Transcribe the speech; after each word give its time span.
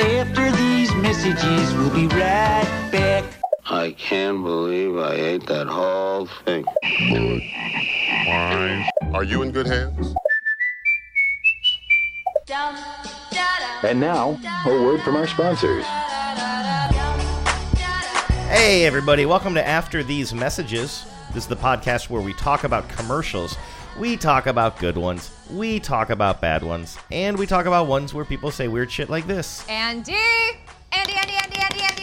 After 0.00 0.52
these 0.52 0.94
messages, 0.94 1.74
we'll 1.74 1.90
be 1.90 2.06
right 2.06 2.88
back. 2.92 3.24
I 3.66 3.90
can't 3.98 4.44
believe 4.44 4.96
I 4.96 5.14
ate 5.14 5.46
that 5.46 5.66
whole 5.66 6.26
thing. 6.44 6.64
Are 9.12 9.24
you 9.24 9.42
in 9.42 9.50
good 9.50 9.66
hands? 9.66 10.14
And 13.82 13.98
now, 14.00 14.38
a 14.66 14.70
word 14.70 15.00
from 15.02 15.16
our 15.16 15.26
sponsors. 15.26 15.84
Hey, 18.48 18.84
everybody, 18.86 19.26
welcome 19.26 19.54
to 19.54 19.66
After 19.66 20.04
These 20.04 20.32
Messages. 20.32 21.04
This 21.34 21.42
is 21.42 21.48
the 21.48 21.56
podcast 21.56 22.08
where 22.08 22.22
we 22.22 22.34
talk 22.34 22.62
about 22.62 22.88
commercials. 22.88 23.56
We 23.98 24.16
talk 24.16 24.46
about 24.46 24.78
good 24.78 24.96
ones, 24.96 25.28
we 25.50 25.80
talk 25.80 26.10
about 26.10 26.40
bad 26.40 26.62
ones, 26.62 26.96
and 27.10 27.36
we 27.36 27.46
talk 27.46 27.66
about 27.66 27.88
ones 27.88 28.14
where 28.14 28.24
people 28.24 28.52
say 28.52 28.68
weird 28.68 28.92
shit 28.92 29.10
like 29.10 29.26
this. 29.26 29.68
Andy! 29.68 30.14
Andy, 30.92 31.14
Andy, 31.14 31.34
Andy, 31.34 31.58
Andy, 31.58 31.80
Andy. 31.82 31.97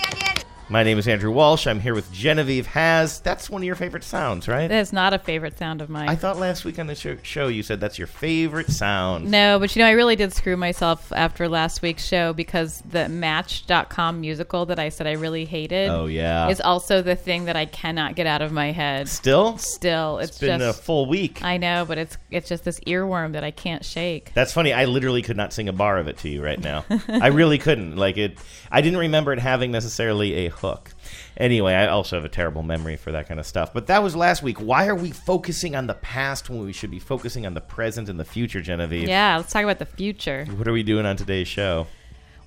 My 0.67 0.81
name 0.81 0.97
is 0.97 1.07
Andrew 1.07 1.29
Walsh. 1.29 1.67
I'm 1.67 1.79
here 1.79 1.93
with 1.93 2.11
Genevieve 2.11 2.65
Has. 2.65 3.19
That's 3.19 3.51
one 3.51 3.61
of 3.61 3.65
your 3.67 3.75
favorite 3.75 4.03
sounds, 4.03 4.47
right? 4.47 4.67
That 4.67 4.79
is 4.79 4.91
not 4.91 5.13
a 5.13 5.19
favorite 5.19 5.59
sound 5.59 5.79
of 5.79 5.91
mine. 5.91 6.09
I 6.09 6.15
thought 6.15 6.37
last 6.39 6.65
week 6.65 6.79
on 6.79 6.87
the 6.87 6.95
show, 6.95 7.17
show 7.21 7.47
you 7.49 7.61
said 7.61 7.79
that's 7.79 7.99
your 7.99 8.07
favorite 8.07 8.71
sound. 8.71 9.29
no, 9.29 9.59
but 9.59 9.75
you 9.75 9.83
know, 9.83 9.87
I 9.87 9.91
really 9.91 10.15
did 10.15 10.33
screw 10.33 10.57
myself 10.57 11.13
after 11.13 11.47
last 11.47 11.83
week's 11.83 12.03
show 12.03 12.33
because 12.33 12.81
the 12.89 13.07
Match.com 13.07 14.19
musical 14.21 14.65
that 14.65 14.79
I 14.79 14.89
said 14.89 15.05
I 15.05 15.11
really 15.11 15.45
hated 15.45 15.89
Oh, 15.91 16.07
yeah. 16.07 16.49
is 16.49 16.59
also 16.59 17.03
the 17.03 17.15
thing 17.15 17.45
that 17.45 17.55
I 17.55 17.65
cannot 17.67 18.15
get 18.15 18.25
out 18.25 18.41
of 18.41 18.51
my 18.51 18.71
head. 18.71 19.07
Still? 19.07 19.59
Still, 19.59 20.17
it's, 20.17 20.31
It's 20.31 20.39
been 20.39 20.61
just 20.61 20.79
a 20.79 20.81
full 20.81 21.05
week. 21.05 21.43
I 21.43 21.57
know, 21.57 21.85
but 21.87 21.99
it's 21.99 22.17
it's 22.31 22.49
just 22.49 22.63
this 22.63 22.79
earworm 22.87 23.33
that 23.33 23.43
I 23.43 23.51
can't 23.51 23.85
shake. 23.85 24.33
That's 24.33 24.51
funny. 24.51 24.73
I 24.73 24.85
literally 24.85 25.21
could 25.21 25.37
not 25.37 25.53
sing 25.53 25.69
a 25.69 25.73
bar 25.73 25.99
of 25.99 26.07
it 26.07 26.17
to 26.19 26.29
you 26.29 26.43
right 26.43 26.59
now. 26.59 26.85
I 27.07 27.27
really 27.27 27.59
couldn't. 27.59 27.97
Like 27.97 28.17
it 28.17 28.39
I 28.71 28.81
didn't 28.81 28.97
remember 28.99 29.31
it 29.31 29.37
having 29.37 29.71
necessarily 29.71 30.47
a 30.47 30.54
hook. 30.55 30.93
Anyway, 31.37 31.73
I 31.73 31.87
also 31.87 32.15
have 32.15 32.25
a 32.25 32.29
terrible 32.29 32.63
memory 32.63 32.95
for 32.95 33.11
that 33.11 33.27
kind 33.27 33.39
of 33.39 33.45
stuff. 33.45 33.73
But 33.73 33.87
that 33.87 34.01
was 34.03 34.15
last 34.15 34.43
week. 34.43 34.59
Why 34.59 34.87
are 34.87 34.95
we 34.95 35.11
focusing 35.11 35.75
on 35.75 35.87
the 35.87 35.93
past 35.95 36.49
when 36.49 36.63
we 36.65 36.73
should 36.73 36.91
be 36.91 36.99
focusing 36.99 37.45
on 37.45 37.53
the 37.53 37.61
present 37.61 38.09
and 38.09 38.19
the 38.19 38.25
future, 38.25 38.61
Genevieve? 38.61 39.07
Yeah, 39.07 39.37
let's 39.37 39.51
talk 39.51 39.63
about 39.63 39.79
the 39.79 39.85
future. 39.85 40.45
What 40.55 40.67
are 40.67 40.73
we 40.73 40.83
doing 40.83 41.05
on 41.05 41.17
today's 41.17 41.47
show? 41.47 41.87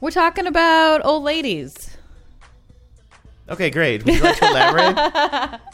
We're 0.00 0.10
talking 0.10 0.46
about 0.46 1.04
old 1.04 1.24
ladies. 1.24 1.96
Okay, 3.48 3.70
great. 3.70 4.04
Would 4.04 4.14
you 4.14 4.22
like 4.22 4.38
to 4.38 4.48
elaborate? 4.48 5.60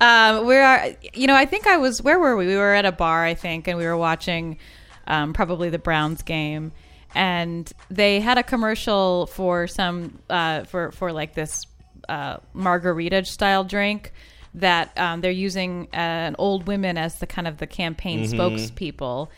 Um, 0.00 0.46
we 0.46 0.56
are, 0.56 0.88
you 1.14 1.26
know, 1.26 1.34
I 1.34 1.46
think 1.46 1.66
I 1.66 1.78
was. 1.78 2.02
Where 2.02 2.18
were 2.18 2.36
we? 2.36 2.46
We 2.46 2.56
were 2.56 2.74
at 2.74 2.84
a 2.84 2.92
bar, 2.92 3.24
I 3.24 3.32
think, 3.32 3.66
and 3.68 3.78
we 3.78 3.86
were 3.86 3.96
watching 3.96 4.58
um, 5.06 5.32
probably 5.32 5.70
the 5.70 5.78
Browns 5.78 6.22
game, 6.22 6.72
and 7.16 7.72
they 7.90 8.20
had 8.20 8.36
a 8.36 8.42
commercial 8.42 9.26
for 9.26 9.66
some 9.66 10.18
uh, 10.28 10.64
for 10.64 10.92
for 10.92 11.12
like 11.12 11.34
this 11.34 11.66
uh, 12.10 12.36
margarita 12.52 13.24
style 13.24 13.64
drink 13.64 14.12
that 14.54 14.96
um, 14.98 15.22
they're 15.22 15.30
using 15.30 15.88
uh, 15.92 15.96
an 15.96 16.36
old 16.38 16.66
women 16.66 16.98
as 16.98 17.18
the 17.18 17.26
kind 17.26 17.48
of 17.48 17.56
the 17.56 17.66
campaign 17.66 18.24
spokespeople, 18.24 19.28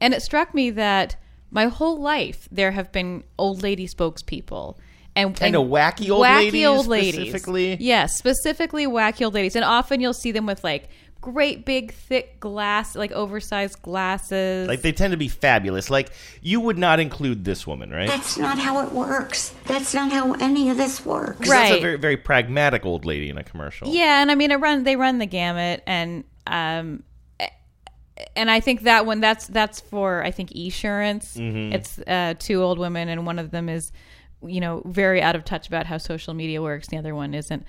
and 0.00 0.14
it 0.14 0.22
struck 0.22 0.54
me 0.54 0.70
that 0.70 1.16
my 1.50 1.66
whole 1.66 2.00
life 2.00 2.48
there 2.52 2.70
have 2.70 2.92
been 2.92 3.24
old 3.38 3.62
lady 3.62 3.88
spokespeople. 3.88 4.76
And, 5.16 5.34
Kinda 5.34 5.60
wacky 5.60 6.10
old 6.10 6.26
wacky 6.26 6.36
ladies, 6.44 6.66
old 6.66 6.86
ladies. 6.86 7.14
specifically? 7.14 7.76
Yes, 7.80 8.18
specifically 8.18 8.86
wacky 8.86 9.24
old 9.24 9.32
ladies. 9.32 9.56
And 9.56 9.64
often 9.64 9.98
you'll 9.98 10.12
see 10.12 10.30
them 10.30 10.44
with 10.44 10.62
like 10.62 10.90
great 11.32 11.64
big 11.64 11.92
thick 11.92 12.38
glass, 12.38 12.94
like 12.94 13.10
oversized 13.10 13.82
glasses. 13.82 14.68
like 14.68 14.82
they 14.82 14.92
tend 14.92 15.10
to 15.10 15.16
be 15.16 15.26
fabulous. 15.28 15.90
Like 15.90 16.10
you 16.40 16.60
would 16.60 16.78
not 16.78 17.00
include 17.00 17.44
this 17.44 17.66
woman, 17.66 17.90
right? 17.90 18.06
That's 18.08 18.38
not 18.38 18.58
how 18.60 18.86
it 18.86 18.92
works. 18.92 19.52
That's 19.64 19.92
not 19.92 20.12
how 20.12 20.34
any 20.34 20.70
of 20.70 20.76
this 20.76 21.04
works. 21.04 21.38
'Cause 21.40 21.48
That's 21.48 21.70
a 21.70 21.72
Right. 21.74 21.82
very 21.82 21.96
very 21.98 22.16
pragmatic 22.16 22.86
old 22.86 23.04
lady 23.04 23.28
in 23.28 23.38
a 23.38 23.42
commercial. 23.44 23.88
yeah, 23.88 24.22
and 24.22 24.30
I 24.30 24.36
mean, 24.36 24.52
it 24.52 24.56
run 24.56 24.84
they 24.84 24.94
run 24.94 25.18
the 25.18 25.26
gamut, 25.26 25.82
and 25.86 26.22
um, 26.46 27.02
and 28.36 28.50
I 28.50 28.60
think 28.60 28.82
that 28.82 29.04
one 29.04 29.20
that's 29.20 29.46
that's 29.48 29.80
for 29.80 30.22
I 30.24 30.30
think 30.30 30.50
Esurance. 30.52 31.36
Mm-hmm. 31.36 31.72
It's 31.74 31.98
uh, 32.06 32.34
two 32.38 32.62
old 32.62 32.78
women, 32.78 33.08
and 33.08 33.26
one 33.26 33.38
of 33.38 33.50
them 33.50 33.68
is 33.68 33.90
you 34.46 34.60
know 34.60 34.82
very 34.86 35.20
out 35.20 35.34
of 35.34 35.44
touch 35.44 35.66
about 35.66 35.86
how 35.86 35.98
social 35.98 36.34
media 36.34 36.62
works. 36.62 36.86
The 36.88 36.98
other 36.98 37.14
one 37.14 37.34
isn't. 37.34 37.64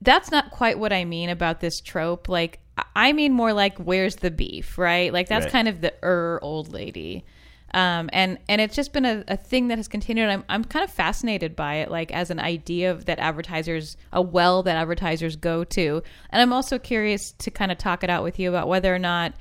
That's 0.00 0.30
not 0.30 0.50
quite 0.50 0.78
what 0.78 0.92
I 0.92 1.04
mean 1.04 1.28
about 1.28 1.60
this 1.60 1.80
trope. 1.80 2.28
Like 2.28 2.60
I- 2.94 3.12
mean 3.12 3.32
more 3.32 3.52
like 3.52 3.78
where's 3.78 4.16
the 4.16 4.30
beef, 4.30 4.78
right? 4.78 5.12
Like 5.12 5.28
that's 5.28 5.44
Right. 5.46 5.52
kind 5.52 5.68
of 5.68 5.80
the 5.80 5.92
er 6.02 6.38
old 6.42 6.72
lady. 6.72 7.24
Um, 7.72 8.08
and 8.12 8.38
and 8.48 8.60
it's 8.60 8.76
just 8.76 8.92
been 8.92 9.04
a, 9.04 9.24
a 9.26 9.36
thing 9.36 9.66
that 9.68 9.78
has 9.78 9.88
continued. 9.88 10.28
I'm 10.28 10.44
I'm 10.48 10.62
kind 10.64 10.84
of 10.84 10.90
fascinated 10.92 11.56
by 11.56 11.76
it, 11.76 11.90
like 11.90 12.12
as 12.12 12.30
an 12.30 12.38
idea 12.38 12.92
of 12.92 13.06
that 13.06 13.18
advertisers 13.18 13.96
a 14.12 14.22
well 14.22 14.62
that 14.62 14.76
advertisers 14.76 15.34
go 15.34 15.64
to, 15.64 16.02
and 16.30 16.40
I'm 16.40 16.52
also 16.52 16.78
curious 16.78 17.32
to 17.32 17.50
kind 17.50 17.72
of 17.72 17.78
talk 17.78 18.04
it 18.04 18.10
out 18.10 18.22
with 18.22 18.38
you 18.38 18.48
about 18.48 18.68
whether 18.68 18.94
or 18.94 19.00
not 19.00 19.34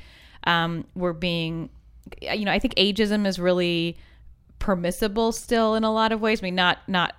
um, 0.45 0.85
we're 0.95 1.13
being, 1.13 1.69
you 2.21 2.43
know, 2.45 2.51
I 2.51 2.57
think 2.57 2.73
ageism 2.75 3.27
is 3.27 3.37
really 3.39 3.97
permissible 4.57 5.31
still 5.31 5.75
in 5.75 5.83
a 5.83 5.91
lot 5.93 6.11
of 6.11 6.19
ways. 6.19 6.41
I 6.41 6.45
mean, 6.45 6.55
not 6.55 6.79
not 6.87 7.15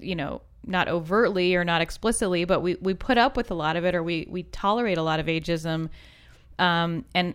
you 0.00 0.16
know 0.16 0.40
not 0.66 0.88
overtly 0.88 1.54
or 1.54 1.64
not 1.64 1.80
explicitly, 1.80 2.44
but 2.44 2.60
we 2.60 2.76
we 2.76 2.94
put 2.94 3.18
up 3.18 3.36
with 3.36 3.50
a 3.50 3.54
lot 3.54 3.76
of 3.76 3.84
it, 3.84 3.94
or 3.94 4.02
we 4.02 4.26
we 4.30 4.44
tolerate 4.44 4.98
a 4.98 5.02
lot 5.02 5.20
of 5.20 5.26
ageism, 5.26 5.88
um, 6.58 7.04
and 7.14 7.34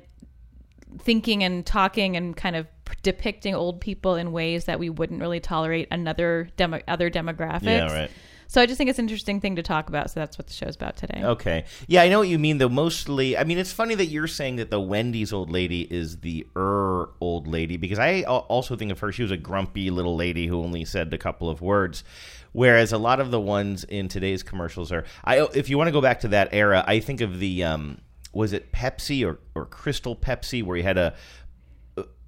thinking 1.00 1.44
and 1.44 1.66
talking 1.66 2.18
and 2.18 2.36
kind 2.36 2.56
of 2.56 2.68
depicting 3.04 3.54
old 3.54 3.80
people 3.80 4.16
in 4.16 4.32
ways 4.32 4.66
that 4.66 4.80
we 4.80 4.90
wouldn't 4.90 5.22
really 5.22 5.40
tolerate 5.40 5.88
another 5.92 6.50
demo, 6.58 6.80
other 6.88 7.10
demographics. 7.10 7.64
Yeah, 7.64 7.94
right. 7.94 8.12
So 8.50 8.60
I 8.60 8.66
just 8.66 8.80
think 8.80 8.90
it's 8.90 8.98
an 8.98 9.06
interesting 9.06 9.40
thing 9.40 9.56
to 9.58 9.64
talk 9.64 9.90
about. 9.90 10.10
So 10.10 10.20
that's 10.20 10.40
what 10.40 10.48
the 10.48 10.54
show's 10.54 10.76
about 10.76 10.98
today. 10.98 11.22
Okay. 11.24 11.66
Yeah, 11.88 12.02
I 12.02 12.10
know 12.10 12.18
what 12.18 12.30
you 12.30 12.40
mean. 12.40 12.58
Though 12.58 12.68
mostly, 12.68 13.38
I 13.38 13.44
mean, 13.44 13.60
it's 13.60 13.72
funny 13.72 13.94
that 13.94 14.08
you're 14.08 14.26
saying 14.26 14.56
that 14.56 14.72
the 14.72 14.82
Wendy's 14.82 15.32
old 15.32 15.52
lady 15.52 15.82
is 15.82 16.18
the 16.22 16.48
er 16.58 17.12
old 17.22 17.48
lady 17.48 17.78
because 17.78 18.00
I 18.00 18.24
also 18.24 18.76
think 18.76 18.92
of 18.92 19.00
her. 19.02 19.12
She 19.12 19.22
was 19.22 19.32
a 19.32 19.38
grumpy 19.38 19.92
little 19.92 20.16
lady 20.16 20.48
who 20.48 20.64
only 20.64 20.84
said 20.84 21.14
a 21.14 21.18
couple 21.20 21.48
of 21.48 21.62
words. 21.62 22.04
Whereas 22.52 22.92
a 22.92 22.98
lot 22.98 23.20
of 23.20 23.30
the 23.30 23.40
ones 23.40 23.84
in 23.84 24.08
today's 24.08 24.42
commercials 24.42 24.92
are, 24.92 25.06
I 25.24 25.42
if 25.54 25.70
you 25.70 25.78
want 25.78 25.90
to 25.90 25.92
go 25.92 26.02
back 26.02 26.22
to 26.22 26.30
that 26.30 26.50
era, 26.52 26.84
I 26.88 27.02
think 27.02 27.22
of 27.22 27.38
the 27.38 27.64
um, 27.64 28.00
was 28.34 28.52
it 28.52 28.72
Pepsi 28.72 29.24
or 29.24 29.38
or 29.54 29.68
Crystal 29.68 30.16
Pepsi 30.16 30.64
where 30.64 30.76
you 30.76 30.82
had 30.82 30.98
a 30.98 31.14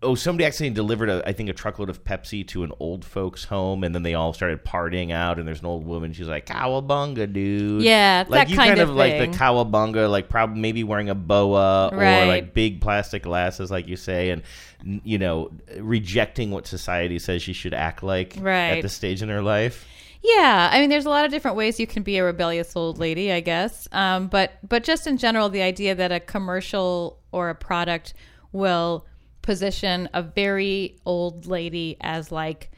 oh 0.04 0.16
somebody 0.16 0.46
accidentally 0.46 0.74
delivered 0.76 1.10
a 1.10 1.28
I 1.28 1.34
think 1.34 1.50
a 1.50 1.54
truckload 1.54 1.90
of 1.90 2.04
Pepsi 2.04 2.48
to 2.50 2.64
an 2.64 2.72
old 2.80 3.06
folks 3.06 3.44
home 3.44 3.84
and 3.84 3.94
then 3.94 4.04
they 4.04 4.14
all 4.16 4.34
started 4.34 4.66
partying 4.66 5.12
out 5.12 5.38
and 5.38 5.48
there's 5.48 5.60
an 5.60 5.68
old 5.68 5.86
woman 5.86 6.12
she's 6.14 6.28
like 6.28 6.46
cowabunga 6.48 7.32
dude 7.32 7.84
Yeah, 7.84 8.24
like 8.28 8.48
that 8.48 8.50
you 8.50 8.56
kind 8.56 8.80
of 8.80 8.90
of 8.90 8.96
like 8.96 9.18
the 9.18 9.28
cowabunga 9.38 10.10
like 10.10 10.28
probably 10.30 10.60
maybe 10.60 10.84
wearing 10.84 11.10
a 11.10 11.16
boa 11.16 11.90
or 11.94 11.98
like 12.26 12.54
big 12.54 12.82
plastic 12.82 13.24
glasses 13.24 13.70
like 13.70 13.88
you 13.88 13.96
say 13.96 14.32
and 14.32 14.42
you 14.84 15.18
know 15.20 15.52
rejecting 15.78 16.52
what 16.52 16.66
society 16.68 17.20
says 17.20 17.42
she 17.42 17.54
should 17.54 17.74
act 17.74 18.02
like 18.04 18.38
at 18.38 18.44
Right. 18.44 18.82
this 18.82 18.94
stage 18.94 19.22
in 19.22 19.30
her 19.30 19.42
life 19.42 19.86
Yeah, 20.24 20.70
I 20.72 20.80
mean, 20.80 20.90
there's 20.92 21.06
a 21.08 21.10
lot 21.10 21.26
of 21.26 21.32
different 21.32 21.58
ways 21.58 21.80
you 21.80 21.88
can 21.88 22.04
be 22.04 22.18
a 22.18 22.24
rebellious 22.24 22.76
old 22.76 23.00
lady, 23.00 23.32
I 23.32 23.40
guess. 23.40 23.88
Um, 23.92 24.28
but 24.28 24.52
but 24.68 24.84
just 24.84 25.08
in 25.08 25.18
general, 25.18 25.50
the 25.50 25.64
idea 25.64 25.96
that 25.96 26.12
a 26.12 26.20
commercial 26.20 27.18
or 27.32 27.50
a 27.50 27.56
product 27.56 28.14
will 28.52 29.08
position 29.42 30.10
a 30.14 30.22
very 30.22 30.98
old 31.06 31.46
lady 31.46 31.98
as 32.02 32.32
like 32.32 32.72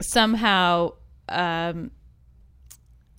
somehow 0.00 0.92
um, 1.28 1.90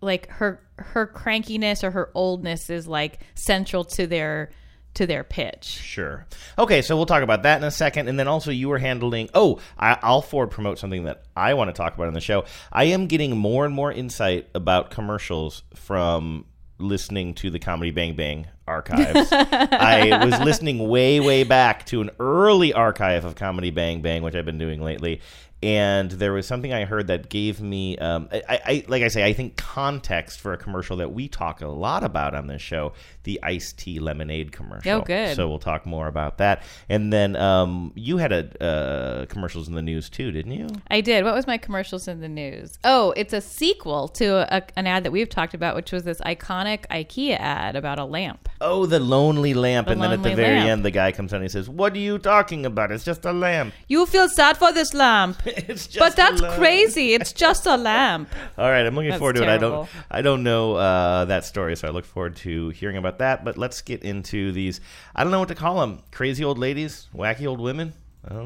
like 0.02 0.30
her 0.30 0.62
her 0.78 1.08
crankiness 1.08 1.84
or 1.84 1.92
her 1.92 2.10
oldness 2.16 2.70
is 2.70 2.88
like 2.88 3.20
central 3.36 3.84
to 3.84 4.08
their 4.08 4.50
to 4.96 5.06
their 5.06 5.24
pitch. 5.24 5.66
Sure. 5.66 6.26
Okay, 6.58 6.82
so 6.82 6.96
we'll 6.96 7.06
talk 7.06 7.24
about 7.24 7.44
that 7.44 7.58
in 7.58 7.64
a 7.64 7.72
second, 7.72 8.08
and 8.08 8.20
then 8.20 8.28
also 8.28 8.52
you 8.52 8.70
were 8.70 8.80
handling. 8.80 9.30
Oh, 9.34 9.60
I, 9.78 9.98
I'll 10.02 10.22
forward 10.22 10.52
promote 10.52 10.80
something 10.80 11.04
that 11.04 11.24
I 11.36 11.54
want 11.54 11.70
to 11.70 11.74
talk 11.74 11.96
about 11.96 12.08
on 12.08 12.14
the 12.14 12.22
show. 12.22 12.46
I 12.72 12.86
am 12.86 13.08
getting 13.08 13.38
more 13.38 13.66
and 13.66 13.74
more 13.74 13.92
insight 13.92 14.50
about 14.56 14.92
commercials 14.92 15.64
from 15.76 16.46
listening 16.80 17.34
to 17.36 17.50
the 17.50 17.60
Comedy 17.60 17.92
Bang 17.92 18.16
Bang 18.16 18.48
archives. 18.70 19.30
I 19.32 20.24
was 20.24 20.40
listening 20.40 20.88
way, 20.88 21.20
way 21.20 21.44
back 21.44 21.86
to 21.88 22.02
an 22.02 22.12
early 22.20 22.72
archive 22.72 23.26
of 23.26 23.36
Comedy 23.36 23.72
Bang 23.72 24.02
Bang, 24.02 24.24
which 24.24 24.36
I've 24.36 24.46
been 24.46 24.60
doing 24.60 24.82
lately. 24.82 25.22
And 25.62 26.10
there 26.12 26.32
was 26.32 26.48
something 26.48 26.72
I 26.72 26.86
heard 26.86 27.08
that 27.08 27.28
gave 27.28 27.60
me, 27.60 27.98
um, 27.98 28.30
I, 28.32 28.42
I, 28.48 28.86
like 28.88 29.04
I 29.04 29.10
say, 29.10 29.26
I 29.26 29.34
think 29.34 29.58
context 29.58 30.40
for 30.40 30.54
a 30.54 30.58
commercial 30.58 30.96
that 30.98 31.12
we 31.12 31.28
talk 31.28 31.60
a 31.60 31.68
lot 31.68 32.06
about 32.06 32.34
on 32.34 32.48
this 32.48 32.62
show, 32.62 32.94
the 33.24 33.42
iced 33.44 33.78
tea 33.78 34.00
lemonade 34.00 34.54
commercial. 34.54 35.00
Oh, 35.00 35.02
good. 35.02 35.36
So 35.36 35.50
we'll 35.50 35.60
talk 35.60 35.86
more 35.86 36.08
about 36.08 36.38
that. 36.38 36.64
And 36.88 37.12
then 37.12 37.36
um, 37.36 37.92
you 37.96 38.18
had 38.18 38.32
a 38.32 38.64
uh, 38.64 39.26
commercials 39.26 39.68
in 39.68 39.76
the 39.76 39.82
news 39.82 40.10
too, 40.10 40.32
didn't 40.32 40.54
you? 40.54 40.70
I 40.88 41.02
did. 41.02 41.26
What 41.26 41.34
was 41.34 41.46
my 41.46 41.58
commercials 41.58 42.08
in 42.08 42.22
the 42.22 42.30
news? 42.30 42.80
Oh, 42.86 43.12
it's 43.18 43.34
a 43.34 43.42
sequel 43.42 44.08
to 44.10 44.56
a, 44.56 44.64
an 44.78 44.88
ad 44.88 45.04
that 45.04 45.12
we've 45.12 45.28
talked 45.28 45.54
about, 45.54 45.76
which 45.76 45.92
was 45.92 46.04
this 46.04 46.22
iconic 46.22 46.88
IKEA 46.88 47.38
ad 47.38 47.76
about 47.76 48.00
a 48.00 48.06
lamp. 48.06 48.48
Oh, 48.62 48.86
the 48.86 49.00
lonely 49.00 49.54
lamp, 49.54 49.88
The 49.88 49.94
and 49.94 50.02
then 50.04 50.12
at 50.12 50.22
the 50.22 50.36
very 50.36 50.58
lamp. 50.58 50.70
end, 50.70 50.86
the 50.86 50.92
guy 50.92 51.14
comes 51.14 51.32
on 51.32 51.38
and 51.38 51.46
he 51.46 51.50
says, 51.50 51.70
"What 51.70 51.94
are 51.94 51.98
you 52.00 52.20
talking 52.20 52.66
about? 52.66 52.92
It's 52.92 53.06
just 53.06 53.24
a 53.24 53.32
lamp." 53.32 53.74
You 53.88 54.06
feel 54.06 54.28
sad 54.28 54.58
for 54.58 54.74
this 54.74 54.94
lamp, 54.94 55.38
it's 55.46 55.88
just 55.88 56.00
but 56.00 56.16
that's 56.18 56.42
lamp." 56.42 56.56
crazy. 56.56 57.14
It's 57.14 57.32
just 57.32 57.66
a 57.66 57.78
lamp. 57.78 58.28
All 58.58 58.70
right, 58.70 58.86
I'm 58.86 58.96
looking 58.96 59.12
That's 59.12 59.20
forward 59.20 59.38
to 59.38 59.44
it. 59.44 59.50
I 59.50 59.58
don't. 59.58 59.88
I 60.12 60.22
don't 60.22 60.44
know 60.44 60.76
uh, 60.76 61.24
that 61.26 61.46
story, 61.46 61.78
so 61.78 61.88
I 61.88 61.92
look 61.92 62.04
forward 62.06 62.36
to 62.38 62.70
hearing 62.72 62.98
about 62.98 63.20
that. 63.20 63.46
But 63.46 63.58
let's 63.58 63.82
get 63.82 64.04
into 64.04 64.52
these. 64.52 64.82
I 65.16 65.24
don't 65.24 65.32
know 65.32 65.40
what 65.40 65.48
to 65.50 65.56
call 65.56 65.80
them: 65.80 66.00
crazy 66.12 66.44
old 66.44 66.58
ladies, 66.58 67.08
wacky 67.16 67.48
old 67.48 67.62
women. 67.62 67.94
I 68.28 68.34
don't 68.34 68.46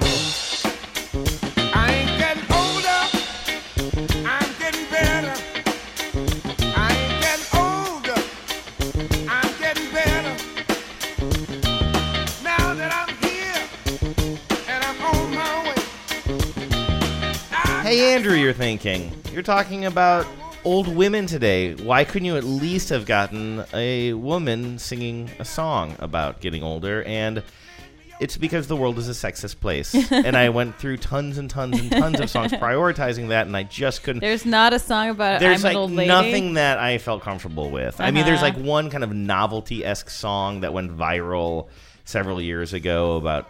know. 1.57 1.62
Andrew, 18.13 18.35
you're 18.35 18.53
thinking 18.53 19.11
you're 19.31 19.41
talking 19.41 19.85
about 19.85 20.27
old 20.63 20.87
women 20.87 21.25
today. 21.25 21.73
Why 21.73 22.03
couldn't 22.03 22.27
you 22.27 22.37
at 22.37 22.43
least 22.43 22.89
have 22.89 23.07
gotten 23.07 23.63
a 23.73 24.13
woman 24.13 24.77
singing 24.77 25.31
a 25.39 25.45
song 25.45 25.95
about 25.97 26.39
getting 26.39 26.61
older? 26.61 27.01
And 27.05 27.41
it's 28.19 28.37
because 28.37 28.67
the 28.67 28.75
world 28.75 28.99
is 28.99 29.09
a 29.09 29.13
sexist 29.13 29.59
place. 29.59 29.95
and 30.11 30.37
I 30.37 30.49
went 30.49 30.77
through 30.77 30.97
tons 30.97 31.39
and 31.39 31.49
tons 31.49 31.79
and 31.79 31.89
tons 31.91 32.19
of 32.19 32.29
songs 32.29 32.51
prioritizing 32.51 33.29
that, 33.29 33.47
and 33.47 33.57
I 33.57 33.63
just 33.63 34.03
couldn't. 34.03 34.19
There's 34.19 34.45
not 34.45 34.73
a 34.73 34.79
song 34.79 35.09
about 35.09 35.39
there's 35.39 35.65
I'm 35.65 35.95
like 35.95 36.07
nothing 36.07 36.53
that 36.53 36.77
I 36.77 36.99
felt 36.99 37.23
comfortable 37.23 37.71
with. 37.71 37.99
I 37.99 38.11
mean, 38.11 38.25
there's 38.25 38.43
Uh-huh. 38.43 38.53
like 38.53 38.63
one 38.63 38.91
kind 38.91 39.03
of 39.03 39.11
novelty 39.11 39.83
esque 39.83 40.11
song 40.11 40.61
that 40.61 40.71
went 40.71 40.95
viral 40.95 41.67
several 42.05 42.39
years 42.39 42.73
ago 42.73 43.15
about 43.15 43.49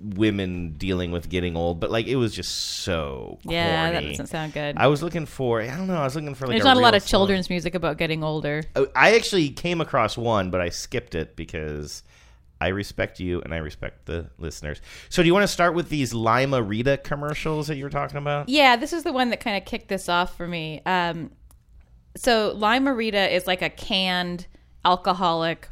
women 0.00 0.72
dealing 0.78 1.12
with 1.12 1.28
getting 1.28 1.56
old, 1.56 1.78
but 1.80 1.90
like 1.90 2.06
it 2.06 2.16
was 2.16 2.34
just 2.34 2.52
so 2.52 3.38
Yeah, 3.42 3.92
that 3.92 4.00
doesn't 4.02 4.28
sound 4.28 4.52
good. 4.54 4.76
I 4.78 4.86
was 4.86 5.02
looking 5.02 5.26
for 5.26 5.60
I 5.60 5.66
don't 5.66 5.86
know 5.86 5.96
I 5.96 6.04
was 6.04 6.14
looking 6.14 6.34
for 6.34 6.46
like 6.46 6.54
There's 6.54 6.64
a 6.64 6.68
not 6.68 6.76
a 6.76 6.80
lot 6.80 6.94
of 6.94 7.02
song. 7.02 7.08
children's 7.08 7.50
music 7.50 7.74
about 7.74 7.98
getting 7.98 8.24
older. 8.24 8.62
Oh, 8.76 8.88
I 8.96 9.14
actually 9.14 9.50
came 9.50 9.80
across 9.80 10.16
one, 10.16 10.50
but 10.50 10.60
I 10.60 10.70
skipped 10.70 11.14
it 11.14 11.36
because 11.36 12.02
I 12.60 12.68
respect 12.68 13.20
you 13.20 13.40
and 13.42 13.54
I 13.54 13.58
respect 13.58 14.06
the 14.06 14.30
listeners. 14.38 14.80
So, 15.08 15.22
do 15.22 15.26
you 15.26 15.32
want 15.32 15.44
to 15.44 15.48
start 15.48 15.74
with 15.74 15.88
these 15.88 16.12
Lime-A-Rita 16.12 16.98
commercials 16.98 17.68
that 17.68 17.76
you 17.76 17.84
were 17.84 17.90
talking 17.90 18.18
about? 18.18 18.50
Yeah, 18.50 18.76
this 18.76 18.92
is 18.92 19.02
the 19.02 19.12
one 19.12 19.30
that 19.30 19.40
kind 19.40 19.56
of 19.56 19.64
kicked 19.64 19.88
this 19.88 20.10
off 20.10 20.36
for 20.36 20.46
me. 20.46 20.82
Um, 20.84 21.30
so 22.16 22.52
Lime-A-Rita 22.56 23.34
is 23.34 23.46
like 23.46 23.62
a 23.62 23.70
canned 23.70 24.46
alcoholic, 24.84 25.68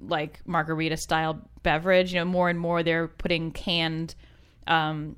like 0.00 0.40
margarita 0.46 0.96
style 0.98 1.48
beverage. 1.62 2.12
You 2.12 2.20
know, 2.20 2.24
more 2.24 2.48
and 2.48 2.58
more 2.58 2.82
they're 2.82 3.08
putting 3.08 3.50
canned, 3.52 4.14
um, 4.66 5.16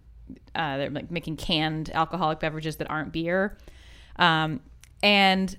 uh, 0.54 0.76
they're 0.78 0.90
like 0.90 1.10
making 1.10 1.36
canned 1.36 1.90
alcoholic 1.90 2.40
beverages 2.40 2.76
that 2.76 2.90
aren't 2.90 3.12
beer, 3.12 3.58
um, 4.16 4.60
and 5.02 5.56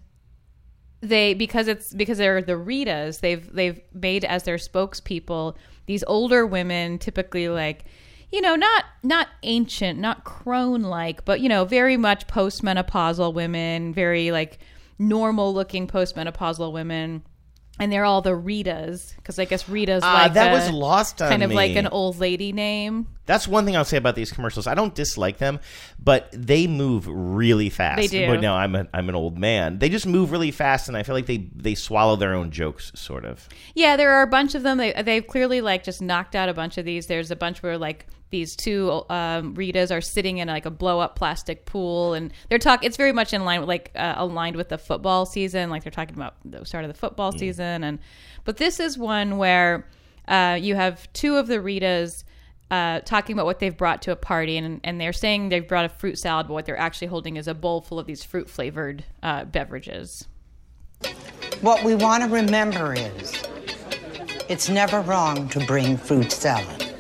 they 1.02 1.34
because 1.34 1.68
it's 1.68 1.94
because 1.94 2.18
they're 2.18 2.42
the 2.42 2.54
Ritas, 2.54 3.20
they've 3.20 3.52
they've 3.54 3.80
made 3.94 4.26
as 4.26 4.44
their 4.44 4.58
spokespeople 4.58 5.56
these 5.86 6.04
older 6.06 6.46
women, 6.46 6.98
typically 6.98 7.50
like 7.50 7.86
you 8.32 8.42
know 8.42 8.56
not 8.56 8.86
not 9.04 9.28
ancient, 9.44 10.00
not 10.00 10.24
crone 10.24 10.82
like, 10.82 11.26
but 11.26 11.42
you 11.42 11.50
know 11.50 11.66
very 11.66 11.98
much 11.98 12.28
postmenopausal 12.28 13.34
women, 13.34 13.94
very 13.94 14.32
like 14.32 14.60
normal 14.98 15.54
looking 15.54 15.88
postmenopausal 15.88 16.72
women. 16.72 17.24
And 17.80 17.92
they're 17.92 18.06
all 18.06 18.22
the 18.22 18.32
Ritas 18.32 19.16
because 19.18 19.38
I 19.38 19.46
guess 19.46 19.68
Rita's 19.68 20.02
Ah, 20.04 20.14
like 20.24 20.34
that 20.34 20.52
a- 20.52 20.54
was 20.56 20.70
lost 20.72 21.22
on 21.22 21.30
kind 21.30 21.44
of 21.44 21.52
like 21.52 21.76
an 21.76 21.88
old 21.88 22.20
lady 22.20 22.52
name. 22.54 23.08
That's 23.26 23.48
one 23.48 23.66
thing 23.66 23.76
I'll 23.76 23.86
say 23.86 23.98
about 23.98 24.16
these 24.16 24.32
commercials. 24.32 24.68
I 24.68 24.76
don't 24.76 24.94
dislike 24.94 25.38
them, 25.38 25.60
but 26.02 26.30
they 26.32 26.68
move 26.68 27.08
really 27.08 27.70
fast. 27.70 27.98
They 27.98 28.08
do. 28.08 28.28
But 28.28 28.42
no, 28.42 28.54
I'm 28.54 28.76
a, 28.76 28.88
I'm 28.94 29.10
an 29.10 29.16
old 29.16 29.38
man. 29.38 29.80
They 29.80 29.90
just 29.90 30.06
move 30.06 30.32
really 30.32 30.52
fast, 30.52 30.88
and 30.88 30.96
I 30.96 31.04
feel 31.04 31.16
like 31.16 31.26
they 31.26 31.50
they 31.56 31.76
swallow 31.76 32.16
their 32.16 32.34
own 32.34 32.52
jokes, 32.52 32.92
sort 32.96 33.26
of. 33.26 33.48
Yeah, 33.74 33.98
there 33.98 34.14
are 34.14 34.22
a 34.22 34.28
bunch 34.28 34.54
of 34.54 34.64
them. 34.64 34.78
They 34.78 34.94
they've 35.02 35.26
clearly 35.26 35.62
like 35.62 35.84
just 35.84 36.02
knocked 36.02 36.36
out 36.36 36.50
a 36.50 36.54
bunch 36.54 36.78
of 36.78 36.86
these. 36.86 37.08
There's 37.08 37.32
a 37.32 37.36
bunch 37.36 37.64
where 37.64 37.78
like 37.78 38.06
these 38.32 38.56
two 38.56 38.92
um, 39.10 39.56
Ritas 39.56 39.96
are 39.96 40.02
sitting 40.02 40.40
in 40.40 40.48
like 40.50 40.66
a 40.66 40.72
blow 40.72 41.00
up 41.00 41.16
plastic 41.16 41.66
pool, 41.66 42.14
and 42.14 42.34
they're 42.50 42.60
talking. 42.60 42.86
It's 42.86 42.98
very 42.98 43.14
much 43.14 43.34
in 43.34 43.46
line 43.46 43.62
with 43.62 43.70
like 43.70 43.92
uh, 43.96 44.16
aligned 44.18 44.56
with 44.58 44.70
the 44.70 44.78
football 44.78 45.26
season. 45.26 45.70
Like 45.70 45.84
they're 45.84 45.92
talking 45.92 46.16
about 46.16 46.36
the 46.44 46.66
start 46.66 46.84
of 46.84 46.90
the 46.90 47.00
football 47.00 47.32
season, 47.32 47.84
and 47.84 48.00
but 48.44 48.58
this 48.58 48.80
is 48.80 48.98
one 48.98 49.38
where 49.38 49.88
uh, 50.28 50.60
you 50.62 50.76
have 50.76 51.12
two 51.14 51.38
of 51.38 51.48
the 51.48 51.58
Ritas. 51.58 52.24
Uh, 52.72 53.00
talking 53.02 53.34
about 53.34 53.46
what 53.46 53.60
they've 53.60 53.78
brought 53.78 54.02
to 54.02 54.12
a 54.12 54.16
party, 54.16 54.58
and, 54.58 54.80
and 54.84 55.00
they're 55.00 55.14
saying 55.14 55.50
they've 55.50 55.68
brought 55.68 55.86
a 55.86 55.90
fruit 55.90 56.18
salad, 56.18 56.48
but 56.48 56.54
what 56.54 56.66
they're 56.66 56.78
actually 56.78 57.08
holding 57.08 57.38
is 57.38 57.48
a 57.48 57.54
bowl 57.54 57.80
full 57.80 58.00
of 58.00 58.08
these 58.08 58.24
fruit 58.24 58.50
flavored 58.50 59.04
uh, 59.22 59.46
beverages. 59.46 60.28
What 61.62 61.84
we 61.84 61.94
want 61.94 62.24
to 62.24 62.30
remember 62.30 62.94
is 62.94 63.44
it's 64.50 64.68
never 64.68 65.02
wrong 65.02 65.48
to 65.50 65.60
bring 65.66 65.96
fruit 65.96 66.32
salad. 66.32 66.92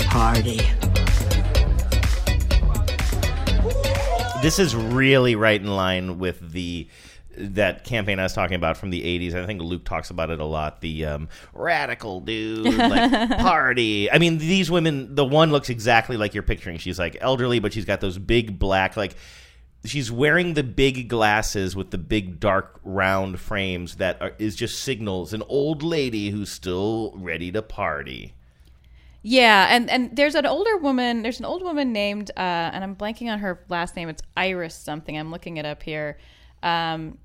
Party. 0.00 0.60
This 4.42 4.58
is 4.58 4.76
really 4.76 5.34
right 5.34 5.60
in 5.60 5.68
line 5.68 6.18
with 6.18 6.52
the 6.52 6.86
that 7.36 7.84
campaign 7.84 8.18
I 8.18 8.22
was 8.24 8.32
talking 8.32 8.56
about 8.56 8.76
from 8.76 8.90
the 8.90 9.02
80s. 9.02 9.34
I 9.34 9.46
think 9.46 9.62
Luke 9.62 9.84
talks 9.84 10.10
about 10.10 10.30
it 10.30 10.40
a 10.40 10.44
lot. 10.44 10.80
The 10.80 11.04
um, 11.06 11.28
radical 11.52 12.20
dude, 12.20 12.64
like 12.64 13.30
party. 13.38 14.10
I 14.10 14.18
mean, 14.18 14.38
these 14.38 14.70
women, 14.70 15.14
the 15.14 15.24
one 15.24 15.50
looks 15.50 15.70
exactly 15.70 16.16
like 16.16 16.34
you're 16.34 16.42
picturing. 16.42 16.78
She's 16.78 16.98
like 16.98 17.16
elderly, 17.20 17.58
but 17.58 17.72
she's 17.72 17.84
got 17.84 18.00
those 18.00 18.18
big 18.18 18.58
black, 18.58 18.96
like, 18.96 19.16
she's 19.84 20.10
wearing 20.10 20.54
the 20.54 20.62
big 20.62 21.08
glasses 21.08 21.76
with 21.76 21.90
the 21.90 21.98
big 21.98 22.40
dark 22.40 22.80
round 22.84 23.38
frames 23.38 23.96
that 23.96 24.20
are, 24.20 24.32
is 24.38 24.56
just 24.56 24.80
signals 24.80 25.32
an 25.32 25.42
old 25.48 25.82
lady 25.82 26.30
who's 26.30 26.50
still 26.50 27.12
ready 27.16 27.52
to 27.52 27.62
party. 27.62 28.34
Yeah, 29.26 29.68
and 29.70 29.88
and 29.88 30.14
there's 30.14 30.34
an 30.34 30.44
older 30.44 30.76
woman. 30.76 31.22
There's 31.22 31.38
an 31.38 31.46
old 31.46 31.62
woman 31.62 31.94
named, 31.94 32.30
uh, 32.36 32.40
and 32.40 32.84
I'm 32.84 32.94
blanking 32.94 33.32
on 33.32 33.38
her 33.38 33.64
last 33.70 33.96
name. 33.96 34.10
It's 34.10 34.20
Iris 34.36 34.74
something. 34.74 35.16
I'm 35.16 35.30
looking 35.30 35.56
it 35.56 35.64
up 35.64 35.82
here. 35.82 36.18
Um, 36.62 37.16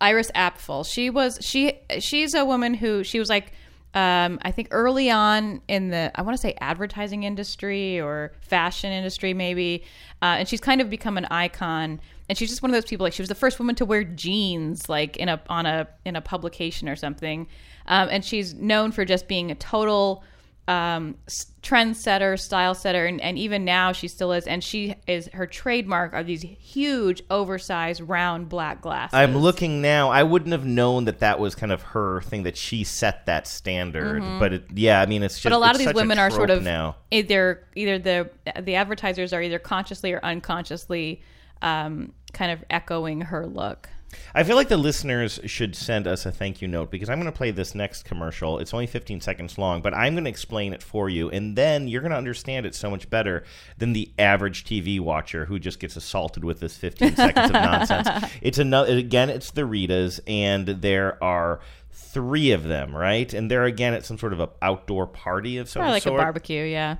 Iris 0.00 0.30
Apfel. 0.34 0.86
She 0.86 1.10
was 1.10 1.38
she 1.40 1.74
she's 1.98 2.34
a 2.34 2.44
woman 2.44 2.74
who 2.74 3.04
she 3.04 3.18
was 3.18 3.28
like. 3.28 3.52
Um, 3.92 4.38
I 4.42 4.52
think 4.52 4.68
early 4.70 5.10
on 5.10 5.62
in 5.66 5.88
the, 5.88 6.12
I 6.14 6.22
want 6.22 6.36
to 6.36 6.40
say 6.40 6.54
advertising 6.60 7.24
industry 7.24 8.00
or 8.00 8.30
fashion 8.40 8.92
industry, 8.92 9.34
maybe, 9.34 9.82
uh, 10.22 10.36
and 10.38 10.48
she's 10.48 10.60
kind 10.60 10.80
of 10.80 10.88
become 10.88 11.18
an 11.18 11.24
icon. 11.24 12.00
And 12.28 12.38
she's 12.38 12.50
just 12.50 12.62
one 12.62 12.70
of 12.70 12.74
those 12.76 12.84
people. 12.84 13.02
Like 13.02 13.14
she 13.14 13.22
was 13.22 13.28
the 13.28 13.34
first 13.34 13.58
woman 13.58 13.74
to 13.74 13.84
wear 13.84 14.04
jeans, 14.04 14.88
like 14.88 15.16
in 15.16 15.28
a 15.28 15.42
on 15.48 15.66
a 15.66 15.88
in 16.04 16.14
a 16.14 16.20
publication 16.20 16.88
or 16.88 16.94
something. 16.94 17.48
Um, 17.86 18.08
and 18.12 18.24
she's 18.24 18.54
known 18.54 18.92
for 18.92 19.04
just 19.04 19.26
being 19.26 19.50
a 19.50 19.56
total 19.56 20.22
um, 20.70 21.16
trendsetter, 21.62 22.38
style 22.38 22.76
setter, 22.76 23.04
and, 23.04 23.20
and 23.20 23.36
even 23.36 23.64
now 23.64 23.90
she 23.90 24.06
still 24.06 24.30
is. 24.32 24.46
And 24.46 24.62
she 24.62 24.94
is 25.08 25.28
her 25.32 25.44
trademark 25.44 26.12
are 26.12 26.22
these 26.22 26.42
huge, 26.42 27.24
oversized, 27.28 28.00
round 28.02 28.48
black 28.48 28.80
glasses. 28.80 29.14
I'm 29.14 29.36
looking 29.36 29.82
now. 29.82 30.10
I 30.10 30.22
wouldn't 30.22 30.52
have 30.52 30.64
known 30.64 31.06
that 31.06 31.18
that 31.18 31.40
was 31.40 31.56
kind 31.56 31.72
of 31.72 31.82
her 31.82 32.20
thing 32.22 32.44
that 32.44 32.56
she 32.56 32.84
set 32.84 33.26
that 33.26 33.48
standard. 33.48 34.22
Mhm. 34.22 34.38
But 34.38 34.52
it, 34.52 34.64
yeah, 34.72 35.00
I 35.00 35.06
mean, 35.06 35.24
it's 35.24 35.34
just. 35.34 35.42
but 35.42 35.52
a 35.52 35.58
lot 35.58 35.74
of 35.74 35.80
these 35.80 35.92
women 35.92 36.20
are 36.20 36.30
sort 36.30 36.50
of 36.50 36.62
now. 36.62 36.96
either 37.10 37.66
either 37.74 37.98
the 37.98 38.30
the 38.62 38.76
advertisers 38.76 39.32
are 39.32 39.42
either 39.42 39.58
consciously 39.58 40.12
or 40.12 40.20
unconsciously 40.24 41.20
um, 41.62 42.12
kind 42.32 42.52
of 42.52 42.62
echoing 42.70 43.22
her 43.22 43.44
look. 43.44 43.88
I 44.34 44.42
feel 44.42 44.56
like 44.56 44.68
the 44.68 44.76
listeners 44.76 45.40
should 45.46 45.74
send 45.74 46.06
us 46.06 46.26
a 46.26 46.32
thank 46.32 46.60
you 46.62 46.68
note 46.68 46.90
because 46.90 47.08
I'm 47.08 47.18
going 47.20 47.30
to 47.30 47.36
play 47.36 47.50
this 47.50 47.74
next 47.74 48.04
commercial. 48.04 48.58
It's 48.58 48.72
only 48.72 48.86
15 48.86 49.20
seconds 49.20 49.58
long, 49.58 49.82
but 49.82 49.94
I'm 49.94 50.14
going 50.14 50.24
to 50.24 50.30
explain 50.30 50.72
it 50.72 50.82
for 50.82 51.08
you, 51.08 51.30
and 51.30 51.56
then 51.56 51.88
you're 51.88 52.00
going 52.00 52.10
to 52.12 52.16
understand 52.16 52.66
it 52.66 52.74
so 52.74 52.90
much 52.90 53.08
better 53.10 53.44
than 53.78 53.92
the 53.92 54.10
average 54.18 54.64
TV 54.64 55.00
watcher 55.00 55.44
who 55.46 55.58
just 55.58 55.80
gets 55.80 55.96
assaulted 55.96 56.44
with 56.44 56.60
this 56.60 56.76
15 56.76 57.16
seconds 57.16 57.46
of 57.46 57.52
nonsense. 57.52 58.08
It's 58.40 58.58
another 58.58 58.96
again. 58.96 59.30
It's 59.30 59.50
the 59.50 59.62
Ritas, 59.62 60.20
and 60.26 60.66
there 60.66 61.22
are 61.22 61.60
three 61.92 62.52
of 62.52 62.64
them, 62.64 62.94
right? 62.94 63.32
And 63.32 63.50
they're 63.50 63.64
again 63.64 63.94
at 63.94 64.04
some 64.04 64.18
sort 64.18 64.32
of 64.32 64.40
a 64.40 64.50
outdoor 64.62 65.06
party 65.06 65.58
of 65.58 65.68
some 65.68 65.82
Or 65.82 65.88
like 65.88 66.02
sort 66.02 66.20
a 66.20 66.22
barbecue, 66.22 66.64
yeah. 66.64 66.96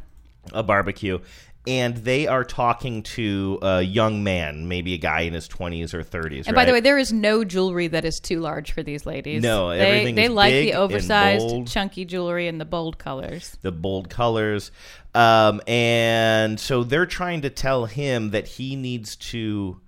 a 0.52 0.62
barbecue 0.62 1.18
and 1.66 1.98
they 1.98 2.26
are 2.26 2.42
talking 2.42 3.02
to 3.02 3.58
a 3.60 3.82
young 3.82 4.24
man 4.24 4.66
maybe 4.66 4.94
a 4.94 4.98
guy 4.98 5.20
in 5.20 5.34
his 5.34 5.46
20s 5.48 5.92
or 5.92 6.02
30s 6.02 6.46
And 6.46 6.54
by 6.54 6.64
the 6.64 6.72
way, 6.72 6.80
there 6.80 6.98
is 6.98 7.12
no 7.12 7.44
jewelry 7.44 7.86
that 7.88 8.04
is 8.04 8.18
too 8.18 8.40
large 8.40 8.72
for 8.72 8.82
these 8.82 9.04
ladies. 9.04 9.42
No, 9.42 9.68
they 9.68 9.80
everything 9.80 10.14
they 10.14 10.28
like 10.28 10.52
the 10.52 10.74
oversized, 10.74 11.66
chunky 11.66 12.04
jewelry 12.04 12.48
and 12.48 12.60
the 12.60 12.64
bold 12.64 12.98
colors. 12.98 13.56
the 13.62 13.72
bold 13.72 14.08
colors 14.08 14.72
um, 15.14 15.60
and 15.66 16.58
so 16.58 16.84
they're 16.84 17.06
trying 17.06 17.42
to 17.42 17.50
tell 17.50 17.86
him 17.86 18.30
that 18.30 18.46
he 18.46 18.76
needs 18.76 19.16
to 19.16 19.80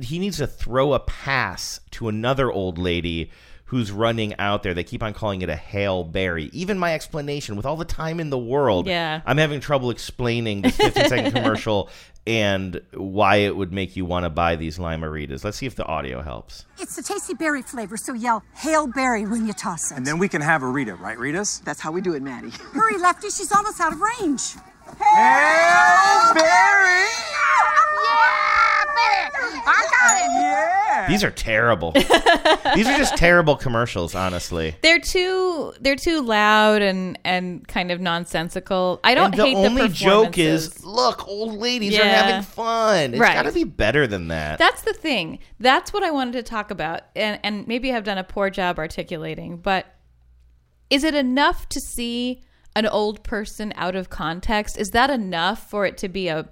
he 0.00 0.18
needs 0.18 0.38
to 0.38 0.46
throw 0.46 0.94
a 0.94 1.00
pass 1.00 1.80
to 1.92 2.08
another 2.08 2.50
old 2.50 2.78
lady 2.78 3.30
who's 3.66 3.90
running 3.90 4.34
out 4.38 4.62
there. 4.62 4.74
They 4.74 4.84
keep 4.84 5.02
on 5.02 5.12
calling 5.12 5.42
it 5.42 5.48
a 5.48 5.56
Hail 5.56 6.04
Berry. 6.04 6.50
Even 6.52 6.78
my 6.78 6.94
explanation, 6.94 7.56
with 7.56 7.66
all 7.66 7.76
the 7.76 7.84
time 7.84 8.20
in 8.20 8.30
the 8.30 8.38
world, 8.38 8.86
Yeah. 8.86 9.20
I'm 9.26 9.38
having 9.38 9.60
trouble 9.60 9.90
explaining 9.90 10.62
this 10.62 10.76
15 10.76 11.08
second 11.08 11.32
commercial 11.34 11.88
and 12.28 12.80
why 12.94 13.36
it 13.36 13.56
would 13.56 13.72
make 13.72 13.94
you 13.96 14.04
want 14.04 14.24
to 14.24 14.30
buy 14.30 14.56
these 14.56 14.78
Lime-A-Ritas. 14.80 15.44
Let's 15.44 15.56
see 15.58 15.66
if 15.66 15.76
the 15.76 15.84
audio 15.84 16.22
helps. 16.22 16.64
It's 16.78 16.96
the 16.96 17.02
tasty 17.02 17.34
berry 17.34 17.62
flavor, 17.62 17.96
so 17.96 18.14
yell 18.14 18.42
Hail 18.54 18.86
Berry 18.88 19.24
when 19.26 19.46
you 19.46 19.52
toss 19.52 19.92
it. 19.92 19.96
And 19.96 20.04
then 20.06 20.18
we 20.18 20.28
can 20.28 20.40
have 20.42 20.62
a 20.64 20.66
Rita, 20.68 20.94
right, 20.96 21.16
Ritas? 21.18 21.62
That's 21.62 21.80
how 21.80 21.92
we 21.92 22.00
do 22.00 22.14
it, 22.14 22.22
Maddie. 22.22 22.50
Hurry, 22.50 22.98
Lefty, 22.98 23.30
she's 23.30 23.52
almost 23.52 23.80
out 23.80 23.92
of 23.92 24.00
range. 24.00 24.54
Hail 24.98 26.34
Berry! 26.34 27.06
I 29.68 29.86
got 29.90 30.16
it. 30.16 30.30
Yeah! 30.40 31.06
These 31.08 31.24
are 31.24 31.30
terrible. 31.30 31.92
these 32.74 32.86
are 32.86 32.96
just 32.96 33.16
terrible 33.16 33.56
commercials, 33.56 34.14
honestly. 34.14 34.76
They're 34.82 34.98
too 35.00 35.72
they're 35.80 35.96
too 35.96 36.22
loud 36.22 36.82
and 36.82 37.18
and 37.24 37.66
kind 37.68 37.90
of 37.90 38.00
nonsensical. 38.00 39.00
I 39.04 39.14
don't 39.14 39.26
and 39.26 39.34
the 39.34 39.44
hate 39.44 39.56
only 39.56 39.82
the 39.82 39.88
joke 39.88 40.38
is, 40.38 40.84
look, 40.84 41.26
old 41.28 41.54
ladies 41.58 41.94
are 41.98 42.04
Yeah. 42.04 42.22
having 42.22 42.42
fun. 42.42 43.10
It's 43.14 43.20
Right. 43.20 43.34
got 43.34 43.42
to 43.44 43.52
be 43.52 43.64
better 43.64 44.06
than 44.06 44.28
that. 44.28 44.58
That's 44.58 44.82
the 44.82 44.92
thing. 44.94 45.38
That's 45.60 45.92
what 45.92 46.02
I 46.02 46.10
wanted 46.10 46.32
to 46.32 46.42
talk 46.42 46.70
about, 46.70 47.02
and 47.14 47.38
and 47.42 47.66
maybe 47.68 47.92
I've 47.92 48.04
done 48.04 48.18
a 48.18 48.24
poor 48.24 48.50
job 48.50 48.78
articulating. 48.78 49.58
But 49.58 49.86
is 50.90 51.02
it 51.04 51.14
enough 51.14 51.68
to 51.70 51.80
see 51.80 52.42
an 52.76 52.86
old 52.86 53.24
person 53.24 53.72
out 53.76 53.96
of 53.96 54.10
context? 54.10 54.78
Is 54.78 54.90
that 54.90 55.10
enough 55.10 55.68
for 55.68 55.86
it 55.86 55.96
to 55.98 56.08
be 56.08 56.28
a 56.28 56.48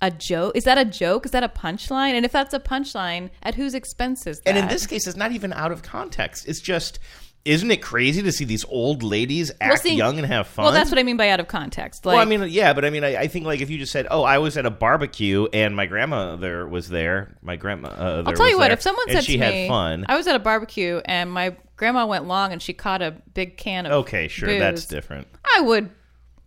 a 0.00 0.10
joke? 0.10 0.54
Is 0.56 0.64
that 0.64 0.78
a 0.78 0.84
joke? 0.84 1.24
Is 1.24 1.32
that 1.32 1.42
a 1.42 1.48
punchline? 1.48 2.12
And 2.12 2.24
if 2.24 2.32
that's 2.32 2.54
a 2.54 2.60
punchline, 2.60 3.30
at 3.42 3.54
whose 3.54 3.74
expense 3.74 4.26
is 4.26 4.40
that? 4.40 4.50
And 4.50 4.58
in 4.58 4.68
this 4.68 4.86
case, 4.86 5.06
it's 5.06 5.16
not 5.16 5.32
even 5.32 5.52
out 5.52 5.72
of 5.72 5.82
context. 5.82 6.46
It's 6.46 6.60
just, 6.60 7.00
isn't 7.44 7.68
it 7.68 7.82
crazy 7.82 8.22
to 8.22 8.30
see 8.30 8.44
these 8.44 8.64
old 8.66 9.02
ladies 9.02 9.50
act 9.60 9.70
Well, 9.70 9.76
see- 9.78 9.96
young 9.96 10.18
and 10.18 10.26
have 10.26 10.46
fun? 10.46 10.66
Well, 10.66 10.72
that's 10.72 10.90
what 10.90 11.00
I 11.00 11.02
mean 11.02 11.16
by 11.16 11.30
out 11.30 11.40
of 11.40 11.48
context. 11.48 12.06
Like, 12.06 12.14
well, 12.14 12.22
I 12.22 12.26
mean, 12.26 12.48
yeah, 12.48 12.74
but 12.74 12.84
I 12.84 12.90
mean, 12.90 13.02
I, 13.02 13.22
I 13.22 13.26
think 13.26 13.44
like 13.46 13.60
if 13.60 13.70
you 13.70 13.78
just 13.78 13.90
said, 13.90 14.06
"Oh, 14.08 14.22
I 14.22 14.38
was 14.38 14.56
at 14.56 14.66
a 14.66 14.70
barbecue 14.70 15.48
and 15.52 15.74
my 15.74 15.86
grandmother 15.86 16.68
was 16.68 16.88
there," 16.88 17.36
my 17.42 17.56
grandma. 17.56 17.88
Uh, 17.88 18.22
I'll 18.24 18.34
tell 18.34 18.48
you 18.48 18.58
what. 18.58 18.70
If 18.70 18.82
someone 18.82 19.08
said 19.08 19.24
she 19.24 19.38
had 19.38 19.66
fun, 19.66 20.06
I 20.08 20.16
was 20.16 20.28
at 20.28 20.36
a 20.36 20.40
barbecue 20.40 21.00
and 21.06 21.30
my 21.30 21.56
grandma 21.78 22.04
went 22.04 22.26
long 22.26 22.52
and 22.52 22.60
she 22.60 22.74
caught 22.74 23.00
a 23.00 23.12
big 23.32 23.56
can 23.56 23.86
of 23.86 23.92
okay, 23.92 24.28
sure, 24.28 24.48
booze, 24.48 24.60
that's 24.60 24.84
different. 24.84 25.26
I 25.56 25.62
would, 25.62 25.90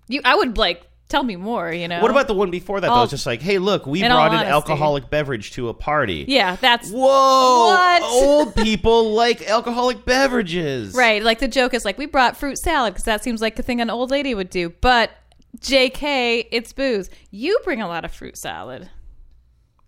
you, 0.08 0.22
I 0.24 0.36
would 0.36 0.60
like 0.60 0.86
tell 1.10 1.24
me 1.24 1.36
more. 1.36 1.72
You 1.72 1.88
know. 1.88 2.02
What 2.02 2.12
about 2.12 2.28
the 2.28 2.36
one 2.36 2.52
before 2.52 2.80
that? 2.80 2.90
All- 2.90 3.02
was 3.02 3.10
just 3.10 3.26
like, 3.26 3.42
"Hey, 3.42 3.58
look, 3.58 3.88
we 3.88 4.04
in 4.04 4.12
all 4.12 4.18
brought 4.18 4.32
an 4.32 4.38
honesty. 4.38 4.52
alcoholic 4.52 5.10
beverage 5.10 5.52
to 5.54 5.70
a 5.70 5.74
party." 5.74 6.26
Yeah, 6.28 6.58
that's 6.58 6.92
Whoa! 6.92 7.68
What? 7.68 8.04
Old 8.04 8.56
people 8.64 9.14
like 9.14 9.50
alcoholic 9.50 10.06
beverages, 10.06 10.94
right. 10.94 11.24
Like 11.24 11.40
the 11.40 11.48
joke 11.48 11.74
is 11.74 11.84
like 11.84 11.98
we 11.98 12.06
brought 12.06 12.38
fruit 12.38 12.60
salad 12.60 12.94
because 12.94 13.06
that 13.06 13.24
seems 13.24 13.42
like 13.42 13.58
a 13.58 13.64
thing 13.64 13.82
an 13.82 13.90
old 13.90 14.12
lady 14.12 14.36
would 14.36 14.50
do. 14.52 14.70
But 14.70 15.12
J.K., 15.60 16.48
it's 16.52 16.72
booze. 16.74 17.10
You 17.30 17.60
bring 17.64 17.82
a 17.82 17.88
lot 17.88 18.06
of 18.06 18.14
fruit 18.14 18.38
salad 18.38 18.90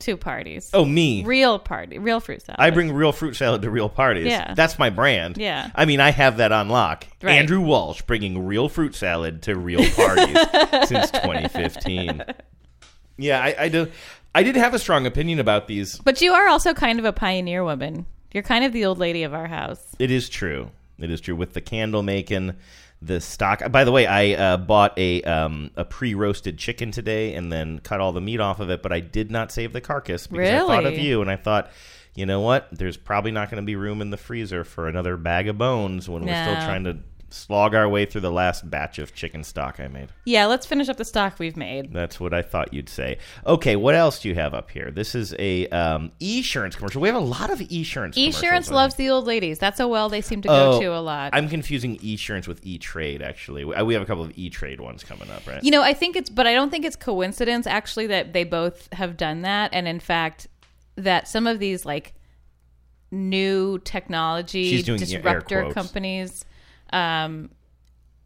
to 0.04 0.18
parties. 0.18 0.70
Oh, 0.74 0.86
me. 0.86 1.24
real 1.24 1.60
party, 1.60 1.98
real 1.98 2.20
fruit 2.20 2.42
salad. 2.42 2.60
I 2.60 2.70
bring 2.70 2.92
real 2.92 3.12
fruit 3.12 3.36
salad 3.36 3.62
to 3.64 3.70
real 3.70 3.90
parties. 3.90 4.28
Yeah. 4.28 4.54
That's 4.54 4.78
my 4.78 4.90
brand. 4.90 5.38
Yeah. 5.38 5.70
I 5.76 5.86
mean, 5.86 6.00
I 6.00 6.12
have 6.12 6.38
that 6.38 6.52
on 6.52 6.70
lock. 6.70 7.06
Right. 7.22 7.34
Andrew 7.34 7.62
Walsh 7.62 8.02
bringing 8.04 8.46
real 8.46 8.70
fruit 8.70 8.96
salad 8.96 9.44
to 9.44 9.56
real 9.56 9.84
parties 9.92 10.38
since 10.88 11.12
2015. 11.12 12.24
Yeah, 13.18 13.42
I, 13.42 13.56
I 13.60 13.70
do. 13.70 13.88
I 14.36 14.44
did 14.44 14.56
have 14.56 14.74
a 14.74 14.80
strong 14.80 15.06
opinion 15.06 15.40
about 15.40 15.68
these. 15.68 16.00
But 16.00 16.22
you 16.22 16.34
are 16.34 16.48
also 16.48 16.74
kind 16.74 17.00
of 17.00 17.06
a 17.06 17.14
pioneer 17.14 17.64
woman. 17.64 18.06
You're 18.34 18.44
kind 18.44 18.66
of 18.66 18.74
the 18.74 18.86
old 18.86 18.98
lady 18.98 19.24
of 19.24 19.34
our 19.34 19.48
house. 19.48 19.96
It 20.00 20.10
is 20.10 20.28
true. 20.28 20.72
It 21.00 21.12
is 21.12 21.22
true 21.22 21.36
with 21.36 21.54
the 21.54 21.62
candle 21.62 22.02
making, 22.02 22.56
the 23.06 23.20
stock. 23.22 23.72
By 23.72 23.84
the 23.84 23.92
way, 23.92 24.06
I 24.06 24.34
uh, 24.34 24.58
bought 24.58 24.98
a 24.98 25.22
um, 25.24 25.72
a 25.76 25.86
pre 25.86 26.14
roasted 26.14 26.58
chicken 26.58 26.92
today 26.92 27.36
and 27.36 27.52
then 27.52 27.80
cut 27.80 28.00
all 28.00 28.12
the 28.12 28.22
meat 28.22 28.40
off 28.40 28.60
of 28.60 28.70
it, 28.70 28.82
but 28.82 28.92
I 28.92 29.00
did 29.00 29.32
not 29.32 29.52
save 29.52 29.74
the 29.74 29.82
carcass 29.82 30.28
because 30.28 30.48
I 30.50 30.68
thought 30.68 30.86
of 30.86 30.98
you 30.98 31.22
and 31.22 31.30
I 31.30 31.36
thought. 31.36 31.72
You 32.16 32.28
know 32.28 32.42
what? 32.42 32.68
There's 32.72 32.96
probably 32.96 33.32
not 33.32 33.50
going 33.50 33.60
to 33.60 33.66
be 33.66 33.76
room 33.76 34.00
in 34.00 34.12
the 34.12 34.18
freezer 34.18 34.64
for 34.64 34.88
another 34.88 35.18
bag 35.18 35.48
of 35.48 35.58
bones 35.58 36.08
when 36.08 36.22
we're 36.22 36.28
still 36.44 36.64
trying 36.68 36.84
to 36.84 37.00
slog 37.34 37.74
our 37.76 37.90
way 37.90 38.06
through 38.06 38.22
the 38.22 38.32
last 38.32 38.70
batch 38.70 39.00
of 39.00 39.14
chicken 39.14 39.44
stock 39.44 39.80
I 39.80 39.88
made. 39.88 40.10
Yeah, 40.26 40.46
let's 40.46 40.66
finish 40.66 40.90
up 40.90 40.98
the 40.98 41.06
stock 41.06 41.40
we've 41.40 41.58
made. 41.58 41.92
That's 41.94 42.20
what 42.20 42.34
I 42.34 42.42
thought 42.42 42.74
you'd 42.74 42.90
say. 42.90 43.18
Okay, 43.46 43.76
what 43.76 43.96
else 43.96 44.22
do 44.22 44.30
you 44.30 44.36
have 44.36 44.54
up 44.54 44.70
here? 44.72 44.92
This 44.92 45.16
is 45.16 45.34
a 45.40 45.68
um, 45.70 46.12
e-insurance 46.22 46.76
commercial. 46.76 47.02
We 47.02 47.08
have 47.10 47.18
a 47.18 47.20
lot 47.20 47.50
of 47.50 47.62
e-insurance. 47.62 48.16
Esurance 48.18 48.40
commercials 48.40 48.72
loves 48.72 48.96
the 48.96 49.10
old 49.10 49.26
ladies. 49.26 49.60
That's 49.60 49.80
a 49.80 49.88
well 49.88 50.10
they 50.10 50.22
seem 50.22 50.42
to 50.44 50.48
go 50.48 50.74
Oh, 50.74 50.80
to 50.80 50.88
a 50.88 51.00
lot. 51.02 51.32
I'm 51.34 51.50
confusing 51.50 51.98
e-insurance 52.04 52.48
with 52.48 52.60
e-trade. 52.64 53.22
Actually, 53.22 53.66
we 53.66 53.82
we 53.84 53.94
have 53.94 54.04
a 54.04 54.06
couple 54.06 54.24
of 54.24 54.32
e-trade 54.36 54.80
ones 54.80 55.04
coming 55.04 55.30
up, 55.30 55.46
right? 55.48 55.64
You 55.64 55.72
know, 55.72 55.82
I 55.82 55.94
think 55.94 56.16
it's, 56.16 56.30
but 56.30 56.48
I 56.48 56.54
don't 56.54 56.70
think 56.70 56.86
it's 56.86 56.96
coincidence 56.96 57.68
actually 57.68 58.08
that 58.08 58.34
they 58.34 58.44
both 58.44 58.88
have 58.94 59.18
done 59.18 59.42
that, 59.42 59.72
and 59.74 59.88
in 59.88 60.00
fact, 60.00 60.48
that 60.96 61.28
some 61.28 61.48
of 61.48 61.60
these 61.60 61.86
like 61.86 62.14
new 63.12 63.78
technology 63.80 64.82
disruptor 64.82 65.72
companies 65.72 66.46
um, 66.94 67.50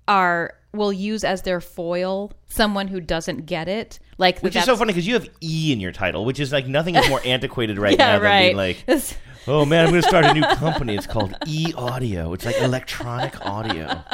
are 0.07 0.53
will 0.73 0.93
use 0.93 1.23
as 1.23 1.41
their 1.41 1.59
foil 1.59 2.31
someone 2.49 2.87
who 2.87 2.99
doesn't 3.01 3.45
get 3.45 3.67
it. 3.67 3.99
Like 4.19 4.39
which 4.41 4.55
is 4.55 4.63
so 4.65 4.75
funny 4.75 4.93
because 4.93 5.07
you 5.07 5.13
have 5.15 5.27
E 5.41 5.71
in 5.71 5.79
your 5.79 5.91
title, 5.91 6.25
which 6.25 6.39
is 6.39 6.51
like 6.51 6.67
nothing 6.67 6.95
is 6.95 7.07
more 7.09 7.21
antiquated 7.25 7.77
right 7.77 7.97
Yeah, 7.97 8.05
now 8.05 8.13
than 8.13 8.21
right. 8.23 8.41
being 8.55 8.57
like, 8.57 9.09
oh 9.47 9.65
man, 9.65 9.85
I'm 9.85 9.91
going 9.91 10.01
to 10.01 10.07
start 10.07 10.25
a 10.25 10.33
new 10.33 10.41
company. 10.55 10.95
It's 10.95 11.07
called 11.07 11.33
E 11.47 11.73
Audio. 11.75 12.33
It's 12.33 12.45
like 12.45 12.59
electronic 12.59 13.43
audio. 13.45 14.03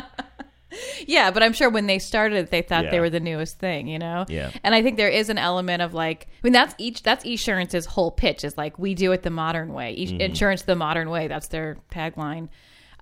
Yeah, 1.06 1.30
but 1.30 1.44
I'm 1.44 1.54
sure 1.54 1.70
when 1.70 1.86
they 1.86 2.00
started 2.00 2.36
it, 2.38 2.50
they 2.50 2.64
thought 2.64 2.86
Yeah. 2.86 2.90
they 2.92 3.00
were 3.00 3.12
the 3.12 3.20
newest 3.20 3.60
thing, 3.60 3.88
you 3.88 4.00
know. 4.00 4.26
Yeah. 4.28 4.50
And 4.64 4.74
I 4.74 4.82
think 4.82 4.98
there 4.98 5.08
is 5.10 5.30
an 5.30 5.38
element 5.38 5.84
of 5.84 5.94
like, 5.94 6.26
I 6.32 6.38
mean, 6.42 6.54
that's 6.54 6.74
each 6.80 7.04
that's 7.04 7.24
Esurance's 7.26 7.86
whole 7.86 8.10
pitch 8.10 8.44
is 8.44 8.58
like 8.58 8.80
we 8.80 8.96
do 8.96 9.12
it 9.12 9.22
the 9.22 9.30
modern 9.30 9.74
way, 9.74 9.94
e- 9.96 10.08
Mhm. 10.08 10.20
insurance 10.20 10.64
the 10.64 10.76
modern 10.76 11.12
way. 11.12 11.28
That's 11.28 11.48
their 11.50 11.78
tagline. 11.92 12.50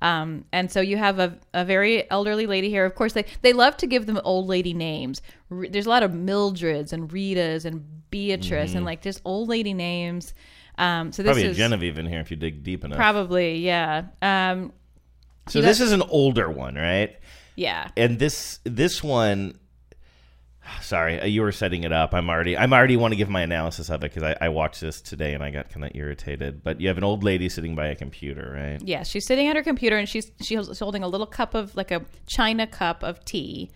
Um, 0.02 0.46
and 0.52 0.72
so 0.72 0.82
you 0.82 0.98
have 0.98 1.20
a, 1.20 1.38
a 1.54 1.64
very 1.64 2.10
elderly 2.10 2.48
lady 2.48 2.70
here. 2.70 2.86
Of 2.86 2.96
course, 2.96 3.14
they 3.14 3.26
they 3.42 3.54
love 3.54 3.78
to 3.78 3.88
give 3.88 4.06
them 4.08 4.20
old 4.24 4.48
lady 4.48 4.74
names. 4.74 5.22
Re- 5.50 5.70
There's 5.70 5.86
a 5.86 5.90
lot 5.90 6.04
of 6.04 6.12
Mildreds 6.12 6.92
and 6.94 7.10
Ritas 7.10 7.66
and 7.66 7.86
Beatrice 8.10 8.74
and 8.74 8.84
like 8.86 9.02
just 9.02 9.22
old 9.26 9.48
lady 9.50 9.74
names. 9.74 10.34
Um, 10.78 11.12
so 11.12 11.22
this 11.22 11.30
Probably 11.32 11.46
a 11.46 11.50
is 11.52 11.58
Genevieve 11.58 12.00
in 12.00 12.08
here 12.08 12.20
if 12.20 12.32
you 12.32 12.38
dig 12.38 12.64
deep 12.64 12.84
enough. 12.84 12.98
probably 12.98 13.58
yeah. 13.58 14.06
Um, 14.22 14.74
So 15.48 15.62
this 15.62 15.80
is 15.80 15.92
an 15.92 16.02
older 16.04 16.50
one, 16.50 16.76
right? 16.76 17.16
Yeah. 17.56 17.90
And 17.96 18.18
this 18.18 18.60
this 18.64 19.04
one, 19.04 19.60
sorry, 20.82 21.20
uh, 21.20 21.26
you 21.26 21.42
were 21.42 21.52
setting 21.52 21.84
it 21.84 21.92
up. 21.92 22.14
I'm 22.14 22.30
already 22.30 22.58
I'm 22.58 22.74
already 22.74 22.98
want 22.98 23.12
to 23.14 23.16
give 23.16 23.30
my 23.30 23.42
analysis 23.42 23.90
of 23.90 24.04
it 24.04 24.14
because 24.14 24.24
I, 24.24 24.36
I 24.46 24.50
watched 24.50 24.82
this 24.82 25.02
today 25.02 25.34
and 25.34 25.44
I 25.44 25.52
got 25.52 25.70
kind 25.70 25.86
of 25.86 25.92
irritated. 25.94 26.64
But 26.64 26.80
you 26.82 26.88
have 26.88 26.98
an 26.98 27.04
old 27.04 27.24
lady 27.24 27.50
sitting 27.50 27.76
by 27.76 27.88
a 27.88 27.96
computer, 27.96 28.54
right? 28.56 28.82
Yeah, 28.88 29.04
she's 29.04 29.26
sitting 29.26 29.48
at 29.48 29.56
her 29.56 29.64
computer 29.64 29.98
and 29.98 30.08
she's 30.08 30.32
she's 30.42 30.80
holding 30.80 31.04
a 31.04 31.08
little 31.08 31.28
cup 31.28 31.54
of 31.54 31.76
like 31.76 31.92
a 31.92 32.04
china 32.28 32.68
cup 32.68 33.04
of 33.04 33.24
tea, 33.26 33.72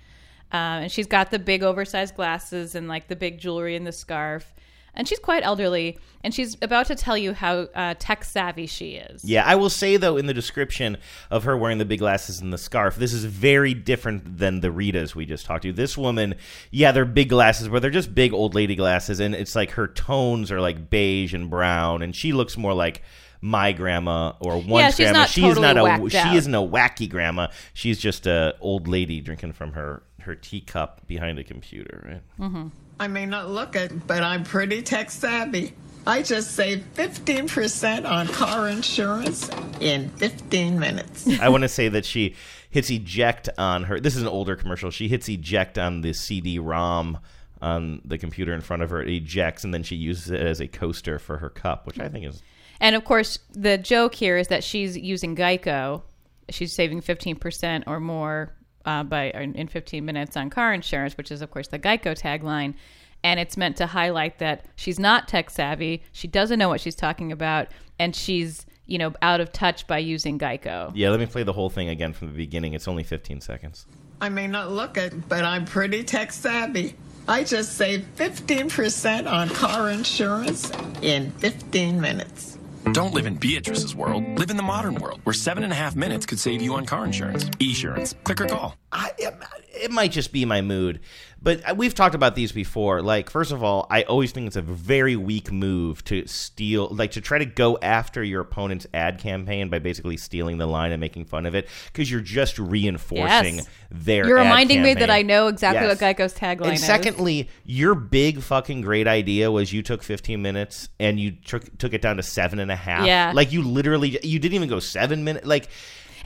um, 0.52 0.84
and 0.84 0.92
she's 0.92 1.08
got 1.08 1.32
the 1.32 1.40
big 1.40 1.64
oversized 1.64 2.16
glasses 2.16 2.76
and 2.76 2.88
like 2.88 3.08
the 3.08 3.16
big 3.16 3.40
jewelry 3.40 3.76
and 3.76 3.86
the 3.86 3.92
scarf, 3.92 4.54
and 4.96 5.08
she's 5.08 5.20
quite 5.20 5.44
elderly, 5.44 5.98
and 6.24 6.34
she's 6.34 6.58
about 6.62 6.88
to 6.88 6.96
tell 6.96 7.18
you 7.18 7.34
how 7.34 7.68
uh, 7.76 7.96
tech 8.00 8.24
savvy 8.24 8.66
she 8.66 8.96
is. 8.96 9.24
Yeah, 9.24 9.44
I 9.46 9.56
will 9.56 9.70
say 9.70 9.98
though 9.98 10.18
in 10.18 10.26
the 10.26 10.34
description 10.34 10.98
of 11.30 11.44
her 11.44 11.58
wearing 11.58 11.78
the 11.78 11.86
big 11.86 12.00
glasses 12.00 12.40
and 12.42 12.52
the 12.52 12.58
scarf, 12.58 12.96
this 12.96 13.14
is 13.14 13.26
very 13.26 13.74
different 13.74 14.38
than 14.38 14.62
the 14.62 14.70
Ritas 14.70 15.16
we 15.16 15.26
just 15.26 15.46
talked 15.46 15.64
to. 15.64 15.74
This 15.74 15.98
woman, 15.98 16.36
yeah, 16.72 16.92
they're 16.92 17.06
big 17.06 17.30
glasses, 17.30 17.68
but 17.68 17.82
they're 17.82 17.92
just 17.92 18.16
big 18.16 18.34
old 18.34 18.56
lady 18.56 18.76
glasses, 18.76 19.20
and 19.20 19.36
it's 19.36 19.56
like 19.56 19.72
her 19.72 19.88
tones 19.88 20.52
are 20.52 20.62
like 20.62 20.90
beige 20.90 21.34
and 21.34 21.50
brown, 21.50 22.02
and 22.02 22.16
she 22.16 22.34
looks 22.34 22.58
more 22.58 22.74
like 22.74 23.02
my 23.42 23.72
grandma 23.72 24.34
or 24.40 24.58
once 24.58 24.96
she's 24.96 25.06
grandma. 25.06 25.20
not 25.20 25.30
she 25.30 25.46
is 25.46 25.60
not 25.60 25.78
a 25.78 26.10
she 26.10 26.18
out. 26.18 26.36
isn't 26.36 26.56
a 26.56 26.62
wacky 26.62 27.08
grandma. 27.08 27.48
She's 27.74 28.00
just 28.00 28.26
a 28.26 28.56
old 28.60 28.88
lady 28.88 29.22
drinking 29.22 29.54
from 29.54 29.74
her 29.74 30.02
her 30.22 30.34
teacup 30.34 31.06
behind 31.06 31.38
a 31.38 31.44
computer, 31.44 32.22
right? 32.40 32.72
I 33.00 33.08
may 33.08 33.26
not 33.26 33.50
look 33.50 33.76
it, 33.76 34.08
but 34.08 34.24
I'm 34.24 34.44
pretty 34.44 34.82
tech 34.82 35.12
savvy. 35.12 35.74
I 36.08 36.22
just 36.22 36.52
saved 36.52 36.96
15% 36.96 38.10
on 38.10 38.28
car 38.28 38.70
insurance 38.70 39.50
in 39.80 40.10
15 40.12 40.80
minutes. 40.80 41.28
I 41.42 41.50
want 41.50 41.64
to 41.64 41.68
say 41.70 41.90
that 41.90 42.06
she 42.06 42.36
hits 42.70 42.90
eject 42.90 43.50
on 43.58 43.84
her. 43.86 44.00
This 44.00 44.16
is 44.16 44.22
an 44.22 44.28
older 44.28 44.56
commercial. 44.56 44.92
She 44.92 45.08
hits 45.08 45.28
eject 45.28 45.78
on 45.78 46.02
the 46.02 46.14
CD-ROM 46.14 47.20
on 47.62 48.02
the 48.06 48.18
computer 48.18 48.54
in 48.54 48.62
front 48.62 48.84
of 48.84 48.92
her. 48.92 49.02
It 49.02 49.10
ejects, 49.10 49.64
and 49.64 49.74
then 49.74 49.82
she 49.82 49.96
uses 49.96 50.30
it 50.30 50.42
as 50.42 50.60
a 50.62 50.68
coaster 50.68 51.18
for 51.18 51.40
her 51.40 51.50
cup, 51.50 51.88
which 51.88 52.00
I 52.00 52.08
think 52.08 52.26
is 52.26 52.44
And 52.80 52.96
of 52.96 53.04
course, 53.04 53.40
the 53.52 53.78
joke 53.78 54.14
here 54.14 54.38
is 54.38 54.50
that 54.50 54.64
she's 54.64 54.96
using 54.98 55.36
Geico. 55.36 56.04
She's 56.50 56.74
saving 56.74 57.02
15% 57.02 57.84
or 57.88 58.00
more 58.00 58.54
uh, 58.86 59.04
by 59.04 59.32
in 59.32 59.68
15 59.68 60.04
minutes 60.06 60.38
on 60.38 60.50
car 60.50 60.74
insurance, 60.74 61.18
which 61.18 61.32
is, 61.32 61.42
of 61.42 61.52
course, 61.52 61.68
the 61.68 61.80
Geico 61.80 62.20
tagline. 62.20 62.76
and 63.24 63.40
it's 63.40 63.58
meant 63.58 63.76
to 63.78 63.88
highlight 63.88 64.38
that 64.40 64.66
she's 64.76 65.00
not 65.00 65.28
tech 65.28 65.50
savvy, 65.50 66.04
she 66.12 66.28
doesn't 66.28 66.60
know 66.60 66.70
what 66.70 66.80
she's 66.80 66.96
talking 66.96 67.32
about, 67.32 67.70
and 67.98 68.16
she's 68.16 68.66
you 68.86 69.00
know 69.00 69.14
out 69.24 69.42
of 69.42 69.52
touch 69.52 69.88
by 69.88 69.98
using 69.98 70.38
Geico. 70.38 70.92
Yeah, 70.94 71.10
let 71.10 71.20
me 71.20 71.26
play 71.26 71.44
the 71.44 71.54
whole 71.54 71.70
thing 71.72 71.90
again 71.90 72.14
from 72.14 72.28
the 72.28 72.38
beginning. 72.38 72.74
It's 72.74 72.88
only 72.88 73.04
15 73.04 73.42
seconds. 73.42 73.88
I 74.22 74.30
may 74.30 74.48
not 74.48 74.72
look 74.72 74.98
it, 74.98 75.28
but 75.28 75.44
I'm 75.44 75.66
pretty 75.66 76.04
tech 76.04 76.32
savvy. 76.32 76.96
I 77.28 77.44
just 77.44 77.76
saved 77.76 78.16
15% 78.18 79.30
on 79.30 79.50
car 79.50 79.90
insurance 79.90 80.72
in 81.02 81.32
15 81.32 82.00
minutes. 82.00 82.60
Don't 82.92 83.14
live 83.14 83.26
in 83.26 83.36
Beatrice's 83.36 83.96
world. 83.96 84.38
Live 84.38 84.52
in 84.52 84.58
the 84.58 84.64
modern 84.64 84.96
world, 84.96 85.20
where 85.24 85.34
seven 85.34 85.64
and 85.64 85.74
a 85.74 85.76
half 85.76 85.96
minutes 85.96 86.26
could 86.26 86.40
save 86.40 86.62
you 86.62 86.76
on 86.76 86.86
car 86.86 87.06
insurance. 87.06 87.46
Esurance. 87.60 88.14
Click 88.24 88.42
or 88.42 88.48
call. 88.48 88.78
I, 88.98 89.12
it, 89.18 89.34
it 89.74 89.92
might 89.92 90.12
just 90.14 90.32
be 90.32 90.46
my 90.46 90.62
mood, 90.62 91.02
but 91.42 91.76
we've 91.76 91.94
talked 91.94 92.16
about 92.16 92.34
these 92.36 92.54
before. 92.54 93.02
Like, 93.02 93.30
first 93.30 93.52
of 93.52 93.62
all, 93.62 93.88
I 93.90 94.04
always 94.04 94.32
think 94.32 94.48
it's 94.48 94.56
a 94.56 94.62
very 94.62 95.18
weak 95.18 95.52
move 95.52 96.02
to 96.06 96.26
steal, 96.28 96.88
like 96.88 97.12
to 97.12 97.22
try 97.22 97.38
to 97.40 97.46
go 97.46 97.78
after 97.82 98.24
your 98.24 98.40
opponent's 98.42 98.88
ad 98.94 99.20
campaign 99.20 99.68
by 99.70 99.80
basically 99.80 100.16
stealing 100.16 100.58
the 100.60 100.66
line 100.66 100.94
and 100.94 101.02
making 101.02 101.26
fun 101.26 101.46
of 101.46 101.56
it, 101.56 101.68
because 101.88 102.10
you're 102.10 102.22
just 102.22 102.58
reinforcing 102.58 103.58
Yes. 103.58 103.68
their. 103.92 104.26
You're 104.28 104.38
reminding 104.38 104.82
me 104.82 104.94
that. 104.94 105.10
I 105.10 105.22
know 105.24 105.48
exactly 105.48 105.86
Yes. 105.88 106.00
what 106.02 106.18
Geico's 106.18 106.34
tagline 106.34 106.64
And 106.68 106.74
is. 106.76 106.84
secondly, 106.86 107.50
your 107.66 107.96
big 107.96 108.42
fucking 108.42 108.80
great 108.82 109.08
idea 109.08 109.52
was 109.52 109.74
you 109.74 109.84
took 109.84 110.04
15 110.04 110.42
minutes 110.42 110.88
and 111.02 111.20
you 111.20 111.32
took 111.32 111.78
took 111.78 111.94
it 111.94 112.02
down 112.02 112.16
to 112.16 112.24
seven 112.24 112.60
and 112.60 112.72
a 112.72 112.76
half. 112.78 113.06
Yeah. 113.06 113.32
like 113.36 113.52
you 113.52 113.62
literally 113.62 114.18
you 114.24 114.40
didn't 114.40 114.56
even 114.56 114.70
go 114.70 114.80
seven 114.80 115.24
minutes. 115.26 115.46
Like 115.46 115.68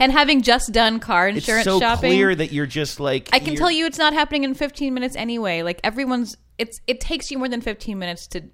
And 0.00 0.10
having 0.10 0.42
just 0.42 0.72
done 0.72 0.98
car 0.98 1.28
insurance 1.28 1.64
shopping 1.64 1.74
it's 1.74 1.80
so 1.80 1.80
shopping, 1.80 2.10
clear 2.10 2.34
that 2.34 2.52
you're 2.52 2.66
just 2.66 2.98
like 2.98 3.28
I 3.32 3.38
can 3.38 3.54
tell 3.54 3.70
you 3.70 3.86
it's 3.86 3.98
not 3.98 4.14
happening 4.14 4.44
in 4.44 4.54
15 4.54 4.92
minutes 4.94 5.14
anyway. 5.14 5.62
Like 5.62 5.80
everyone's, 5.84 6.36
it's 6.58 6.80
it 6.86 7.00
takes 7.00 7.30
you 7.30 7.38
more 7.38 7.48
than 7.48 7.60
15 7.60 7.98
minutes 7.98 8.26
to 8.28 8.44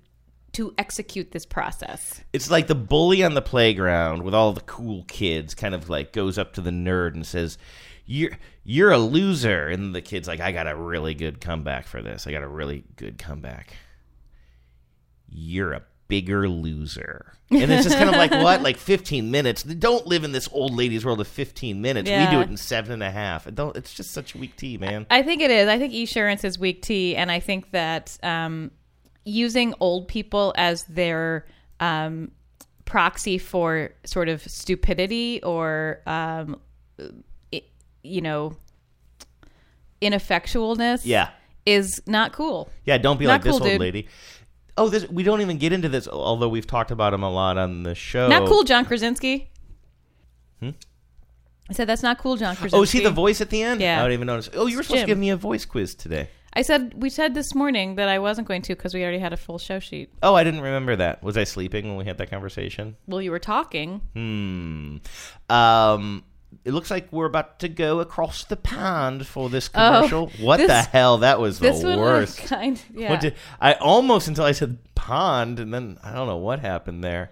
to 0.57 0.75
execute 0.79 1.33
this 1.33 1.45
process. 1.45 2.23
It's 2.33 2.51
like 2.51 2.67
the 2.67 2.75
bully 2.75 3.23
on 3.23 3.35
the 3.35 3.43
playground 3.43 4.23
with 4.23 4.35
all 4.35 4.55
the 4.55 4.63
cool 4.63 5.05
kids 5.05 5.55
kind 5.55 5.75
of 5.75 5.91
like 5.91 6.13
goes 6.15 6.39
up 6.39 6.55
to 6.55 6.63
the 6.63 6.71
nerd 6.71 7.15
and 7.15 7.27
says, 7.27 7.59
"You're 8.07 8.39
you're 8.65 8.91
a 8.91 8.99
loser," 8.99 9.69
and 9.69 9.95
the 9.95 10.01
kid's 10.01 10.27
like, 10.27 10.41
"I 10.41 10.53
got 10.53 10.67
a 10.67 10.75
really 10.75 11.15
good 11.15 11.43
comeback 11.43 11.87
for 11.87 12.01
this. 12.01 12.27
I 12.27 12.33
got 12.33 12.43
a 12.43 12.49
really 12.49 12.85
good 12.97 13.19
comeback. 13.19 13.77
You're 15.29 15.75
a 15.75 15.83
bigger 16.09 16.49
loser." 16.49 17.33
And 17.51 17.71
it's 17.71 17.85
just 17.85 17.97
kind 17.97 18.09
of 18.11 18.17
like 18.17 18.31
what, 18.43 18.63
like 18.63 18.77
fifteen 18.77 19.31
minutes. 19.31 19.63
Don't 19.63 20.07
live 20.07 20.25
in 20.25 20.33
this 20.33 20.49
old 20.53 20.75
lady's 20.75 21.05
world 21.05 21.21
of 21.21 21.29
fifteen 21.29 21.81
minutes. 21.81 22.11
We 22.11 22.27
do 22.29 22.41
it 22.41 22.49
in 22.49 22.57
seven 22.57 22.93
and 22.93 23.03
a 23.03 23.11
half. 23.11 23.47
It 23.47 23.55
don't. 23.55 23.77
It's 23.77 23.95
just 23.95 24.11
such 24.11 24.35
weak 24.35 24.57
tea, 24.57 24.79
man. 24.79 25.07
I 25.11 25.23
think 25.23 25.41
it 25.43 25.51
is. 25.51 25.69
I 25.69 25.79
think 25.79 25.95
insurance 25.95 26.43
is 26.45 26.59
weak 26.59 26.83
tea, 26.83 27.15
and 27.17 27.31
I 27.31 27.39
think 27.41 27.71
that 27.71 28.19
um, 28.23 28.71
using 29.25 29.75
old 29.81 30.09
people 30.09 30.55
as 30.57 30.85
their 30.85 31.47
um, 31.79 32.33
proxy 32.85 33.39
for 33.39 33.91
sort 34.05 34.29
of 34.29 34.43
stupidity 34.43 35.41
or 35.43 36.01
um, 36.07 36.59
i- 37.53 37.63
you 38.03 38.21
know 38.23 38.57
ineffectualness, 40.03 41.03
Yeah. 41.05 41.31
is 41.65 42.03
not 42.07 42.33
cool. 42.33 42.71
Yeah, 42.85 42.99
don't 42.99 43.19
be 43.19 43.25
Not 43.27 43.33
like 43.35 43.43
this 43.45 43.53
cool, 43.53 43.63
old 43.63 43.71
dude. 43.73 43.81
lady. 43.81 44.09
Oh, 44.79 44.89
this 44.89 45.09
we 45.09 45.23
don't 45.23 45.41
even 45.41 45.59
get 45.59 45.73
into 45.73 45.89
this, 45.89 46.07
although 46.07 46.49
we've 46.49 46.67
talked 46.67 46.91
about 46.91 47.15
him 47.15 47.23
a 47.23 47.31
lot 47.31 47.57
on 47.57 47.83
the 47.83 47.95
show. 47.95 48.29
Not 48.29 48.47
cool, 48.47 48.63
John 48.63 48.85
Krasinski. 48.85 49.51
Hmm? 50.61 50.71
I 51.69 51.73
said 51.73 51.89
that's 51.89 52.03
not 52.03 52.19
cool, 52.19 52.37
John 52.37 52.55
Krasinski. 52.57 52.79
Oh, 52.79 52.83
is 52.83 52.93
he 52.93 53.03
the 53.03 53.11
voice 53.11 53.41
at 53.41 53.51
the 53.51 53.63
end? 53.63 53.81
Yeah. 53.81 53.99
I 53.99 54.03
don't 54.03 54.13
even 54.13 54.27
notice. 54.27 54.51
Oh, 54.55 54.67
you 54.67 54.77
were 54.77 54.83
supposed 54.83 55.01
Jim. 55.01 55.07
to 55.07 55.11
give 55.11 55.19
me 55.19 55.31
a 55.31 55.37
voice 55.37 55.65
quiz 55.65 55.95
today. 55.95 56.29
I 56.53 56.63
said 56.63 56.95
we 57.03 57.11
said 57.11 57.35
this 57.35 57.55
morning 57.55 57.97
that 57.97 58.09
I 58.09 58.19
wasn't 58.19 58.49
going 58.49 58.63
to 58.63 58.75
because 58.75 58.95
we 58.95 59.03
already 59.03 59.19
had 59.19 59.33
a 59.33 59.37
full 59.37 59.59
show 59.59 59.79
sheet. 59.79 60.11
Oh, 60.23 60.35
I 60.35 60.45
didn't 60.45 60.61
remember 60.61 60.97
that. 60.97 61.23
Was 61.23 61.37
I 61.37 61.45
sleeping 61.45 61.89
when 61.89 61.97
we 61.97 62.05
had 62.05 62.19
that 62.19 62.31
conversation? 62.31 62.97
Well, 63.07 63.21
you 63.21 63.31
were 63.31 63.39
talking. 63.39 64.01
Hmm. 64.15 64.97
Um. 65.55 66.25
It 66.65 66.73
looks 66.73 66.91
like 66.91 67.13
we're 67.13 67.27
about 67.27 67.59
to 67.61 67.69
go 67.69 68.01
across 68.01 68.45
the 68.45 68.57
pond 68.57 69.27
for 69.27 69.49
this 69.49 69.69
Oh, 69.75 69.79
commercial. 70.09 70.33
what 70.41 70.59
the 70.59 70.83
hell? 70.83 71.19
That 71.19 71.41
was 71.41 71.59
the 71.59 71.71
this 71.71 71.83
one 71.83 71.99
was 71.99 72.37
worst. 72.37 72.39
kind- 72.47 72.81
yeah. 72.95 73.11
What 73.11 73.21
did, 73.21 73.35
I 73.61 73.75
almost 73.75 74.29
until 74.29 74.45
I 74.45 74.53
said 74.53 74.79
pond, 74.95 75.61
and 75.61 75.73
then 75.73 75.99
I 76.03 76.13
don't 76.15 76.27
know 76.27 76.37
what 76.39 76.61
happened 76.61 77.03
there. 77.05 77.31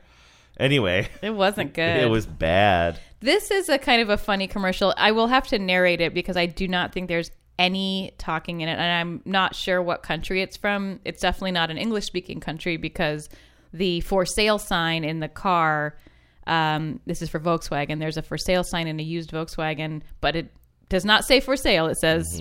Anyway, 0.59 1.09
It 1.23 1.31
wasn't 1.35 1.73
good. 1.75 2.01
it 2.03 2.09
was 2.09 2.27
bad. 2.27 2.99
This 3.21 3.51
is 3.51 3.69
a 3.69 3.79
kind 3.79 4.01
of 4.03 4.09
a 4.11 4.17
funny 4.17 4.47
commercial. 4.47 4.95
I 4.97 5.11
will 5.13 5.27
have 5.27 5.47
to 5.49 5.59
narrate 5.59 6.01
it 6.01 6.15
because 6.15 6.37
I 6.37 6.47
do 6.47 6.69
not 6.69 6.93
think 6.93 7.09
there's 7.09 7.31
any 7.59 8.13
talking 8.19 8.61
in 8.61 8.69
it, 8.69 8.73
and 8.73 8.83
I'm 8.83 9.23
not 9.25 9.55
sure 9.55 9.83
what 9.83 10.03
country 10.03 10.43
it's 10.43 10.57
from. 10.57 11.01
It's 11.05 11.21
definitely 11.21 11.53
not 11.53 11.71
an 11.71 11.79
English 11.79 12.05
speaking 12.05 12.39
country 12.41 12.77
because 12.77 13.29
the 13.73 14.01
for 14.03 14.25
sale 14.27 14.59
sign 14.59 15.03
in 15.05 15.21
the 15.21 15.29
car. 15.29 15.97
Um, 16.47 17.01
this 17.07 17.23
is 17.23 17.29
for 17.29 17.41
Volkswagen. 17.41 17.99
There's 17.99 18.17
a 18.17 18.23
for 18.23 18.39
sale 18.39 18.65
sign 18.65 18.87
in 18.87 19.01
a 19.01 19.03
used 19.03 19.31
Volkswagen, 19.31 20.03
but 20.21 20.37
it 20.37 20.53
does 20.89 21.05
not 21.05 21.25
say 21.25 21.41
for 21.41 21.57
sale. 21.57 21.87
It 21.87 21.97
says 21.97 22.41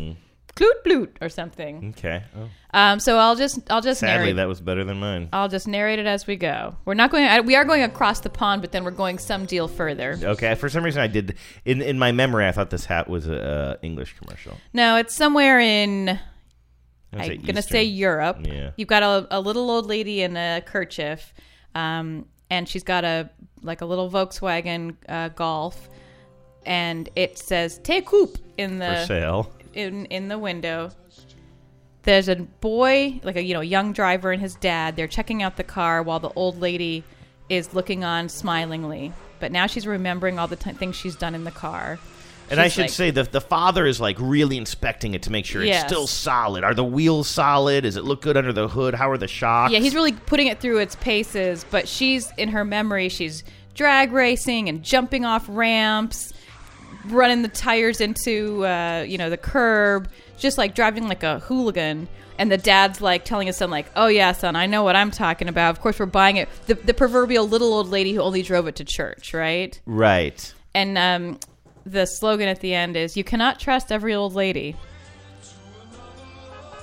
"Kloot 0.56 0.84
bloot" 0.84 1.18
or 1.22 1.30
something. 1.30 1.94
Okay. 1.98 2.24
Oh. 2.38 2.50
Um, 2.74 3.00
so 3.00 3.18
I'll 3.18 3.36
just 3.36 3.60
I'll 3.72 3.82
just 3.82 4.02
Sadly, 4.02 4.18
narrate. 4.26 4.36
that 4.38 4.48
was 4.48 4.60
better 4.62 4.84
than 4.84 5.00
mine. 5.00 5.30
I'll 5.32 5.48
just 5.48 5.68
narrate 5.68 6.00
it 6.00 6.06
as 6.06 6.28
we 6.28 6.36
go. 6.36 6.76
We're 6.86 6.94
not 6.96 7.12
going. 7.12 7.46
We 7.46 7.56
are 7.56 7.64
going 7.66 7.84
across 7.84 8.20
the 8.20 8.30
pond, 8.30 8.62
but 8.62 8.72
then 8.72 8.84
we're 8.84 8.92
going 8.92 9.20
some 9.20 9.46
deal 9.46 9.68
further. 9.68 10.18
Okay, 10.22 10.56
for 10.56 10.70
some 10.70 10.84
reason 10.84 11.02
I 11.02 11.08
did 11.08 11.36
in 11.66 11.82
in 11.82 11.98
my 11.98 12.12
memory 12.12 12.48
I 12.48 12.52
thought 12.52 12.70
this 12.70 12.86
hat 12.86 13.08
was 13.08 13.28
a 13.28 13.42
uh, 13.42 13.76
English 13.82 14.16
commercial. 14.20 14.58
No, 14.74 14.98
it's 14.98 15.16
somewhere 15.16 15.60
in. 15.60 16.20
I'm 17.16 17.42
gonna 17.42 17.62
say 17.62 17.84
Europe. 17.84 18.40
Yeah. 18.42 18.72
You've 18.76 18.88
got 18.88 19.04
a, 19.04 19.28
a 19.30 19.40
little 19.40 19.70
old 19.70 19.86
lady 19.86 20.24
in 20.24 20.36
a 20.36 20.62
kerchief, 20.66 21.34
um, 21.76 22.26
and 22.54 22.70
she's 22.70 22.84
got 22.84 23.04
a 23.04 23.30
like 23.64 23.82
a 23.82 23.86
little 23.86 24.10
Volkswagen 24.12 24.96
uh, 25.10 25.30
Golf, 25.30 25.90
and 26.66 27.10
it 27.16 27.38
says 27.38 27.80
"Te 27.80 28.02
koop" 28.02 28.38
in 28.58 28.78
the 28.78 28.98
For 29.02 29.06
sale. 29.08 29.52
in 29.74 30.06
in 30.06 30.28
the 30.28 30.38
window. 30.38 30.92
There's 32.04 32.28
a 32.28 32.36
boy, 32.36 33.22
like 33.24 33.38
a 33.38 33.44
you 33.44 33.54
know 33.54 33.62
young 33.62 33.92
driver 33.94 34.32
and 34.32 34.42
his 34.42 34.56
dad. 34.56 34.96
They're 34.96 35.08
checking 35.08 35.42
out 35.42 35.58
the 35.58 35.64
car 35.64 36.04
while 36.04 36.20
the 36.20 36.30
old 36.36 36.60
lady 36.62 37.04
is 37.50 37.74
looking 37.74 38.04
on 38.04 38.30
smilingly. 38.30 39.12
But 39.40 39.52
now 39.52 39.68
she's 39.68 39.88
remembering 39.88 40.38
all 40.38 40.48
the 40.48 40.56
t- 40.56 40.72
things 40.74 40.96
she's 40.96 41.16
done 41.16 41.34
in 41.34 41.44
the 41.44 41.52
car. 41.52 42.00
And 42.50 42.60
I 42.60 42.68
should 42.68 42.82
like- 42.84 42.90
say 42.92 43.10
the 43.12 43.24
the 43.24 43.42
father 43.42 43.86
is 43.86 44.00
like 44.00 44.18
really 44.20 44.58
inspecting 44.58 45.14
it 45.16 45.24
to 45.24 45.32
make 45.32 45.46
sure 45.46 45.64
Yes. 45.64 45.84
it's 45.84 45.92
still 45.92 46.08
solid. 46.08 46.64
Are 46.64 46.74
the 46.74 46.84
wheels 46.84 47.28
solid? 47.28 47.82
Does 47.84 47.96
it 47.96 48.04
look 48.04 48.22
good 48.22 48.38
under 48.38 48.54
the 48.54 48.68
hood? 48.68 48.94
How 48.94 49.10
are 49.10 49.18
the 49.18 49.28
shocks? 49.28 49.72
Yeah, 49.74 49.80
he's 49.80 49.96
really 49.96 50.12
putting 50.14 50.48
it 50.48 50.60
through 50.60 50.80
its 50.80 50.96
paces, 50.96 51.66
but 51.72 51.88
she's 51.88 52.32
in 52.38 52.50
her 52.50 52.64
memory, 52.66 53.10
she's 53.10 53.44
drag 53.74 54.12
racing 54.12 54.70
and 54.70 54.84
jumping 54.84 55.26
off 55.26 55.46
ramps, 55.50 56.32
running 57.06 57.42
the 57.42 57.48
tires 57.48 58.00
into 58.02 58.66
uh, 58.66 59.04
you 59.08 59.18
know, 59.18 59.30
the 59.30 59.38
curb, 59.38 60.10
just 60.38 60.58
like 60.58 60.76
driving 60.76 61.08
like 61.08 61.24
a 61.24 61.40
hooligan. 61.40 62.08
And 62.38 62.52
the 62.52 62.58
dad's 62.58 63.00
like 63.00 63.26
telling 63.26 63.46
his 63.46 63.58
son, 63.58 63.70
like, 63.70 63.86
"Oh 63.96 64.08
yeah, 64.08 64.32
son, 64.32 64.56
I 64.56 64.66
know 64.66 64.84
what 64.84 64.96
I'm 64.96 65.12
talking 65.12 65.48
about. 65.48 65.70
Of 65.70 65.82
course, 65.82 66.00
we're 66.00 66.08
buying 66.08 66.38
it." 66.38 66.50
The, 66.66 66.74
the 66.74 66.94
proverbial 66.94 67.48
little 67.48 67.72
old 67.74 67.90
lady 67.90 68.12
who 68.14 68.22
only 68.22 68.42
drove 68.42 68.66
it 68.68 68.76
to 68.78 68.84
church, 68.84 69.36
right? 69.36 69.80
right. 69.86 70.54
And 70.74 70.98
um, 70.98 71.40
the 71.86 72.06
slogan 72.06 72.48
at 72.48 72.60
the 72.60 72.74
end 72.74 72.96
is, 72.96 73.16
"You 73.18 73.24
cannot 73.24 73.60
trust 73.60 73.92
every 73.92 74.14
old 74.14 74.34
lady." 74.34 74.76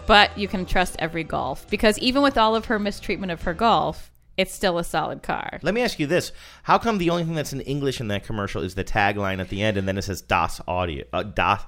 But 0.06 0.36
you 0.36 0.48
can 0.48 0.66
trust 0.66 0.96
every 0.98 1.22
golf 1.22 1.68
because 1.70 1.96
even 1.98 2.22
with 2.22 2.36
all 2.36 2.56
of 2.56 2.64
her 2.66 2.78
mistreatment 2.78 3.30
of 3.30 3.42
her 3.42 3.54
golf, 3.54 4.10
it's 4.36 4.52
still 4.52 4.78
a 4.78 4.84
solid 4.84 5.22
car. 5.22 5.60
Let 5.62 5.72
me 5.74 5.82
ask 5.82 6.00
you 6.00 6.06
this: 6.06 6.32
How 6.64 6.78
come 6.78 6.98
the 6.98 7.10
only 7.10 7.24
thing 7.24 7.34
that's 7.34 7.52
in 7.52 7.60
English 7.60 8.00
in 8.00 8.08
that 8.08 8.24
commercial 8.24 8.62
is 8.62 8.74
the 8.74 8.82
tagline 8.84 9.38
at 9.40 9.50
the 9.50 9.62
end, 9.62 9.76
and 9.76 9.86
then 9.86 9.96
it 9.98 10.02
says 10.02 10.20
Das 10.22 10.60
Audio? 10.66 11.04
Uh, 11.12 11.22
das. 11.22 11.62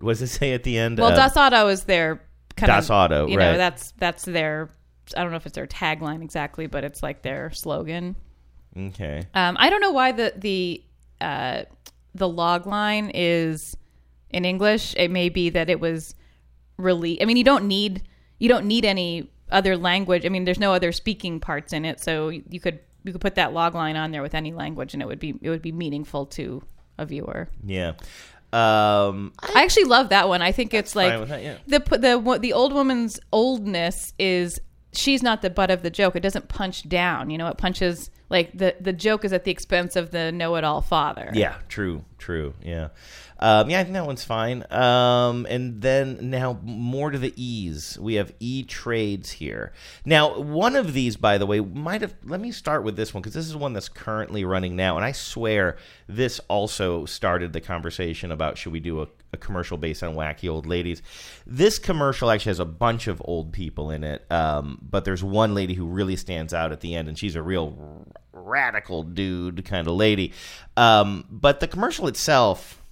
What 0.00 0.12
does 0.12 0.22
it 0.22 0.28
say 0.28 0.52
at 0.52 0.62
the 0.62 0.78
end? 0.78 0.98
Well, 0.98 1.12
Uh, 1.12 1.16
Das 1.16 1.36
Auto 1.36 1.66
is 1.68 1.84
their 1.84 2.20
kind 2.56 2.68
Das 2.68 2.84
of 2.84 2.90
Auto, 2.92 3.26
You 3.26 3.36
know, 3.36 3.50
right. 3.50 3.56
that's 3.56 3.92
that's 3.98 4.24
their. 4.24 4.70
I 5.16 5.22
don't 5.22 5.30
know 5.30 5.36
if 5.38 5.46
it's 5.46 5.54
their 5.56 5.66
tagline 5.66 6.22
exactly, 6.22 6.66
but 6.66 6.84
it's 6.84 7.02
like 7.02 7.22
their 7.22 7.50
slogan. 7.50 8.14
Okay. 8.76 9.24
Um, 9.34 9.56
I 9.58 9.70
don't 9.70 9.80
know 9.80 9.90
why 9.90 10.12
the 10.12 10.34
the 10.36 10.84
uh, 11.20 11.62
the 12.18 12.28
log 12.28 12.66
line 12.66 13.10
is 13.14 13.76
in 14.30 14.44
English. 14.44 14.94
It 14.96 15.10
may 15.10 15.28
be 15.28 15.50
that 15.50 15.70
it 15.70 15.80
was 15.80 16.14
really. 16.76 17.20
I 17.22 17.24
mean, 17.24 17.36
you 17.36 17.44
don't 17.44 17.66
need 17.66 18.02
you 18.38 18.48
don't 18.48 18.66
need 18.66 18.84
any 18.84 19.30
other 19.50 19.76
language. 19.76 20.26
I 20.26 20.28
mean, 20.28 20.44
there's 20.44 20.60
no 20.60 20.72
other 20.72 20.92
speaking 20.92 21.40
parts 21.40 21.72
in 21.72 21.84
it, 21.84 22.00
so 22.00 22.28
you 22.28 22.60
could 22.60 22.80
you 23.04 23.12
could 23.12 23.20
put 23.20 23.36
that 23.36 23.52
log 23.52 23.74
line 23.74 23.96
on 23.96 24.10
there 24.10 24.22
with 24.22 24.34
any 24.34 24.52
language, 24.52 24.94
and 24.94 25.02
it 25.02 25.06
would 25.06 25.20
be 25.20 25.38
it 25.40 25.50
would 25.50 25.62
be 25.62 25.72
meaningful 25.72 26.26
to 26.26 26.62
a 26.98 27.06
viewer. 27.06 27.48
Yeah. 27.64 27.94
Um, 28.50 29.34
I 29.40 29.62
actually 29.62 29.84
love 29.84 30.08
that 30.08 30.28
one. 30.28 30.40
I 30.40 30.52
think 30.52 30.72
it's 30.72 30.96
like 30.96 31.28
that, 31.28 31.42
yeah. 31.42 31.56
the 31.66 31.80
the 31.80 32.38
the 32.40 32.52
old 32.52 32.72
woman's 32.72 33.20
oldness 33.30 34.14
is 34.18 34.58
she's 34.92 35.22
not 35.22 35.42
the 35.42 35.50
butt 35.50 35.70
of 35.70 35.82
the 35.82 35.90
joke. 35.90 36.16
It 36.16 36.20
doesn't 36.20 36.48
punch 36.48 36.88
down. 36.88 37.28
You 37.28 37.36
know, 37.36 37.48
it 37.48 37.58
punches 37.58 38.10
like 38.30 38.56
the 38.56 38.74
the 38.80 38.92
joke 38.92 39.24
is 39.24 39.32
at 39.32 39.44
the 39.44 39.50
expense 39.50 39.96
of 39.96 40.12
the 40.12 40.32
know-it-all 40.32 40.80
father. 40.80 41.30
yeah, 41.34 41.56
true. 41.68 42.04
True. 42.18 42.54
Yeah, 42.62 42.88
um, 43.38 43.70
yeah. 43.70 43.80
I 43.80 43.82
think 43.84 43.94
that 43.94 44.06
one's 44.06 44.24
fine. 44.24 44.64
Um, 44.70 45.46
and 45.48 45.80
then 45.80 46.30
now 46.30 46.58
more 46.62 47.10
to 47.10 47.18
the 47.18 47.32
E's. 47.42 47.98
We 47.98 48.14
have 48.14 48.32
E 48.40 48.64
trades 48.64 49.30
here. 49.30 49.72
Now, 50.04 50.38
one 50.38 50.76
of 50.76 50.92
these, 50.92 51.16
by 51.16 51.38
the 51.38 51.46
way, 51.46 51.60
might 51.60 52.02
have. 52.02 52.14
Let 52.24 52.40
me 52.40 52.52
start 52.52 52.84
with 52.84 52.96
this 52.96 53.14
one 53.14 53.22
because 53.22 53.34
this 53.34 53.46
is 53.46 53.56
one 53.56 53.72
that's 53.72 53.88
currently 53.88 54.44
running 54.44 54.76
now, 54.76 54.96
and 54.96 55.04
I 55.04 55.12
swear 55.12 55.76
this 56.08 56.40
also 56.48 57.04
started 57.04 57.52
the 57.52 57.60
conversation 57.60 58.32
about 58.32 58.58
should 58.58 58.72
we 58.72 58.80
do 58.80 59.02
a, 59.02 59.06
a 59.32 59.36
commercial 59.36 59.78
based 59.78 60.02
on 60.02 60.14
wacky 60.14 60.50
old 60.50 60.66
ladies. 60.66 61.02
This 61.46 61.78
commercial 61.78 62.30
actually 62.30 62.50
has 62.50 62.60
a 62.60 62.64
bunch 62.64 63.06
of 63.06 63.22
old 63.24 63.52
people 63.52 63.90
in 63.90 64.04
it, 64.04 64.30
um, 64.30 64.78
but 64.82 65.04
there's 65.04 65.22
one 65.22 65.54
lady 65.54 65.74
who 65.74 65.86
really 65.86 66.16
stands 66.16 66.52
out 66.52 66.72
at 66.72 66.80
the 66.80 66.94
end, 66.94 67.08
and 67.08 67.18
she's 67.18 67.36
a 67.36 67.42
real 67.42 68.06
radical 68.48 69.02
dude 69.02 69.64
kind 69.64 69.86
of 69.86 69.94
lady. 69.94 70.32
Um, 70.76 71.24
but 71.30 71.60
the 71.60 71.68
commercial 71.68 72.08
itself 72.08 72.82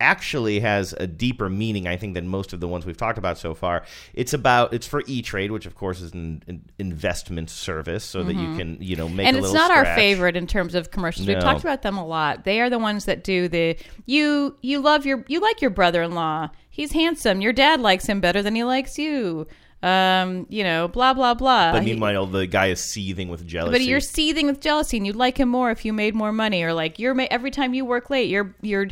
actually 0.00 0.58
has 0.58 0.92
a 0.98 1.06
deeper 1.06 1.48
meaning, 1.48 1.86
I 1.86 1.96
think, 1.96 2.14
than 2.14 2.26
most 2.26 2.52
of 2.52 2.58
the 2.58 2.66
ones 2.66 2.84
we've 2.84 2.96
talked 2.96 3.18
about 3.18 3.38
so 3.38 3.54
far. 3.54 3.84
It's 4.14 4.32
about 4.32 4.74
it's 4.74 4.86
for 4.86 5.04
E 5.06 5.22
Trade, 5.22 5.52
which 5.52 5.64
of 5.64 5.76
course 5.76 6.00
is 6.00 6.12
an, 6.12 6.42
an 6.48 6.64
investment 6.80 7.50
service, 7.50 8.02
so 8.04 8.24
that 8.24 8.34
you 8.34 8.48
Mhm. 8.48 8.58
can 8.58 8.76
you 8.80 8.96
know 8.96 9.08
make. 9.08 9.28
and 9.28 9.36
a 9.36 9.38
it's 9.38 9.52
not 9.52 9.70
our 9.70 9.84
favorite 9.94 10.34
in 10.36 10.48
terms 10.48 10.74
of 10.74 10.90
commercials. 10.90 11.28
We've 11.28 11.38
talked 11.38 11.60
about 11.60 11.82
them 11.82 11.96
a 11.98 12.04
lot. 12.04 12.42
They 12.42 12.60
are 12.60 12.68
the 12.68 12.80
ones 12.80 13.04
that 13.04 13.22
do 13.22 13.46
the 13.46 13.76
you 14.04 14.56
you 14.60 14.80
love 14.80 15.06
your 15.06 15.24
you 15.28 15.38
like 15.40 15.60
your 15.60 15.70
brother-in-law. 15.70 16.48
He's 16.68 16.90
handsome. 16.92 17.40
Your 17.40 17.52
dad 17.52 17.80
likes 17.80 18.06
him 18.06 18.20
better 18.20 18.42
than 18.42 18.56
he 18.56 18.64
likes 18.64 18.98
you. 18.98 19.46
Um, 19.82 20.46
you 20.48 20.62
know, 20.62 20.86
blah 20.86 21.12
blah 21.12 21.34
blah. 21.34 21.72
But 21.72 21.84
meanwhile, 21.84 22.26
the 22.26 22.46
guy 22.46 22.68
is 22.68 22.80
seething 22.80 23.28
with 23.28 23.46
jealousy. 23.46 23.72
but 23.72 23.82
you're 23.82 24.00
seething 24.00 24.46
with 24.46 24.60
jealousy, 24.60 24.96
and 24.96 25.06
you'd 25.06 25.16
like 25.16 25.38
him 25.38 25.48
more 25.48 25.70
if 25.70 25.84
you 25.84 25.92
made 25.92 26.14
more 26.14 26.32
money, 26.32 26.62
or 26.62 26.72
like 26.72 26.98
you're 26.98 27.14
ma- 27.14 27.26
every 27.30 27.50
time 27.50 27.74
you 27.74 27.84
work 27.84 28.08
late, 28.08 28.28
your 28.30 28.54
your 28.62 28.88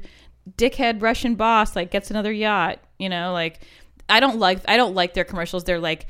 dickhead 0.56 1.00
Russian 1.00 1.36
boss 1.36 1.76
like 1.76 1.90
gets 1.90 2.10
another 2.10 2.32
yacht. 2.32 2.80
You 2.98 3.08
know, 3.08 3.32
like 3.32 3.60
I 4.08 4.20
don't 4.20 4.38
like 4.38 4.60
I 4.68 4.76
don't 4.76 4.94
like 4.94 5.14
their 5.14 5.24
commercials. 5.24 5.64
They're 5.64 5.78
like 5.78 6.06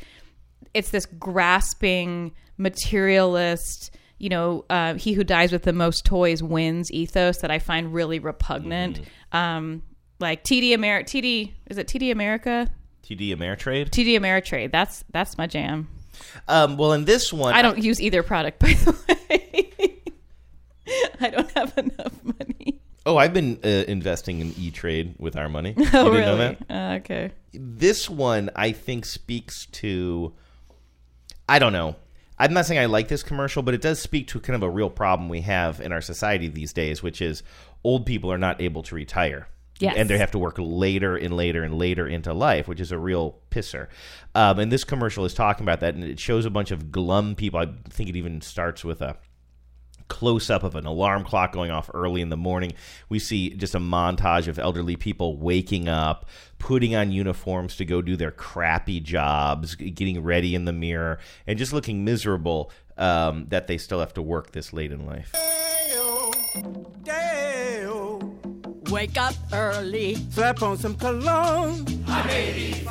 it's 0.72 0.90
this 0.90 1.06
grasping 1.06 2.32
materialist. 2.56 3.94
You 4.18 4.28
know, 4.28 4.64
uh, 4.68 4.94
he 4.94 5.12
who 5.14 5.24
dies 5.24 5.50
with 5.52 5.62
the 5.62 5.72
most 5.72 6.04
toys 6.04 6.42
wins 6.42 6.90
ethos 6.90 7.38
that 7.38 7.50
I 7.50 7.58
find 7.58 7.92
really 7.92 8.18
repugnant. 8.18 9.00
Mm-hmm. 9.00 9.36
Um, 9.36 9.82
like 10.18 10.44
TD 10.44 10.74
America, 10.74 11.10
TD 11.10 11.52
is 11.66 11.78
it 11.78 11.86
TD 11.86 12.12
America? 12.12 12.70
TD 13.10 13.36
Ameritrade. 13.36 13.90
TD 13.90 14.18
Ameritrade. 14.18 14.70
That's 14.70 15.04
that's 15.10 15.36
my 15.36 15.46
jam. 15.46 15.88
Um, 16.48 16.76
well, 16.76 16.92
in 16.92 17.04
this 17.06 17.32
one, 17.32 17.54
I 17.54 17.62
don't 17.62 17.78
use 17.82 18.00
either 18.00 18.22
product, 18.22 18.58
by 18.60 18.72
the 18.74 18.96
way. 19.30 20.02
I 21.20 21.30
don't 21.30 21.50
have 21.52 21.76
enough 21.76 22.12
money. 22.24 22.80
Oh, 23.06 23.16
I've 23.16 23.32
been 23.32 23.58
uh, 23.64 23.68
investing 23.88 24.40
in 24.40 24.54
E 24.58 24.70
Trade 24.70 25.14
with 25.18 25.36
our 25.36 25.48
money. 25.48 25.74
You 25.78 25.86
Oh, 25.94 26.10
really? 26.10 26.36
that? 26.36 26.70
Uh, 26.70 26.96
okay. 26.98 27.32
This 27.52 28.08
one, 28.10 28.50
I 28.54 28.72
think, 28.72 29.04
speaks 29.06 29.66
to. 29.66 30.32
I 31.48 31.58
don't 31.58 31.72
know. 31.72 31.96
I'm 32.38 32.52
not 32.54 32.64
saying 32.66 32.80
I 32.80 32.86
like 32.86 33.08
this 33.08 33.22
commercial, 33.22 33.62
but 33.62 33.74
it 33.74 33.80
does 33.82 34.00
speak 34.00 34.28
to 34.28 34.40
kind 34.40 34.54
of 34.54 34.62
a 34.62 34.70
real 34.70 34.88
problem 34.88 35.28
we 35.28 35.40
have 35.42 35.80
in 35.80 35.92
our 35.92 36.00
society 36.00 36.48
these 36.48 36.72
days, 36.72 37.02
which 37.02 37.20
is 37.20 37.42
old 37.84 38.06
people 38.06 38.32
are 38.32 38.38
not 38.38 38.60
able 38.62 38.82
to 38.84 38.94
retire. 38.94 39.48
Yes. 39.80 39.94
And 39.96 40.08
they 40.08 40.18
have 40.18 40.30
to 40.32 40.38
work 40.38 40.56
later 40.58 41.16
and 41.16 41.36
later 41.36 41.62
and 41.62 41.78
later 41.78 42.06
into 42.06 42.32
life, 42.32 42.68
which 42.68 42.80
is 42.80 42.92
a 42.92 42.98
real 42.98 43.38
pisser. 43.50 43.88
Um, 44.34 44.58
and 44.58 44.70
this 44.70 44.84
commercial 44.84 45.24
is 45.24 45.34
talking 45.34 45.64
about 45.64 45.80
that, 45.80 45.94
and 45.94 46.04
it 46.04 46.20
shows 46.20 46.44
a 46.44 46.50
bunch 46.50 46.70
of 46.70 46.92
glum 46.92 47.34
people. 47.34 47.58
I 47.58 47.68
think 47.88 48.10
it 48.10 48.16
even 48.16 48.40
starts 48.42 48.84
with 48.84 49.00
a 49.00 49.16
close 50.10 50.50
up 50.50 50.62
of 50.62 50.74
an 50.74 50.84
alarm 50.84 51.24
clock 51.24 51.52
going 51.52 51.70
off 51.70 51.88
early 51.94 52.20
in 52.20 52.28
the 52.28 52.36
morning. 52.36 52.72
We 53.08 53.18
see 53.18 53.50
just 53.50 53.74
a 53.74 53.78
montage 53.78 54.48
of 54.48 54.58
elderly 54.58 54.96
people 54.96 55.38
waking 55.38 55.88
up, 55.88 56.26
putting 56.58 56.94
on 56.94 57.12
uniforms 57.12 57.76
to 57.76 57.86
go 57.86 58.02
do 58.02 58.16
their 58.16 58.32
crappy 58.32 59.00
jobs, 59.00 59.76
getting 59.76 60.22
ready 60.22 60.54
in 60.54 60.66
the 60.66 60.72
mirror, 60.72 61.20
and 61.46 61.58
just 61.58 61.72
looking 61.72 62.04
miserable 62.04 62.70
um, 62.98 63.46
that 63.48 63.68
they 63.68 63.78
still 63.78 64.00
have 64.00 64.12
to 64.14 64.22
work 64.22 64.52
this 64.52 64.74
late 64.74 64.92
in 64.92 65.06
life. 65.06 65.32
Wake 68.90 69.16
up 69.18 69.34
early. 69.52 70.16
Slap 70.30 70.62
on 70.62 70.76
some 70.76 70.96
cologne. 70.96 71.86
I'm 72.08 72.28
85 72.28 72.88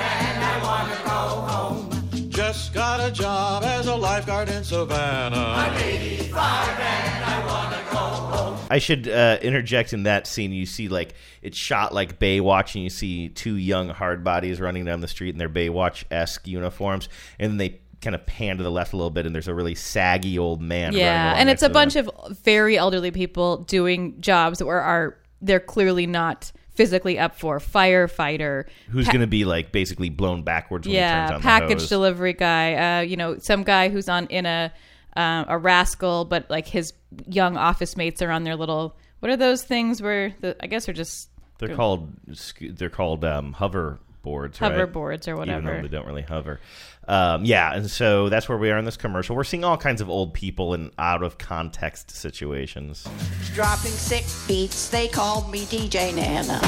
and 0.00 0.44
I 0.44 0.62
wanna 0.62 0.96
go 1.04 1.10
home. 1.10 2.30
Just 2.30 2.72
got 2.72 3.06
a 3.06 3.12
job 3.12 3.62
as 3.62 3.86
a 3.86 3.94
lifeguard 3.94 4.48
in 4.48 4.64
Savannah. 4.64 5.36
I'm 5.36 5.76
85 5.76 6.80
and 6.80 7.24
I 7.24 7.46
wanna 7.46 7.82
go 7.90 7.98
home. 7.98 8.58
I 8.70 8.78
should 8.78 9.06
uh, 9.06 9.38
interject 9.42 9.92
in 9.92 10.04
that 10.04 10.26
scene. 10.26 10.52
You 10.52 10.64
see, 10.64 10.88
like 10.88 11.14
it's 11.42 11.58
shot 11.58 11.92
like 11.92 12.18
Baywatch, 12.18 12.74
and 12.74 12.84
you 12.84 12.90
see 12.90 13.28
two 13.28 13.56
young 13.56 13.90
hard 13.90 14.24
bodies 14.24 14.58
running 14.58 14.86
down 14.86 15.00
the 15.02 15.08
street 15.08 15.30
in 15.30 15.38
their 15.38 15.50
Baywatch 15.50 16.04
esque 16.10 16.46
uniforms, 16.48 17.10
and 17.38 17.50
then 17.50 17.56
they 17.58 17.78
kind 18.00 18.16
of 18.16 18.24
pan 18.24 18.56
to 18.56 18.62
the 18.62 18.70
left 18.70 18.94
a 18.94 18.96
little 18.96 19.10
bit, 19.10 19.26
and 19.26 19.34
there's 19.34 19.48
a 19.48 19.54
really 19.54 19.74
saggy 19.74 20.38
old 20.38 20.62
man. 20.62 20.94
Yeah, 20.94 21.34
and 21.36 21.50
it's 21.50 21.62
a 21.62 21.66
to 21.66 21.68
them. 21.68 21.74
bunch 21.74 21.96
of 21.96 22.10
very 22.42 22.78
elderly 22.78 23.10
people 23.10 23.58
doing 23.58 24.18
jobs 24.20 24.58
that 24.58 24.66
were 24.66 24.80
are 24.80 25.18
they're 25.42 25.60
clearly 25.60 26.06
not 26.06 26.52
physically 26.74 27.18
up 27.18 27.38
for. 27.38 27.58
Firefighter, 27.58 28.66
who's 28.88 29.06
pa- 29.06 29.12
going 29.12 29.20
to 29.20 29.26
be 29.26 29.44
like 29.44 29.72
basically 29.72 30.08
blown 30.08 30.42
backwards 30.42 30.86
when 30.86 30.94
he 30.94 31.00
turns 31.00 31.30
yeah, 31.30 31.34
on 31.34 31.40
the 31.40 31.44
package 31.44 31.88
delivery 31.88 32.32
guy. 32.32 32.98
Uh, 32.98 33.00
you 33.02 33.16
know, 33.16 33.38
some 33.38 33.62
guy 33.62 33.88
who's 33.88 34.08
on 34.08 34.26
in 34.28 34.46
a 34.46 34.72
uh, 35.16 35.44
a 35.48 35.58
rascal, 35.58 36.24
but 36.24 36.48
like 36.50 36.66
his 36.66 36.94
young 37.26 37.56
office 37.56 37.96
mates 37.96 38.22
are 38.22 38.30
on 38.30 38.44
their 38.44 38.56
little. 38.56 38.96
What 39.20 39.30
are 39.30 39.36
those 39.36 39.62
things 39.62 40.00
where 40.00 40.34
the 40.40 40.56
I 40.60 40.66
guess 40.66 40.88
are 40.88 40.92
just 40.92 41.28
They're 41.58 41.76
called 41.76 42.12
they're 42.60 42.90
called 42.90 43.24
um, 43.24 43.52
hover 43.52 44.00
boards, 44.22 44.60
right? 44.60 44.72
Hoverboards 44.72 45.26
or 45.28 45.32
Even 45.32 45.36
whatever. 45.38 45.76
though 45.76 45.82
they 45.82 45.88
don't 45.88 46.06
really 46.06 46.22
hover. 46.22 46.60
Um, 47.08 47.44
yeah, 47.44 47.74
and 47.74 47.90
so 47.90 48.28
that's 48.28 48.48
where 48.48 48.58
we 48.58 48.70
are 48.70 48.78
in 48.78 48.84
this 48.84 48.96
commercial. 48.96 49.34
We're 49.34 49.44
seeing 49.44 49.64
all 49.64 49.76
kinds 49.76 50.00
of 50.00 50.08
old 50.08 50.34
people 50.34 50.74
in 50.74 50.92
out 50.98 51.22
of 51.22 51.36
context 51.38 52.10
situations. 52.12 53.06
Dropping 53.54 53.90
sick 53.90 54.24
beats, 54.46 54.88
they 54.88 55.08
called 55.08 55.50
me 55.50 55.62
DJ 55.64 56.14
Nana. 56.14 56.60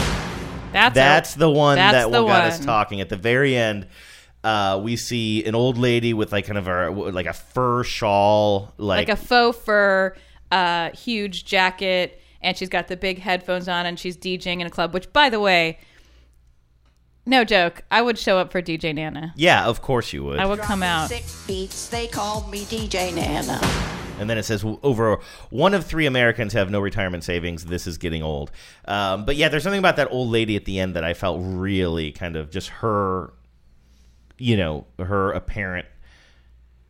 That's 0.72 0.94
That's 0.94 1.34
the 1.34 1.48
one 1.48 1.76
that's 1.76 1.94
that 1.94 2.10
the 2.10 2.20
will 2.20 2.26
got 2.26 2.44
us 2.46 2.58
talking. 2.58 3.00
At 3.00 3.08
the 3.08 3.16
very 3.16 3.54
end, 3.56 3.86
uh, 4.42 4.80
we 4.82 4.96
see 4.96 5.44
an 5.44 5.54
old 5.54 5.78
lady 5.78 6.12
with 6.12 6.32
like 6.32 6.46
kind 6.46 6.58
of 6.58 6.66
a 6.66 6.90
like 6.90 7.26
a 7.26 7.32
fur 7.32 7.84
shawl, 7.84 8.74
like, 8.76 9.08
like 9.08 9.16
a 9.16 9.20
faux 9.20 9.56
fur, 9.56 10.16
uh, 10.50 10.90
huge 10.90 11.44
jacket, 11.44 12.20
and 12.42 12.56
she's 12.56 12.68
got 12.68 12.88
the 12.88 12.96
big 12.96 13.20
headphones 13.20 13.68
on, 13.68 13.86
and 13.86 14.00
she's 14.00 14.16
DJing 14.16 14.60
in 14.60 14.66
a 14.66 14.70
club. 14.70 14.92
Which, 14.92 15.12
by 15.12 15.30
the 15.30 15.38
way, 15.38 15.78
no 17.26 17.44
joke, 17.44 17.82
I 17.90 18.02
would 18.02 18.18
show 18.18 18.38
up 18.38 18.52
for 18.52 18.60
DJ 18.60 18.94
Nana. 18.94 19.32
yeah, 19.37 19.64
of 19.64 19.80
course 19.82 20.12
you 20.12 20.24
would. 20.24 20.38
I 20.38 20.46
would 20.46 20.60
come 20.60 20.82
out. 20.82 21.08
Sick 21.08 21.24
beats, 21.46 21.88
they 21.88 22.06
called 22.06 22.50
me 22.50 22.60
DJ 22.64 23.14
Nana. 23.14 23.60
And 24.18 24.30
then 24.30 24.38
it 24.38 24.44
says 24.44 24.64
over 24.82 25.18
one 25.50 25.74
of 25.74 25.84
three 25.84 26.06
Americans 26.06 26.52
have 26.52 26.70
no 26.70 26.80
retirement 26.80 27.24
savings. 27.24 27.64
This 27.64 27.87
is 27.87 27.98
getting 27.98 28.22
old. 28.22 28.52
Um, 28.84 29.24
but 29.24 29.34
yeah, 29.34 29.48
there's 29.48 29.64
something 29.64 29.78
about 29.78 29.96
that 29.96 30.08
old 30.12 30.28
lady 30.28 30.54
at 30.54 30.66
the 30.66 30.78
end 30.78 30.94
that 30.94 31.02
I 31.02 31.14
felt 31.14 31.40
really 31.42 32.12
kind 32.12 32.37
of 32.37 32.50
just 32.50 32.68
her, 32.68 33.32
you 34.38 34.56
know, 34.56 34.87
her 35.00 35.32
apparent, 35.32 35.87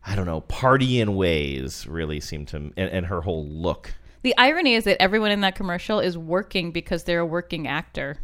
I 0.07 0.17
don't 0.17 0.27
know, 0.27 0.43
partying 0.43 1.15
ways 1.15 1.87
really 1.87 2.21
seemed 2.21 2.49
to, 2.49 2.57
and, 2.57 2.73
and 2.77 3.07
her 3.07 3.23
whole 3.23 3.47
look. 3.49 3.95
The 4.21 4.35
irony 4.37 4.75
is 4.75 4.85
that 4.85 5.01
everyone 5.01 5.31
in 5.31 5.41
that 5.43 5.55
commercial 5.55 6.01
is 6.01 6.19
working 6.19 6.73
because 6.73 7.05
they're 7.05 7.21
a 7.21 7.27
working 7.27 7.67
actor. 7.67 8.19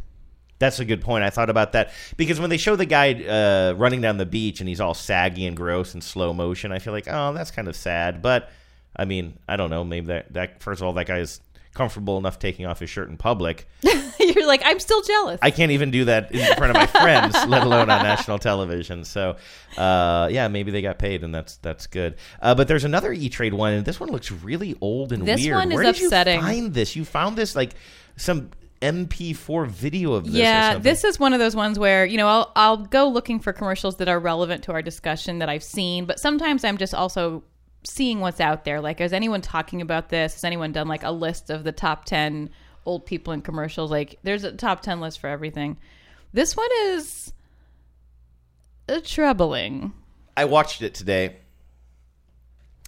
That's 0.61 0.79
a 0.79 0.85
good 0.85 1.01
point. 1.01 1.23
I 1.25 1.29
thought 1.29 1.49
about 1.49 1.73
that 1.73 1.91
because 2.15 2.39
when 2.39 2.49
they 2.49 2.57
show 2.57 2.77
the 2.77 2.85
guy 2.85 3.13
uh, 3.13 3.73
running 3.73 3.99
down 3.99 4.17
the 4.17 4.25
beach 4.25 4.61
and 4.61 4.69
he's 4.69 4.79
all 4.79 4.93
saggy 4.93 5.45
and 5.45 5.57
gross 5.57 5.93
in 5.93 5.99
slow 6.01 6.33
motion, 6.33 6.71
I 6.71 6.79
feel 6.79 6.93
like, 6.93 7.07
oh, 7.09 7.33
that's 7.33 7.51
kind 7.51 7.67
of 7.67 7.75
sad. 7.75 8.21
But 8.21 8.49
I 8.95 9.05
mean, 9.05 9.37
I 9.47 9.57
don't 9.57 9.69
know. 9.69 9.83
Maybe 9.83 10.05
that 10.07 10.31
that 10.33 10.61
first 10.63 10.79
of 10.81 10.87
all, 10.87 10.93
that 10.93 11.07
guy 11.07 11.17
is 11.17 11.41
comfortable 11.73 12.17
enough 12.17 12.37
taking 12.37 12.65
off 12.65 12.79
his 12.79 12.89
shirt 12.89 13.09
in 13.09 13.17
public. 13.17 13.65
You're 14.19 14.45
like, 14.45 14.61
I'm 14.63 14.79
still 14.79 15.01
jealous. 15.01 15.39
I 15.41 15.49
can't 15.49 15.71
even 15.71 15.89
do 15.89 16.05
that 16.05 16.31
in 16.31 16.55
front 16.55 16.69
of 16.69 16.75
my 16.75 16.85
friends, 16.85 17.33
let 17.47 17.63
alone 17.63 17.89
on 17.89 18.03
national 18.03 18.37
television. 18.39 19.03
So, 19.03 19.37
uh, 19.77 20.27
yeah, 20.31 20.47
maybe 20.47 20.69
they 20.69 20.81
got 20.83 20.99
paid, 20.99 21.23
and 21.23 21.33
that's 21.33 21.57
that's 21.57 21.87
good. 21.87 22.17
Uh, 22.41 22.53
but 22.53 22.67
there's 22.67 22.83
another 22.83 23.11
E 23.13 23.29
Trade 23.29 23.53
one, 23.55 23.73
and 23.73 23.85
this 23.85 23.99
one 23.99 24.09
looks 24.11 24.31
really 24.31 24.75
old 24.79 25.11
and 25.11 25.25
This 25.25 25.41
weird. 25.41 25.55
one 25.55 25.71
is 25.71 25.75
Where 25.75 25.91
did 25.91 26.03
upsetting. 26.03 26.35
you 26.35 26.45
find 26.45 26.73
this? 26.73 26.95
You 26.95 27.03
found 27.05 27.35
this 27.35 27.55
like 27.55 27.71
some 28.17 28.51
MP4 28.81 29.67
video 29.67 30.13
of 30.13 30.25
this. 30.25 30.33
yeah, 30.33 30.77
this 30.77 31.03
is 31.03 31.19
one 31.19 31.33
of 31.33 31.39
those 31.39 31.55
ones 31.55 31.77
where 31.77 32.05
you 32.05 32.17
know 32.17 32.27
I'll 32.27 32.51
I'll 32.55 32.77
go 32.77 33.07
looking 33.07 33.39
for 33.39 33.53
commercials 33.53 33.97
that 33.97 34.07
are 34.07 34.19
relevant 34.19 34.63
to 34.63 34.71
our 34.73 34.81
discussion 34.81 35.39
that 35.39 35.49
I've 35.49 35.63
seen, 35.63 36.05
but 36.05 36.19
sometimes 36.19 36.63
I'm 36.63 36.77
just 36.77 36.93
also 36.93 37.43
seeing 37.83 38.19
what's 38.19 38.39
out 38.39 38.65
there. 38.65 38.81
Like, 38.81 38.99
is 39.01 39.13
anyone 39.13 39.41
talking 39.41 39.81
about 39.81 40.09
this? 40.09 40.33
Has 40.33 40.43
anyone 40.43 40.71
done 40.71 40.87
like 40.87 41.03
a 41.03 41.11
list 41.11 41.49
of 41.49 41.63
the 41.63 41.71
top 41.71 42.05
ten 42.05 42.49
old 42.85 43.05
people 43.05 43.33
in 43.33 43.41
commercials? 43.41 43.91
Like, 43.91 44.17
there's 44.23 44.43
a 44.43 44.51
top 44.51 44.81
ten 44.81 44.99
list 44.99 45.19
for 45.19 45.27
everything. 45.27 45.77
This 46.33 46.57
one 46.57 46.69
is 46.83 47.33
uh, 48.89 49.01
troubling. 49.03 49.93
I 50.35 50.45
watched 50.45 50.81
it 50.81 50.93
today, 50.93 51.37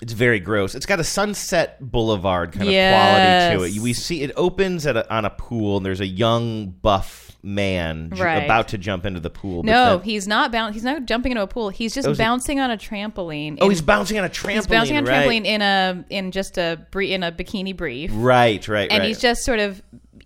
It's 0.04 0.12
very 0.12 0.42
gross. 0.42 0.76
It's 0.76 0.86
got 0.86 1.00
a 1.00 1.04
Sunset 1.06 1.78
Boulevard 1.80 2.52
kind 2.52 2.70
Yes. 2.70 3.54
of 3.54 3.58
quality 3.58 3.74
to 3.74 3.80
it. 3.80 3.82
We 3.84 3.94
see 3.94 4.22
it 4.22 4.34
opens 4.36 4.86
at 4.86 4.98
a, 4.98 5.10
on 5.14 5.24
a 5.24 5.30
pool, 5.30 5.78
and 5.78 5.86
there's 5.86 6.02
a 6.02 6.06
young 6.06 6.72
buff 6.72 7.32
man 7.42 8.10
Right. 8.14 8.44
about 8.44 8.68
to 8.70 8.78
jump 8.78 9.06
into 9.06 9.22
the 9.22 9.30
pool. 9.30 9.64
No, 9.64 9.98
then- 9.98 10.06
he's 10.06 10.28
not 10.28 10.52
boun- 10.52 10.74
He's 10.74 10.84
not 10.84 11.06
jumping 11.06 11.32
into 11.32 11.42
a 11.42 11.48
pool. 11.48 11.70
He's 11.70 11.94
just 11.94 12.18
bouncing 12.18 12.60
on 12.60 12.70
a 12.70 12.76
trampoline. 12.78 13.58
Oh, 13.62 13.66
in- 13.66 13.72
he's 13.72 13.82
bouncing 13.82 14.20
on 14.20 14.26
a 14.26 14.30
trampoline. 14.30 14.56
He's 14.56 14.68
bouncing 14.68 14.98
on 14.98 15.08
a 15.08 15.10
right. 15.10 15.26
trampoline 15.26 15.46
in 15.46 15.62
a 15.62 16.06
in 16.10 16.32
just 16.32 16.58
a 16.58 16.86
in 17.00 17.24
a 17.24 17.32
bikini 17.32 17.76
brief. 17.76 18.12
Right, 18.14 18.68
right, 18.68 18.92
and 18.92 19.00
right. 19.00 19.08
he's 19.08 19.22
just 19.22 19.46
sort 19.46 19.60
of 19.60 19.82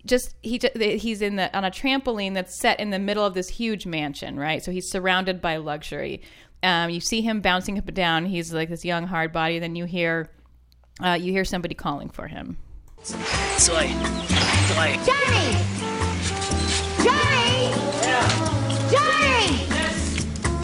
just 0.07 0.33
he 0.41 0.59
he's 0.75 1.21
in 1.21 1.35
the 1.35 1.55
on 1.55 1.65
a 1.65 1.71
trampoline 1.71 2.33
that's 2.33 2.59
set 2.59 2.79
in 2.79 2.89
the 2.89 2.99
middle 2.99 3.23
of 3.25 3.35
this 3.35 3.49
huge 3.49 3.85
mansion, 3.85 4.39
right? 4.39 4.63
So 4.63 4.71
he's 4.71 4.89
surrounded 4.89 5.39
by 5.39 5.57
luxury. 5.57 6.21
Um, 6.67 6.89
you 6.89 6.99
see 6.99 7.21
him 7.21 7.39
bouncing 7.39 7.77
up 7.77 7.87
and 7.87 7.95
down. 7.95 8.25
He's 8.25 8.53
like 8.53 8.67
this 8.67 8.83
young 8.83 9.07
hard 9.07 9.31
body. 9.31 9.57
Then 9.57 9.77
you 9.77 9.85
hear 9.85 10.29
uh, 11.01 11.13
you 11.13 11.31
hear 11.31 11.45
somebody 11.45 11.75
calling 11.75 12.09
for 12.09 12.27
him. 12.27 12.57
Soy. 13.03 13.15
Soy. 13.57 14.97
Johnny! 15.05 15.55
Johnny! 17.05 17.71
Johnny! 18.91 19.67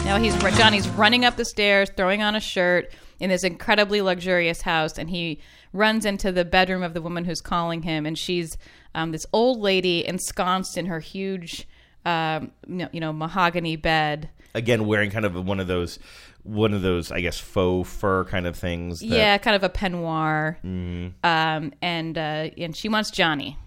Now 0.04 0.18
he's 0.18 0.36
Johnny's 0.58 0.86
running 0.90 1.24
up 1.24 1.36
the 1.36 1.44
stairs, 1.46 1.88
throwing 1.96 2.22
on 2.22 2.34
a 2.34 2.40
shirt 2.40 2.92
in 3.18 3.30
this 3.30 3.42
incredibly 3.42 4.02
luxurious 4.02 4.60
house, 4.60 4.98
and 4.98 5.08
he 5.08 5.40
runs 5.72 6.04
into 6.04 6.30
the 6.32 6.44
bedroom 6.44 6.82
of 6.82 6.92
the 6.92 7.00
woman 7.00 7.24
who's 7.24 7.40
calling 7.40 7.80
him, 7.82 8.04
and 8.04 8.18
she's 8.18 8.58
um, 8.94 9.12
this 9.12 9.24
old 9.32 9.60
lady 9.60 10.06
ensconced 10.06 10.76
in 10.76 10.84
her 10.86 11.00
huge, 11.00 11.66
um, 12.04 12.52
you 12.68 12.74
know- 12.74 12.88
you 12.92 13.00
know, 13.00 13.12
mahogany 13.14 13.76
bed. 13.76 14.28
Again 14.54 14.86
wearing 14.86 15.10
kind 15.10 15.24
of 15.24 15.34
one 15.46 15.60
of 15.60 15.66
those 15.66 15.98
one 16.42 16.74
of 16.74 16.82
those 16.82 17.10
I 17.10 17.20
guess 17.20 17.38
faux 17.38 17.88
fur 17.90 18.24
kind 18.24 18.46
of 18.46 18.56
things. 18.56 19.00
that- 19.00 19.06
yeah, 19.06 19.38
kind 19.38 19.56
of 19.56 19.62
a 19.64 19.68
peignoir, 19.68 20.56
Mhm. 20.64 21.12
um, 21.24 21.72
and 21.82 22.16
uh, 22.18 22.50
and 22.58 22.76
she 22.76 22.88
wants 22.88 23.10
Johnny. 23.10 23.58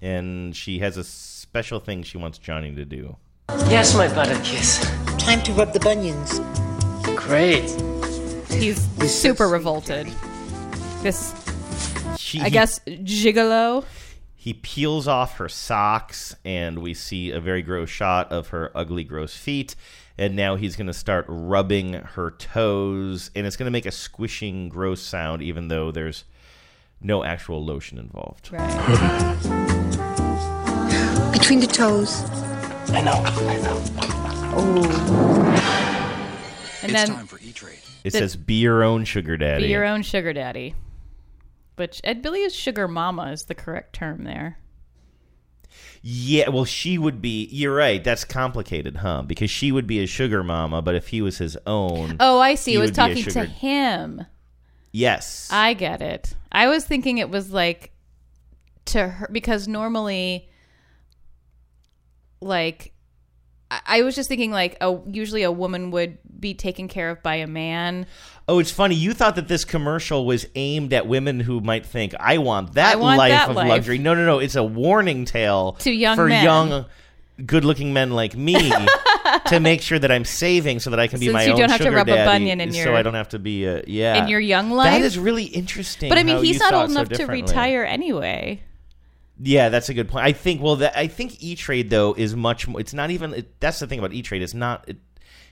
and 0.00 0.54
she 0.54 0.78
has 0.78 0.96
a 0.96 1.02
special 1.04 1.80
thing 1.80 2.02
she 2.04 2.18
wants 2.18 2.38
Johnny 2.38 2.72
to 2.74 2.84
do. 2.84 3.16
Yes, 3.68 3.94
my 3.96 4.06
butter 4.14 4.38
kiss. 4.44 4.78
Time 5.18 5.42
to 5.42 5.52
rub 5.52 5.72
the 5.72 5.80
bunions. 5.80 6.38
Great. 7.18 7.64
He's 8.50 8.78
super 9.10 9.48
revolted. 9.48 10.06
This, 11.02 11.32
She, 12.18 12.40
I 12.40 12.44
he- 12.44 12.50
guess, 12.50 12.78
gigolo. 12.86 13.84
he 14.36 14.52
peels 14.54 15.08
off 15.08 15.36
her 15.38 15.48
socks, 15.48 16.34
and 16.44 16.78
we 16.80 16.92
see 16.94 17.30
a 17.30 17.40
very 17.40 17.62
gross 17.62 17.88
shot 17.90 18.30
of 18.30 18.48
her 18.48 18.70
ugly, 18.74 19.04
gross 19.04 19.34
feet. 19.36 19.74
And 20.18 20.34
now 20.34 20.56
he's 20.56 20.74
going 20.74 20.88
to 20.88 20.92
start 20.92 21.26
rubbing 21.28 21.92
her 21.92 22.32
toes, 22.32 23.30
and 23.36 23.46
it's 23.46 23.56
going 23.56 23.66
to 23.66 23.70
make 23.70 23.86
a 23.86 23.92
squishing, 23.92 24.68
gross 24.68 25.00
sound, 25.00 25.42
even 25.42 25.68
though 25.68 25.92
there's 25.92 26.24
no 27.00 27.22
actual 27.22 27.64
lotion 27.64 27.98
involved. 27.98 28.50
Between 31.32 31.60
the 31.60 31.68
toes. 31.72 32.22
I 32.90 33.00
know. 33.02 33.12
I 33.12 33.56
know. 33.62 33.84
Oh. 34.56 34.84
And 36.82 36.92
then 36.92 37.28
It 38.04 38.12
The- 38.12 38.18
says, 38.18 38.34
"Be 38.36 38.54
your 38.54 38.82
own 38.82 39.04
sugar 39.04 39.36
daddy." 39.36 39.66
Be 39.66 39.70
your 39.70 39.84
own 39.84 40.02
sugar 40.02 40.32
daddy. 40.32 40.74
Which 41.76 42.00
Ed 42.02 42.22
Billy 42.22 42.40
is 42.42 42.54
sugar 42.54 42.88
mama 42.88 43.30
is 43.30 43.44
the 43.44 43.54
correct 43.54 43.92
term 43.94 44.24
there. 44.24 44.58
Yeah, 46.02 46.48
well, 46.50 46.64
she 46.64 46.96
would 46.98 47.20
be. 47.20 47.46
You're 47.50 47.74
right. 47.74 48.02
That's 48.02 48.24
complicated, 48.24 48.96
huh? 48.96 49.22
Because 49.22 49.50
she 49.50 49.72
would 49.72 49.86
be 49.86 50.00
a 50.02 50.06
sugar 50.06 50.42
mama, 50.44 50.80
but 50.82 50.94
if 50.94 51.08
he 51.08 51.20
was 51.20 51.38
his 51.38 51.56
own, 51.66 52.16
Oh, 52.20 52.38
I 52.38 52.54
see. 52.54 52.72
he 52.72 52.76
It 52.76 52.80
was 52.80 52.90
would 52.90 52.96
be 52.96 53.02
a 53.02 53.16
talking 53.16 53.32
to 53.32 53.44
him. 53.44 54.26
Yes. 54.92 55.48
I 55.52 55.74
get 55.74 56.00
it. 56.00 56.34
I 56.52 56.68
was 56.68 56.84
thinking 56.84 57.18
it 57.18 57.30
was 57.30 57.52
like 57.52 57.92
to 58.86 59.06
her 59.08 59.28
because 59.30 59.68
normally, 59.68 60.48
like, 62.40 62.92
I, 63.70 64.02
was 64.02 64.14
just 64.14 64.28
thinking 64.28 64.50
like 64.50 64.76
a 64.80 64.98
usually 65.06 65.42
a 65.42 65.52
woman 65.52 65.90
would 65.90 66.18
be 66.40 66.54
taken 66.54 66.88
care 66.88 67.10
of 67.10 67.22
by 67.22 67.34
a 67.36 67.46
man. 67.46 68.06
Oh, 68.48 68.58
it's 68.60 68.70
funny. 68.70 68.94
You 68.94 69.12
thought 69.12 69.36
that 69.36 69.46
this 69.48 69.64
commercial 69.66 70.24
was 70.24 70.46
aimed 70.54 70.92
at 70.94 71.06
women 71.06 71.40
who 71.40 71.60
might 71.60 71.84
think, 71.84 72.14
"I 72.18 72.38
want 72.38 72.74
that 72.74 72.94
I 72.94 72.96
want 72.96 73.18
life 73.18 73.30
that 73.30 73.50
of 73.50 73.56
life." 73.56 73.68
luxury." 73.68 73.98
No, 73.98 74.14
no, 74.14 74.24
no. 74.24 74.38
It's 74.38 74.54
a 74.56 74.64
warning 74.64 75.26
tale 75.26 75.72
To 75.80 75.90
young 75.90 76.16
for 76.16 76.28
men. 76.28 76.42
young, 76.44 76.86
good-looking 77.44 77.92
men 77.92 78.10
like 78.12 78.34
me 78.34 78.72
to 79.48 79.60
make 79.60 79.82
sure 79.82 79.98
that 79.98 80.10
I'm 80.10 80.24
saving 80.24 80.80
so 80.80 80.88
that 80.90 80.98
I 80.98 81.06
can 81.06 81.20
be 81.20 81.26
Since 81.26 81.34
my 81.34 81.44
you 81.44 81.52
own 81.52 81.58
don't 81.58 81.68
have 81.70 81.78
to 81.78 81.84
sugar 81.84 81.96
rub 81.96 82.08
a 82.08 82.14
daddy, 82.14 82.38
bunion 82.38 82.60
in 82.62 82.72
so 82.72 82.78
your- 82.78 82.96
I 82.96 83.02
don't 83.02 83.14
have 83.14 83.28
to 83.30 83.38
be 83.38 83.66
a 83.66 83.82
yeah 83.86 84.22
in 84.22 84.28
your 84.28 84.40
young 84.40 84.70
life? 84.70 84.92
That 84.92 85.02
is 85.02 85.18
really 85.18 85.44
interesting. 85.44 86.08
But 86.08 86.16
I 86.18 86.22
mean, 86.22 86.36
how 86.36 86.40
he's 86.42 86.54
you 86.54 86.58
not 86.60 86.70
saw 86.70 86.80
old 86.80 86.90
so 86.90 86.96
enough 87.00 87.08
to 87.10 87.16
differently. 87.16 87.42
retire 87.52 87.84
anyway. 87.84 88.62
Yeah, 89.40 89.68
that's 89.68 89.88
a 89.88 89.94
good 89.94 90.08
point. 90.08 90.24
I 90.24 90.32
think. 90.32 90.60
Well, 90.62 90.76
that, 90.76 90.96
I 90.96 91.06
think 91.06 91.42
E 91.42 91.54
Trade 91.54 91.90
though 91.90 92.14
is 92.14 92.34
much 92.34 92.66
more. 92.66 92.80
It's 92.80 92.94
not 92.94 93.10
even. 93.10 93.34
It, 93.34 93.60
that's 93.60 93.78
the 93.78 93.86
thing 93.86 93.98
about 93.98 94.12
E 94.12 94.22
Trade. 94.22 94.42
It's 94.42 94.54
not. 94.54 94.84
It, 94.88 94.96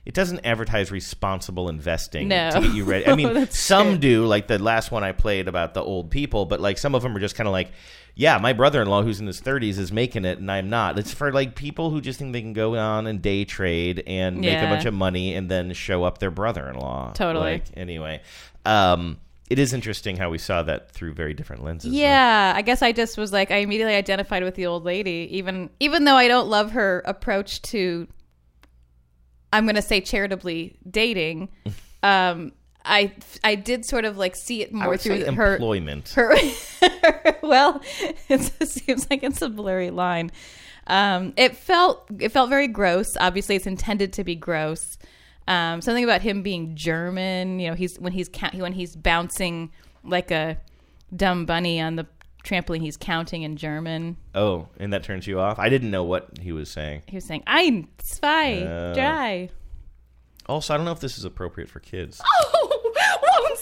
it 0.05 0.15
doesn't 0.15 0.47
advertise 0.47 0.93
responsible 0.93 1.69
investing 1.69 2.29
No. 2.29 2.51
to 2.53 2.61
get 2.61 2.73
you 2.73 2.85
ready. 2.85 3.09
I 3.09 3.17
mean, 3.17 3.47
some 3.51 3.99
do, 3.99 4.25
like 4.25 4.47
the 4.47 4.57
last 4.61 4.93
one 4.93 5.03
I 5.03 5.11
played 5.11 5.49
about 5.49 5.75
the 5.75 5.83
old 5.83 6.13
people, 6.13 6.47
but 6.47 6.61
like 6.61 6.79
some 6.79 6.95
of 6.95 7.03
them 7.03 7.17
are 7.17 7.19
just 7.19 7.35
kind 7.35 7.49
of 7.49 7.53
like, 7.53 7.73
yeah, 8.15 8.39
my 8.39 8.53
brother-in-law 8.53 9.03
who's 9.03 9.19
in 9.19 9.27
his 9.27 9.41
30s 9.41 9.79
is 9.79 9.91
making 9.91 10.25
it, 10.25 10.39
and 10.39 10.49
I'm 10.51 10.71
not. 10.71 10.97
It's 10.97 11.13
for 11.13 11.33
like 11.33 11.57
people 11.57 11.91
who 11.91 12.01
just 12.01 12.21
think 12.21 12.33
they 12.33 12.41
can 12.41 12.53
go 12.53 12.77
on 12.77 13.09
and 13.09 13.21
day 13.21 13.45
trade 13.45 14.05
and 14.07 14.41
make 14.41 14.57
a 14.57 14.67
bunch 14.67 14.85
of 14.85 14.95
money 14.95 15.35
and 15.35 15.51
then 15.51 15.73
show 15.73 16.05
up 16.05 16.19
their 16.19 16.31
brother-in-law. 16.31 17.13
Totally. 17.15 17.55
Like, 17.55 17.65
anyway, 17.77 18.21
um, 18.65 19.19
it 19.49 19.59
is 19.59 19.73
interesting 19.73 20.17
how 20.17 20.31
we 20.31 20.39
saw 20.39 20.63
that 20.63 20.91
through 20.91 21.15
very 21.15 21.35
different 21.35 21.65
lenses. 21.65 21.93
Yeah, 21.93 22.53
I 22.55 22.63
guess 22.63 22.83
I 22.83 22.93
just 22.93 23.17
was 23.17 23.33
like 23.33 23.51
I 23.51 23.57
immediately 23.57 23.95
identified 23.95 24.43
with 24.43 24.55
the 24.55 24.67
old 24.67 24.85
lady, 24.85 25.29
even 25.33 25.71
even 25.81 26.05
though 26.05 26.17
I 26.17 26.29
don't 26.29 26.49
love 26.49 26.73
her 26.73 27.03
approach 27.07 27.63
to 27.63 28.09
I'm 29.53 29.65
going 29.65 29.77
to 29.77 29.83
say 29.83 30.01
charitably 30.01 30.77
dating. 30.91 31.49
um 32.03 32.53
I 32.87 33.13
I 33.43 33.57
did 33.57 33.85
sort 33.85 34.05
of 34.05 34.17
like 34.17 34.37
see 34.37 34.63
it 34.63 34.73
more 34.73 34.97
through 34.97 35.25
her 35.25 35.55
employment. 35.55 36.11
Her, 36.11 36.35
well, 37.43 37.83
it 38.29 38.41
seems 38.69 39.09
like 39.11 39.23
it's 39.23 39.43
a 39.43 39.49
blurry 39.49 39.91
line. 39.91 40.31
Um, 40.87 41.33
it 41.37 41.57
felt 41.57 42.07
it 42.21 42.31
felt 42.31 42.49
very 42.49 42.69
gross. 42.69 43.17
Obviously, 43.19 43.57
it's 43.57 43.67
intended 43.67 44.13
to 44.15 44.25
be 44.25 44.37
gross. 44.37 44.99
Um, 45.49 45.81
something 45.81 46.03
about 46.05 46.23
him 46.23 46.43
being 46.43 46.75
German. 46.77 47.59
You 47.61 47.71
know, 47.71 47.75
he's 47.75 47.99
when 47.99 48.13
he's 48.13 48.29
count, 48.29 48.55
when 48.57 48.73
he's 48.73 48.97
bouncing 48.97 49.71
like 50.05 50.31
a 50.31 50.59
dumb 51.15 51.47
bunny 51.47 51.81
on 51.81 51.97
the 51.97 52.07
trampoline. 52.45 52.81
He's 52.81 52.97
counting 52.97 53.43
in 53.43 53.57
German. 53.57 54.17
Oh, 54.35 54.69
and 54.79 54.93
that 54.93 55.03
turns 55.05 55.27
you 55.27 55.39
off? 55.41 55.59
I 55.59 55.69
didn't 55.69 55.91
know 55.91 56.05
what 56.05 56.39
he 56.41 56.53
was 56.53 56.71
saying. 56.71 57.03
He 57.07 57.17
was 57.17 57.25
saying 57.27 57.43
"Ein, 57.47 57.89
zwei, 58.03 58.63
Uh, 58.63 58.95
drei." 58.95 59.51
Also, 60.49 60.75
I 60.75 60.77
don't 60.77 60.87
know 60.87 60.93
if 60.93 61.01
this 61.01 61.19
is 61.19 61.25
appropriate 61.25 61.69
for 61.69 61.81
kids. 61.81 62.21
Oh, 62.59 63.43
won't 63.43 63.59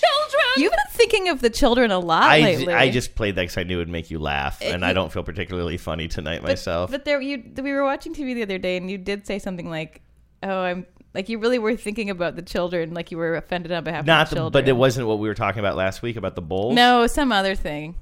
children? 0.00 0.44
You've 0.58 0.72
been 0.72 0.78
thinking 0.92 1.28
of 1.28 1.40
the 1.40 1.50
children 1.50 1.90
a 1.90 1.98
lot 1.98 2.24
I, 2.24 2.40
lately. 2.40 2.74
I 2.74 2.90
just 2.90 3.14
played 3.14 3.34
that 3.36 3.42
because 3.42 3.58
I 3.58 3.62
knew 3.64 3.76
it 3.76 3.78
would 3.82 3.88
make 3.88 4.10
you 4.10 4.18
laugh, 4.18 4.60
It- 4.62 4.74
and 4.74 4.84
I 4.84 4.92
don't 4.92 5.12
feel 5.12 5.22
particularly 5.22 5.76
funny 5.76 6.08
tonight 6.08 6.42
myself. 6.42 6.90
But 6.90 7.04
there, 7.04 7.20
you 7.20 7.42
we 7.62 7.72
were 7.72 7.84
watching 7.84 8.14
TV 8.14 8.34
the 8.34 8.42
other 8.42 8.58
day, 8.58 8.76
and 8.76 8.90
you 8.90 8.98
did 8.98 9.26
say 9.26 9.38
something 9.38 9.68
like, 9.70 10.02
"Oh, 10.42 10.60
I'm 10.60 10.86
like 11.14 11.28
you 11.28 11.38
really 11.38 11.58
were 11.58 11.76
thinking 11.76 12.10
about 12.10 12.36
the 12.36 12.42
children, 12.42 12.92
like 12.94 13.10
you 13.10 13.16
were 13.18 13.36
offended 13.36 13.72
on 13.72 13.84
behalf 13.84 14.04
Not, 14.04 14.22
of 14.24 14.28
the 14.30 14.34
the, 14.34 14.40
children." 14.40 14.64
but 14.64 14.68
it 14.68 14.76
wasn't 14.76 15.06
what 15.06 15.18
we 15.18 15.28
were 15.28 15.34
talking 15.34 15.60
about 15.60 15.76
last 15.76 16.02
week 16.02 16.16
about 16.16 16.34
the 16.34 16.42
bowls. 16.42 16.74
No, 16.74 17.06
some 17.06 17.32
other 17.32 17.54
thing. 17.54 17.94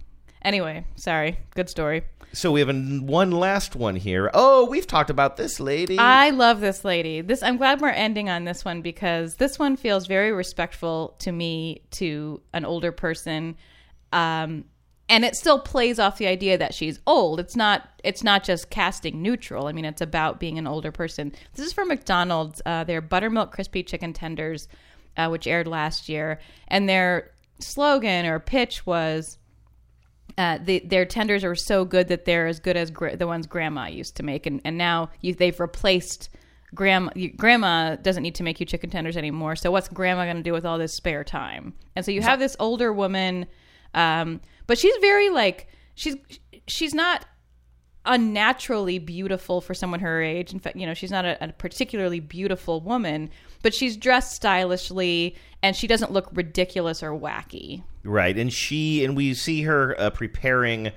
Anyway, 0.42 0.85
sorry. 0.96 1.38
Good 1.54 1.70
story. 1.70 2.02
So 2.35 2.51
we 2.51 2.61
have 2.61 2.68
an, 2.68 3.07
one 3.07 3.31
last 3.31 3.77
one 3.77 3.97
here. 3.97 4.31
Oh, 4.35 4.66
we've 4.66 4.87
talked 4.87 5.11
about 5.11 5.37
this 5.37 5.61
lady. 5.61 5.99
I 5.99 6.31
love 6.31 6.61
this 6.61 6.85
lady. 6.85 7.20
This 7.20 7.42
I'm 7.42 7.57
glad 7.57 7.81
we're 7.81 7.90
ending 7.90 8.29
on 8.29 8.44
this 8.44 8.64
one 8.64 8.83
because 8.83 9.37
this 9.37 9.59
one 9.59 9.77
feels 9.77 10.07
very 10.07 10.33
respectful 10.33 11.14
to 11.20 11.33
me 11.33 11.83
to 11.92 12.42
an 12.53 12.64
older 12.64 12.92
person. 12.92 13.57
Um 14.12 14.64
and 15.09 15.25
it 15.25 15.37
still 15.37 15.59
plays 15.59 15.99
off 15.99 16.18
the 16.18 16.27
idea 16.27 16.57
that 16.59 16.75
she's 16.75 16.99
old. 17.07 17.38
It's 17.38 17.57
not 17.57 17.88
it's 18.03 18.25
not 18.25 18.42
just 18.42 18.70
casting 18.70 19.23
neutral. 19.23 19.66
I 19.66 19.73
mean, 19.73 19.85
it's 19.85 20.01
about 20.01 20.40
being 20.40 20.59
an 20.59 20.66
older 20.66 20.90
person. 20.90 21.33
This 21.55 21.66
is 21.66 21.73
from 21.73 21.88
McDonald's. 21.88 22.61
Uh, 22.64 22.85
their 22.85 23.01
buttermilk 23.01 23.53
crispy 23.53 23.83
chicken 23.83 24.12
tenders, 24.12 24.66
uh, 25.16 25.29
which 25.29 25.47
aired 25.47 25.68
last 25.68 26.09
year, 26.09 26.40
and 26.68 26.88
their 26.88 27.33
slogan 27.59 28.27
or 28.27 28.40
pitch 28.40 28.87
was 28.87 29.38
uh, 30.37 30.59
the, 30.62 30.81
their 30.81 31.05
tenders 31.05 31.44
are 31.44 31.55
so 31.55 31.85
good 31.85 32.09
that 32.09 32.25
they're 32.25 32.47
as 32.47 32.61
good 32.61 32.77
as 32.77 32.90
gra- 32.90 33.16
the 33.16 33.27
ones 33.27 33.47
grandma 33.47 33.87
used 33.87 34.16
to 34.16 34.23
make. 34.23 34.47
And, 34.47 34.61
and 34.64 34.77
now 34.77 35.11
you, 35.20 35.35
they've 35.35 35.59
replaced 35.59 36.29
grandma 36.75 37.11
you, 37.14 37.31
grandma 37.31 37.94
doesn't 37.97 38.25
need 38.25 38.35
to 38.35 38.42
make 38.42 38.59
you 38.59 38.66
chicken 38.66 38.90
tenders 38.90 39.16
anymore. 39.16 39.55
So 39.55 39.70
what's 39.70 39.88
grandma 39.88 40.25
going 40.25 40.37
to 40.37 40.42
do 40.42 40.53
with 40.53 40.64
all 40.64 40.79
this 40.79 40.92
spare 40.92 41.23
time? 41.23 41.75
And 41.94 42.05
so 42.05 42.11
you 42.11 42.20
have 42.23 42.40
this 42.40 42.57
older 42.59 42.92
woman 42.92 43.47
um, 43.94 44.40
but 44.66 44.79
she's 44.79 44.97
very 45.01 45.31
like 45.31 45.68
she's 45.94 46.16
she's 46.66 46.94
not 46.94 47.25
unnaturally 48.07 48.99
beautiful 48.99 49.61
for 49.61 49.75
someone 49.75 50.01
her 50.01 50.23
age. 50.23 50.53
In 50.53 50.59
fact, 50.59 50.77
you 50.77 50.87
know, 50.87 50.95
she's 50.95 51.11
not 51.11 51.25
a, 51.25 51.43
a 51.43 51.53
particularly 51.53 52.21
beautiful 52.21 52.81
woman, 52.81 53.31
but 53.62 53.75
she's 53.75 53.97
dressed 53.97 54.35
stylishly 54.35 55.37
and 55.62 55.75
she 55.75 55.87
doesn't 55.87 56.12
look 56.12 56.29
ridiculous 56.33 57.03
or 57.03 57.11
wacky. 57.11 57.83
Right, 58.03 58.37
and 58.37 58.53
she 58.53 59.05
and 59.05 59.17
we 59.17 59.33
see 59.35 59.62
her 59.62 59.99
uh, 59.99 60.11
preparing 60.11 60.93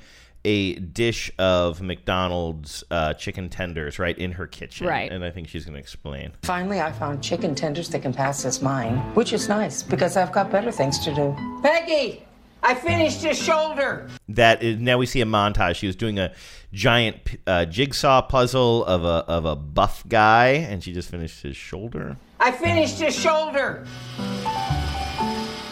a 0.46 0.76
dish 0.76 1.32
of 1.40 1.82
McDonald's 1.82 2.84
uh, 2.92 3.14
chicken 3.14 3.50
tenders 3.50 4.00
right 4.00 4.18
in 4.18 4.32
her 4.34 4.48
kitchen. 4.48 4.88
Right. 4.88 5.12
and 5.12 5.24
I 5.24 5.32
think 5.32 5.50
she's 5.50 5.66
going 5.66 5.74
to 5.74 5.80
explain. 5.80 6.34
Finally, 6.44 6.80
I 6.80 6.92
found 6.92 7.24
chicken 7.24 7.56
tenders 7.56 7.90
that 7.90 8.02
can 8.02 8.14
pass 8.14 8.46
as 8.46 8.62
mine, 8.62 8.98
which 9.14 9.34
is 9.34 9.50
nice 9.50 9.84
because 9.84 10.16
I've 10.16 10.32
got 10.32 10.52
better 10.52 10.72
things 10.72 11.00
to 11.00 11.14
do. 11.14 11.36
Peggy, 11.64 12.27
I 12.64 12.74
finished 12.76 13.22
his 13.24 13.38
shoulder. 13.38 14.10
That 14.30 14.62
is, 14.64 14.80
now 14.80 14.98
we 14.98 15.06
see 15.06 15.22
a 15.22 15.26
montage. 15.26 15.76
She 15.76 15.88
was 15.88 15.96
doing 15.96 16.20
a 16.20 16.34
giant 16.74 17.18
uh, 17.46 17.66
jigsaw 17.66 18.22
puzzle 18.24 18.84
of 18.86 19.04
a 19.04 19.24
of 19.32 19.46
a 19.46 19.56
buff 19.56 20.04
guy, 20.08 20.48
and 20.50 20.84
she 20.84 20.92
just 20.92 21.10
finished 21.10 21.42
his 21.44 21.56
shoulder. 21.56 22.18
I 22.40 22.52
finished 22.52 23.00
his 23.00 23.16
shoulder. 23.18 23.86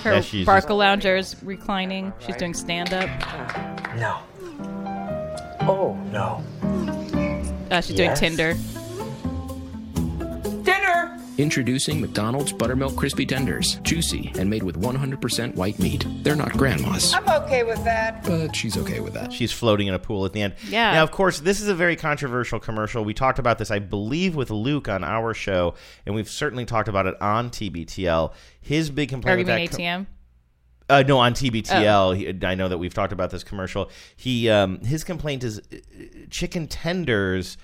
Her 0.04 0.14
Yeah, 0.16 0.22
she's 0.22 0.46
Barca 0.46 0.74
loungers 0.74 1.36
reclining. 1.44 2.14
She's 2.20 2.36
doing 2.38 2.54
stand 2.54 2.94
up. 2.94 3.10
No. 3.98 4.20
Oh, 5.68 5.98
no. 6.12 6.44
Uh, 7.72 7.82
she's 7.82 7.98
Yes. 7.98 8.20
doing 8.20 8.38
Tinder. 8.38 8.54
Dinner! 10.64 11.20
Introducing 11.38 12.00
McDonald's 12.00 12.54
Buttermilk 12.54 12.96
Crispy 12.96 13.26
Tenders. 13.26 13.76
Juicy 13.84 14.32
and 14.40 14.50
made 14.50 14.64
with 14.64 14.80
100% 14.80 15.54
white 15.56 15.78
meat. 15.80 16.06
They're 16.24 16.36
not 16.36 16.54
grandma's, 16.54 17.14
I'm 17.14 17.28
okay 17.44 17.64
with 17.64 17.84
that. 17.84 18.24
but 18.24 18.56
she's 18.56 18.78
okay 18.78 19.02
with 19.02 19.14
that. 19.16 19.34
She's 19.34 19.52
floating 19.52 19.88
in 19.88 19.94
a 19.94 20.00
pool 20.00 20.24
at 20.26 20.32
the 20.32 20.42
end. 20.42 20.56
Yeah. 20.70 20.94
Now, 20.94 21.04
of 21.04 21.12
course, 21.12 21.42
this 21.42 21.60
is 21.60 21.68
a 21.68 21.76
very 21.76 21.98
controversial 21.98 22.60
commercial. 22.60 23.04
We 23.04 23.14
talked 23.14 23.38
about 23.38 23.58
this, 23.58 23.70
I 23.70 23.80
believe, 23.80 24.36
with 24.36 24.50
Luke 24.50 24.88
on 24.88 25.04
our 25.04 25.34
show, 25.34 25.76
and 26.06 26.16
we've 26.16 26.30
certainly 26.30 26.64
talked 26.64 26.88
about 26.88 27.06
it 27.06 27.22
on 27.22 27.50
TBTL. 27.50 28.32
His 28.62 28.90
big 28.90 29.10
Or 29.10 29.12
complaint 29.12 29.40
you 29.40 29.46
with 29.46 29.56
mean 29.56 29.66
that 29.66 29.72
co- 29.72 29.78
ATM? 29.78 30.06
Uh, 30.88 31.04
no, 31.06 31.18
on 31.18 31.34
TBTL. 31.34 32.16
He, 32.16 32.46
I 32.48 32.56
know 32.56 32.70
that 32.70 32.78
we've 32.78 32.94
talked 32.94 33.12
about 33.12 33.32
this 33.32 33.44
commercial. 33.44 33.90
He 34.16 34.50
um, 34.50 34.80
his 34.82 35.04
complaint 35.04 35.44
is 35.44 35.60
uh, 35.60 35.78
chicken 36.30 36.68
tenders 36.68 37.58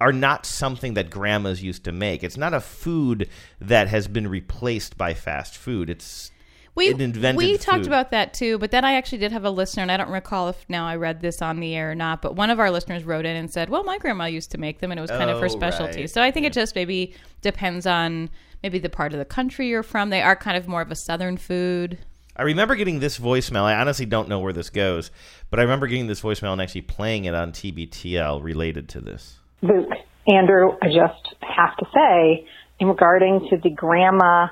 are 0.00 0.12
not 0.12 0.44
something 0.46 0.94
that 0.94 1.10
grandmas 1.10 1.62
used 1.62 1.84
to 1.84 1.92
make. 1.92 2.22
It's 2.22 2.36
not 2.36 2.52
a 2.54 2.60
food 2.60 3.28
that 3.60 3.88
has 3.88 4.08
been 4.08 4.28
replaced 4.28 4.98
by 4.98 5.14
fast 5.14 5.56
food. 5.56 5.88
It's 5.88 6.30
We 6.74 6.90
an 6.92 7.00
invented 7.00 7.38
we 7.38 7.56
talked 7.56 7.78
food. 7.78 7.86
about 7.86 8.10
that 8.10 8.34
too, 8.34 8.58
but 8.58 8.70
then 8.70 8.84
I 8.84 8.94
actually 8.94 9.18
did 9.18 9.32
have 9.32 9.44
a 9.46 9.50
listener, 9.50 9.82
and 9.82 9.90
I 9.90 9.96
don't 9.96 10.10
recall 10.10 10.48
if 10.50 10.66
now 10.68 10.86
I 10.86 10.96
read 10.96 11.22
this 11.22 11.40
on 11.40 11.60
the 11.60 11.74
air 11.74 11.92
or 11.92 11.94
not. 11.94 12.20
But 12.20 12.36
one 12.36 12.50
of 12.50 12.60
our 12.60 12.70
listeners 12.70 13.04
wrote 13.04 13.24
in 13.24 13.34
and 13.36 13.50
said, 13.50 13.70
"Well, 13.70 13.84
my 13.84 13.96
grandma 13.96 14.26
used 14.26 14.50
to 14.50 14.58
make 14.58 14.80
them, 14.80 14.90
and 14.90 14.98
it 14.98 15.00
was 15.00 15.10
kind 15.10 15.30
of 15.30 15.40
her 15.40 15.46
Oh, 15.46 15.48
specialty." 15.48 16.00
right. 16.00 16.10
So 16.10 16.22
I 16.22 16.30
think 16.30 16.44
it 16.44 16.52
just 16.52 16.74
maybe 16.74 17.14
depends 17.40 17.86
on 17.86 18.28
maybe 18.62 18.78
the 18.78 18.90
part 18.90 19.14
of 19.14 19.18
the 19.18 19.24
country 19.24 19.68
you're 19.68 19.82
from. 19.82 20.10
They 20.10 20.20
are 20.20 20.36
kind 20.36 20.56
of 20.58 20.68
more 20.68 20.82
of 20.82 20.90
a 20.90 20.94
southern 20.96 21.38
food. 21.38 21.96
I 22.38 22.42
remember 22.42 22.74
getting 22.74 23.00
this 23.00 23.18
voicemail. 23.18 23.62
I 23.62 23.76
honestly 23.80 24.04
don't 24.04 24.28
know 24.28 24.40
where 24.40 24.52
this 24.52 24.68
goes, 24.68 25.10
but 25.48 25.58
I 25.58 25.62
remember 25.62 25.86
getting 25.86 26.06
this 26.06 26.20
voicemail 26.20 26.52
and 26.52 26.60
actually 26.60 26.82
playing 26.82 27.24
it 27.24 27.34
on 27.34 27.52
TBTL 27.52 28.42
related 28.42 28.90
to 28.90 29.00
this. 29.00 29.36
Luke, 29.62 29.90
Andrew, 30.28 30.72
I 30.82 30.86
just 30.86 31.34
have 31.40 31.76
to 31.78 31.86
say, 31.94 32.46
in 32.78 32.88
regarding 32.88 33.48
to 33.50 33.56
the 33.62 33.70
grandma 33.70 34.48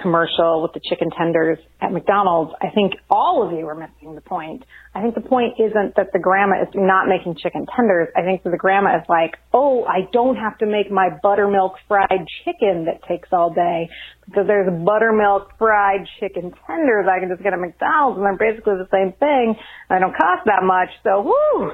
commercial 0.00 0.62
with 0.62 0.72
the 0.72 0.80
chicken 0.88 1.08
tenders 1.10 1.58
at 1.80 1.92
McDonald's, 1.92 2.52
I 2.60 2.68
think 2.74 2.92
all 3.10 3.46
of 3.46 3.52
you 3.52 3.66
are 3.66 3.74
missing 3.74 4.14
the 4.14 4.20
point. 4.20 4.64
I 4.94 5.02
think 5.02 5.14
the 5.14 5.20
point 5.22 5.54
isn't 5.58 5.96
that 5.96 6.12
the 6.12 6.18
grandma 6.18 6.62
is 6.62 6.68
not 6.74 7.08
making 7.08 7.36
chicken 7.42 7.66
tenders. 7.74 8.08
I 8.16 8.22
think 8.22 8.42
that 8.44 8.50
the 8.50 8.58
grandma 8.58 8.96
is 8.96 9.04
like, 9.08 9.36
oh, 9.52 9.84
I 9.84 10.08
don't 10.12 10.36
have 10.36 10.58
to 10.58 10.66
make 10.66 10.90
my 10.90 11.08
buttermilk 11.22 11.74
fried 11.88 12.26
chicken 12.44 12.86
that 12.86 13.06
takes 13.08 13.28
all 13.32 13.52
day 13.52 13.88
because 14.26 14.46
there's 14.46 14.68
buttermilk 14.84 15.56
fried 15.58 16.06
chicken 16.20 16.52
tenders 16.66 17.06
I 17.10 17.20
can 17.20 17.28
just 17.28 17.42
get 17.42 17.52
at 17.52 17.60
McDonald's 17.60 18.18
and 18.18 18.26
they're 18.26 18.52
basically 18.52 18.74
the 18.76 18.88
same 18.92 19.12
thing 19.18 19.56
and 19.56 19.96
they 19.96 20.00
don't 20.00 20.16
cost 20.16 20.44
that 20.46 20.62
much. 20.62 20.88
So, 21.04 21.22
whoo! 21.22 21.72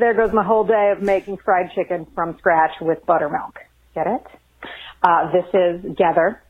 There 0.00 0.14
goes 0.14 0.32
my 0.32 0.42
whole 0.42 0.64
day 0.64 0.90
of 0.90 1.02
making 1.02 1.36
fried 1.38 1.70
chicken 1.74 2.06
from 2.14 2.36
scratch 2.38 2.72
with 2.80 3.04
buttermilk. 3.06 3.58
Get 3.94 4.06
it? 4.06 4.26
Uh, 5.02 5.30
this 5.30 5.46
is 5.54 5.96
Gather 5.96 6.42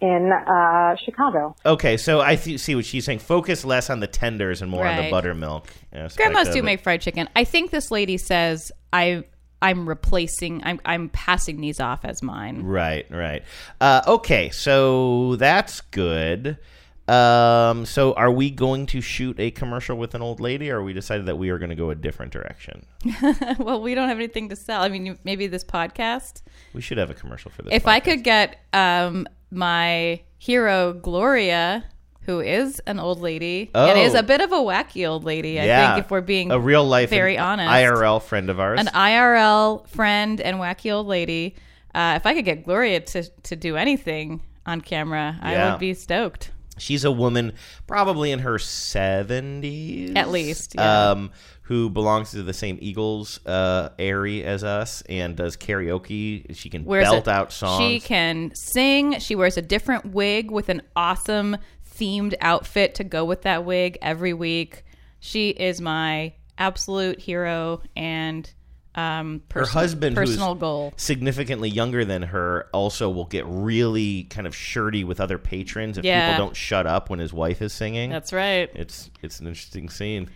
in 0.00 0.30
uh, 0.32 0.96
Chicago. 0.96 1.54
Okay, 1.64 1.96
so 1.96 2.20
I 2.20 2.36
th- 2.36 2.60
see 2.60 2.74
what 2.74 2.84
she's 2.84 3.04
saying. 3.04 3.20
Focus 3.20 3.64
less 3.64 3.88
on 3.88 4.00
the 4.00 4.06
tenders 4.06 4.62
and 4.62 4.70
more 4.70 4.86
on 4.86 4.96
the 4.96 5.10
buttermilk. 5.10 5.68
Grandmas 6.16 6.50
do 6.50 6.62
make 6.62 6.80
fried 6.80 7.00
chicken. 7.00 7.28
I 7.36 7.44
think 7.44 7.70
this 7.70 7.90
lady 7.90 8.18
says 8.18 8.72
I 8.92 9.24
I'm 9.62 9.88
replacing. 9.88 10.62
I'm 10.64 10.80
I'm 10.84 11.08
passing 11.08 11.60
these 11.60 11.80
off 11.80 12.04
as 12.04 12.22
mine. 12.22 12.62
Right, 12.62 13.06
right. 13.10 13.42
Uh, 13.80 14.02
okay, 14.06 14.50
so 14.50 15.36
that's 15.36 15.80
good. 15.80 16.58
Um, 17.08 17.86
so 17.86 18.14
are 18.14 18.30
we 18.30 18.50
going 18.50 18.86
to 18.86 19.00
shoot 19.00 19.38
a 19.38 19.50
commercial 19.52 19.96
with 19.96 20.14
an 20.14 20.22
old 20.22 20.40
lady, 20.40 20.70
or 20.70 20.82
we 20.82 20.92
decided 20.92 21.26
that 21.26 21.36
we 21.36 21.50
are 21.50 21.58
going 21.58 21.70
to 21.70 21.76
go 21.76 21.90
a 21.90 21.94
different 21.94 22.32
direction? 22.32 22.84
well, 23.58 23.80
we 23.80 23.94
don't 23.94 24.08
have 24.08 24.18
anything 24.18 24.48
to 24.48 24.56
sell. 24.56 24.82
I 24.82 24.88
mean, 24.88 25.16
maybe 25.24 25.46
this 25.46 25.62
podcast. 25.64 26.42
We 26.72 26.80
should 26.80 26.98
have 26.98 27.10
a 27.10 27.14
commercial 27.14 27.50
for 27.50 27.62
this. 27.62 27.72
If 27.72 27.86
I 27.86 28.00
could 28.00 28.24
get 28.24 28.58
um, 28.72 29.26
my 29.50 30.20
hero 30.38 30.92
Gloria, 30.94 31.84
who 32.22 32.40
is 32.40 32.80
an 32.86 32.98
old 32.98 33.20
lady 33.20 33.70
and 33.72 33.96
Oh. 33.98 34.02
is 34.02 34.14
a 34.14 34.22
bit 34.24 34.40
of 34.40 34.50
a 34.50 34.56
wacky 34.56 35.08
old 35.08 35.22
lady, 35.22 35.60
I 35.60 35.64
yeah, 35.66 35.94
think, 35.94 36.04
if 36.06 36.10
we're 36.10 36.20
being 36.20 36.50
a 36.50 36.58
real 36.58 36.84
life 36.84 37.08
very 37.10 37.38
honest, 37.38 37.70
IRL 37.70 38.20
friend 38.20 38.50
of 38.50 38.58
ours. 38.58 38.80
an 38.80 38.86
IRL 38.88 39.86
friend 39.86 40.40
and 40.40 40.56
wacky 40.58 40.92
old 40.92 41.06
lady. 41.06 41.54
Uh, 41.94 42.14
if 42.16 42.26
I 42.26 42.34
could 42.34 42.44
get 42.44 42.64
Gloria 42.64 42.98
to 43.00 43.22
to 43.44 43.54
do 43.56 43.76
anything 43.76 44.42
on 44.66 44.80
camera, 44.80 45.38
I 45.40 45.70
would 45.70 45.78
be 45.78 45.94
stoked. 45.94 46.50
She's 46.78 47.04
a 47.04 47.10
woman, 47.12 47.52
probably 47.86 48.30
in 48.32 48.40
her 48.40 48.58
seventies, 48.58 50.12
At 50.16 50.30
least, 50.30 50.74
yeah. 50.74 51.10
um, 51.10 51.30
who 51.62 51.90
belongs 51.90 52.30
to 52.32 52.42
the 52.42 52.52
same 52.52 52.78
Eagles 52.80 53.44
uh, 53.46 53.90
aerie 53.98 54.44
as 54.44 54.62
us 54.64 55.02
and 55.08 55.36
does 55.36 55.56
karaoke. 55.56 56.54
She 56.54 56.68
can 56.70 56.84
Wears 56.84 57.04
belt 57.04 57.26
a- 57.26 57.30
out 57.30 57.52
songs. 57.52 57.80
She 57.82 58.00
can 58.00 58.54
sing. 58.54 59.18
She 59.18 59.34
wears 59.34 59.56
a 59.56 59.62
different 59.62 60.06
wig 60.12 60.50
with 60.50 60.68
an 60.68 60.82
awesome 60.94 61.56
themed 61.98 62.34
outfit 62.40 62.94
to 62.96 63.04
go 63.04 63.24
with 63.24 63.42
that 63.42 63.64
wig 63.64 63.98
every 64.02 64.32
week. 64.32 64.84
She 65.18 65.50
is 65.50 65.80
my 65.80 66.34
absolute 66.58 67.20
hero 67.20 67.82
and 67.96 68.50
um, 68.96 69.42
her 69.52 69.60
pers- 69.60 69.68
husband, 69.70 70.16
personal 70.16 70.54
who's 70.54 70.60
goal. 70.60 70.92
significantly 70.96 71.68
younger 71.68 72.04
than 72.04 72.22
her, 72.22 72.68
also 72.72 73.10
will 73.10 73.26
get 73.26 73.44
really 73.46 74.24
kind 74.24 74.46
of 74.46 74.56
shirty 74.56 75.04
with 75.04 75.20
other 75.20 75.38
patrons 75.38 75.98
if 75.98 76.04
Yeah. 76.04 76.30
people 76.32 76.46
don't 76.46 76.56
shut 76.56 76.86
up 76.86 77.10
when 77.10 77.18
his 77.18 77.32
wife 77.32 77.60
is 77.62 77.72
singing. 77.72 78.10
That's 78.10 78.32
right. 78.32 78.70
It's 78.74 79.10
it's 79.22 79.40
an 79.40 79.46
interesting 79.46 79.88
scene. 79.90 80.30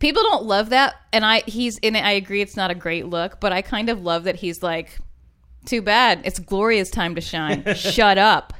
People 0.00 0.22
don't 0.22 0.44
love 0.44 0.70
that, 0.70 0.96
and 1.12 1.24
I 1.24 1.42
he's 1.46 1.78
in 1.78 1.94
it. 1.94 2.04
I 2.04 2.12
agree, 2.12 2.40
it's 2.40 2.56
not 2.56 2.70
a 2.70 2.74
great 2.74 3.06
look, 3.06 3.38
but 3.38 3.52
I 3.52 3.62
kind 3.62 3.88
of 3.90 4.02
love 4.02 4.24
that 4.24 4.36
he's 4.36 4.62
like, 4.62 4.98
too 5.66 5.82
bad. 5.82 6.22
It's 6.24 6.38
Gloria's 6.38 6.90
time 6.90 7.14
to 7.16 7.20
shine. 7.20 7.62
Shut 7.76 8.16
up. 8.16 8.54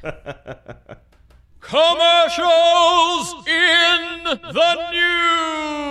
Commercials 1.60 3.46
in 3.46 4.24
the 4.24 4.90
news. 4.92 5.90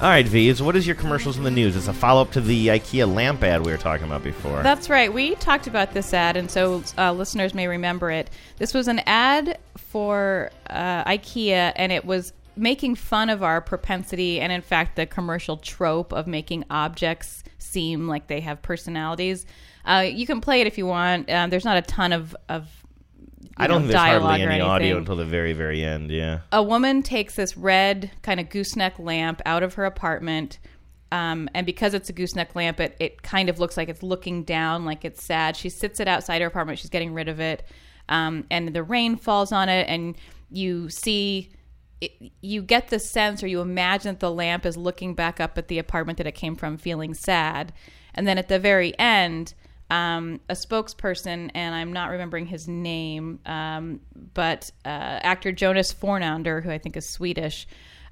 All 0.00 0.08
right, 0.08 0.24
V's. 0.24 0.62
What 0.62 0.76
is 0.76 0.86
your 0.86 0.94
commercials 0.94 1.38
in 1.38 1.42
the 1.42 1.50
news? 1.50 1.74
It's 1.74 1.88
a 1.88 1.92
follow 1.92 2.22
up 2.22 2.30
to 2.32 2.40
the 2.40 2.68
IKEA 2.68 3.12
lamp 3.12 3.42
ad 3.42 3.66
we 3.66 3.72
were 3.72 3.78
talking 3.78 4.06
about 4.06 4.22
before. 4.22 4.62
That's 4.62 4.88
right. 4.88 5.12
We 5.12 5.34
talked 5.34 5.66
about 5.66 5.92
this 5.92 6.14
ad, 6.14 6.36
and 6.36 6.48
so 6.48 6.84
uh, 6.96 7.12
listeners 7.12 7.52
may 7.52 7.66
remember 7.66 8.12
it. 8.12 8.30
This 8.58 8.72
was 8.72 8.86
an 8.86 9.00
ad 9.06 9.58
for 9.76 10.52
uh, 10.70 11.02
IKEA, 11.02 11.72
and 11.74 11.90
it 11.90 12.04
was 12.04 12.32
making 12.54 12.94
fun 12.94 13.28
of 13.28 13.42
our 13.42 13.60
propensity 13.60 14.40
and, 14.40 14.52
in 14.52 14.62
fact, 14.62 14.94
the 14.94 15.04
commercial 15.04 15.56
trope 15.56 16.12
of 16.12 16.28
making 16.28 16.64
objects 16.70 17.42
seem 17.58 18.06
like 18.06 18.28
they 18.28 18.38
have 18.38 18.62
personalities. 18.62 19.46
Uh, 19.84 20.06
you 20.08 20.26
can 20.26 20.40
play 20.40 20.60
it 20.60 20.68
if 20.68 20.78
you 20.78 20.86
want. 20.86 21.28
Um, 21.28 21.50
there's 21.50 21.64
not 21.64 21.76
a 21.76 21.82
ton 21.82 22.12
of, 22.12 22.36
of 22.48 22.77
I 23.58 23.66
don't 23.66 23.82
know, 23.82 23.88
think 23.88 23.92
there's 23.92 24.22
hardly 24.22 24.42
any 24.42 24.60
audio 24.60 24.98
until 24.98 25.16
the 25.16 25.24
very, 25.24 25.52
very 25.52 25.82
end. 25.82 26.10
Yeah. 26.10 26.40
a 26.52 26.62
woman 26.62 27.02
takes 27.02 27.34
this 27.34 27.56
red 27.56 28.10
kind 28.22 28.40
of 28.40 28.48
gooseneck 28.48 28.98
lamp 28.98 29.42
out 29.44 29.62
of 29.62 29.74
her 29.74 29.84
apartment. 29.84 30.58
Um, 31.10 31.48
and 31.54 31.64
because 31.64 31.94
it's 31.94 32.08
a 32.08 32.12
gooseneck 32.12 32.54
lamp, 32.54 32.80
it, 32.80 32.96
it 33.00 33.22
kind 33.22 33.48
of 33.48 33.58
looks 33.58 33.76
like 33.76 33.88
it's 33.88 34.02
looking 34.02 34.44
down, 34.44 34.84
like 34.84 35.04
it's 35.04 35.24
sad. 35.24 35.56
She 35.56 35.70
sits 35.70 36.00
it 36.00 36.08
outside 36.08 36.40
her 36.42 36.46
apartment. 36.46 36.78
She's 36.78 36.90
getting 36.90 37.14
rid 37.14 37.28
of 37.28 37.40
it. 37.40 37.64
Um, 38.08 38.44
and 38.50 38.74
the 38.74 38.82
rain 38.82 39.16
falls 39.16 39.52
on 39.52 39.68
it, 39.68 39.86
and 39.88 40.16
you 40.50 40.88
see, 40.88 41.50
it, 42.00 42.12
you 42.40 42.62
get 42.62 42.88
the 42.88 42.98
sense 42.98 43.42
or 43.42 43.46
you 43.46 43.60
imagine 43.60 44.12
that 44.12 44.20
the 44.20 44.30
lamp 44.30 44.64
is 44.64 44.76
looking 44.76 45.14
back 45.14 45.40
up 45.40 45.58
at 45.58 45.68
the 45.68 45.78
apartment 45.78 46.18
that 46.18 46.26
it 46.26 46.34
came 46.34 46.56
from, 46.56 46.76
feeling 46.76 47.14
sad. 47.14 47.72
And 48.14 48.26
then 48.26 48.38
at 48.38 48.48
the 48.48 48.58
very 48.58 48.98
end, 48.98 49.54
um, 49.90 50.40
a 50.48 50.54
spokesperson, 50.54 51.50
and 51.54 51.74
I'm 51.74 51.92
not 51.92 52.10
remembering 52.10 52.46
his 52.46 52.68
name, 52.68 53.38
um, 53.46 54.00
but 54.34 54.70
uh, 54.84 54.88
actor 54.88 55.52
Jonas 55.52 55.92
Fornander, 55.92 56.60
who 56.60 56.70
I 56.70 56.78
think 56.78 56.96
is 56.96 57.08
Swedish, 57.08 57.66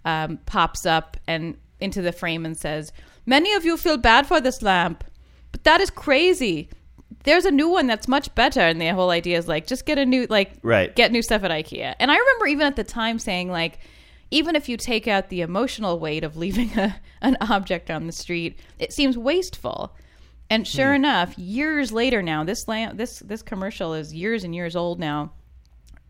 um, 0.04 0.38
pops 0.46 0.86
up 0.86 1.16
and 1.26 1.56
into 1.80 2.00
the 2.00 2.12
frame 2.12 2.46
and 2.46 2.56
says, 2.56 2.92
"Many 3.26 3.52
of 3.54 3.64
you 3.64 3.76
feel 3.76 3.98
bad 3.98 4.26
for 4.26 4.40
this 4.40 4.62
lamp, 4.62 5.04
but 5.52 5.64
that 5.64 5.80
is 5.80 5.90
crazy." 5.90 6.70
There's 7.24 7.44
a 7.44 7.50
new 7.50 7.68
one 7.68 7.86
that's 7.86 8.08
much 8.08 8.34
better, 8.34 8.60
and 8.60 8.80
the 8.80 8.88
whole 8.88 9.10
idea 9.10 9.36
is 9.36 9.48
like 9.48 9.66
just 9.66 9.84
get 9.84 9.98
a 9.98 10.06
new 10.06 10.26
like 10.30 10.52
Right. 10.62 10.94
get 10.94 11.12
new 11.12 11.22
stuff 11.22 11.42
at 11.44 11.50
IKEA. 11.50 11.94
And 11.98 12.10
I 12.10 12.16
remember 12.16 12.46
even 12.46 12.66
at 12.66 12.76
the 12.76 12.84
time 12.84 13.18
saying 13.18 13.50
like, 13.50 13.78
even 14.30 14.56
if 14.56 14.68
you 14.68 14.76
take 14.76 15.06
out 15.06 15.28
the 15.28 15.40
emotional 15.42 15.98
weight 15.98 16.24
of 16.24 16.36
leaving 16.36 16.70
a, 16.78 16.96
an 17.20 17.36
object 17.40 17.90
on 17.90 18.06
the 18.06 18.12
street, 18.12 18.58
it 18.78 18.92
seems 18.92 19.18
wasteful. 19.18 19.94
And 20.48 20.66
sure 20.66 20.94
enough, 20.94 21.36
years 21.38 21.90
later 21.90 22.22
now, 22.22 22.44
this 22.44 22.68
lamp, 22.68 22.96
this 22.96 23.18
this 23.20 23.42
commercial 23.42 23.94
is 23.94 24.14
years 24.14 24.44
and 24.44 24.54
years 24.54 24.76
old 24.76 25.00
now. 25.00 25.32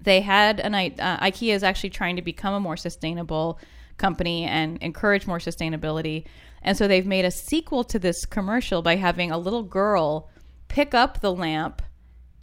They 0.00 0.20
had 0.20 0.60
an 0.60 0.74
uh, 0.74 1.18
IKEA 1.20 1.54
is 1.54 1.62
actually 1.64 1.90
trying 1.90 2.16
to 2.16 2.22
become 2.22 2.54
a 2.54 2.60
more 2.60 2.76
sustainable 2.76 3.58
company 3.96 4.44
and 4.44 4.76
encourage 4.82 5.26
more 5.26 5.38
sustainability. 5.38 6.26
And 6.62 6.76
so 6.76 6.86
they've 6.86 7.06
made 7.06 7.24
a 7.24 7.30
sequel 7.30 7.82
to 7.84 7.98
this 7.98 8.26
commercial 8.26 8.82
by 8.82 8.96
having 8.96 9.30
a 9.30 9.38
little 9.38 9.62
girl 9.62 10.28
pick 10.68 10.94
up 10.94 11.20
the 11.20 11.32
lamp 11.32 11.80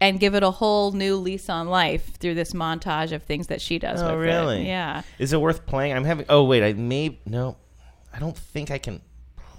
and 0.01 0.19
give 0.19 0.33
it 0.35 0.43
a 0.43 0.51
whole 0.51 0.91
new 0.91 1.15
lease 1.15 1.47
on 1.49 1.67
life 1.67 2.17
through 2.17 2.35
this 2.35 2.53
montage 2.53 3.11
of 3.11 3.23
things 3.23 3.47
that 3.47 3.61
she 3.61 3.79
does. 3.79 4.01
Oh, 4.01 4.05
with 4.05 4.13
it. 4.15 4.17
really? 4.17 4.67
Yeah. 4.67 5.03
Is 5.19 5.31
it 5.31 5.39
worth 5.39 5.65
playing? 5.65 5.93
I'm 5.93 6.03
having. 6.03 6.25
Oh, 6.27 6.43
wait. 6.43 6.63
I 6.63 6.73
may. 6.73 7.19
No. 7.25 7.57
I 8.13 8.19
don't 8.19 8.37
think 8.37 8.71
I 8.71 8.79
can 8.79 9.01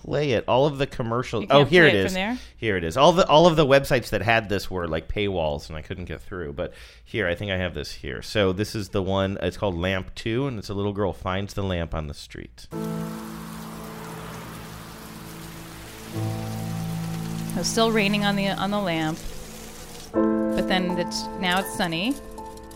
play 0.04 0.32
it. 0.32 0.44
All 0.46 0.66
of 0.66 0.78
the 0.78 0.86
commercials. 0.86 1.46
Oh, 1.50 1.64
here 1.64 1.86
it 1.86 1.94
it 1.94 2.06
is. 2.06 2.38
Here 2.56 2.76
it 2.76 2.84
is. 2.84 2.96
All 2.96 3.12
the 3.12 3.26
all 3.26 3.46
of 3.46 3.56
the 3.56 3.66
websites 3.66 4.10
that 4.10 4.22
had 4.22 4.48
this 4.48 4.70
were 4.70 4.86
like 4.86 5.08
paywalls, 5.08 5.68
and 5.68 5.76
I 5.76 5.82
couldn't 5.82 6.04
get 6.04 6.20
through. 6.20 6.52
But 6.52 6.74
here, 7.04 7.26
I 7.26 7.34
think 7.34 7.50
I 7.50 7.56
have 7.56 7.74
this 7.74 7.92
here. 7.92 8.22
So 8.22 8.52
this 8.52 8.74
is 8.74 8.90
the 8.90 9.02
one. 9.02 9.38
It's 9.40 9.56
called 9.56 9.76
Lamp 9.76 10.14
Two, 10.14 10.46
and 10.46 10.58
it's 10.58 10.68
a 10.68 10.74
little 10.74 10.92
girl 10.92 11.12
finds 11.12 11.54
the 11.54 11.62
lamp 11.62 11.94
on 11.94 12.06
the 12.06 12.14
street. 12.14 12.66
It's 17.56 17.68
still 17.68 17.90
raining 17.90 18.24
on 18.24 18.36
the 18.36 18.48
on 18.48 18.70
the 18.70 18.80
lamp, 18.80 19.18
but 20.12 20.68
then 20.68 20.98
it's 20.98 21.24
now 21.40 21.60
it's 21.60 21.74
sunny, 21.76 22.14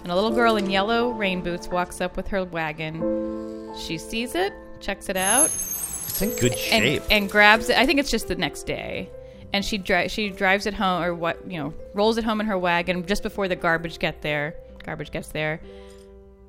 and 0.03 0.11
a 0.11 0.15
little 0.15 0.31
girl 0.31 0.57
in 0.57 0.71
yellow 0.71 1.11
rain 1.11 1.43
boots 1.43 1.69
walks 1.69 2.01
up 2.01 2.17
with 2.17 2.29
her 2.29 2.45
wagon. 2.45 3.75
She 3.77 3.99
sees 3.99 4.35
it, 4.35 4.53
checks 4.81 5.09
it 5.09 5.17
out, 5.17 5.51
It's 6.21 6.33
in 6.33 6.41
good 6.41 6.53
and, 6.53 6.85
shape. 6.85 7.03
and 7.11 7.31
grabs 7.31 7.69
it. 7.69 7.79
I 7.79 7.87
think 7.87 8.01
it's 8.01 8.11
just 8.11 8.29
the 8.29 8.35
next 8.35 8.65
day, 8.65 9.09
and 9.53 9.65
she 9.65 9.79
dri- 9.79 10.09
she 10.09 10.31
drives 10.31 10.67
it 10.67 10.75
home 10.75 11.03
or 11.03 11.15
what 11.15 11.51
you 11.51 11.59
know 11.59 11.75
rolls 11.95 12.19
it 12.19 12.25
home 12.25 12.41
in 12.41 12.47
her 12.47 12.59
wagon 12.59 13.07
just 13.07 13.23
before 13.23 13.47
the 13.49 13.57
garbage 13.57 13.99
get 13.99 14.23
there. 14.23 14.55
Garbage 14.85 15.11
gets 15.11 15.29
there. 15.29 15.61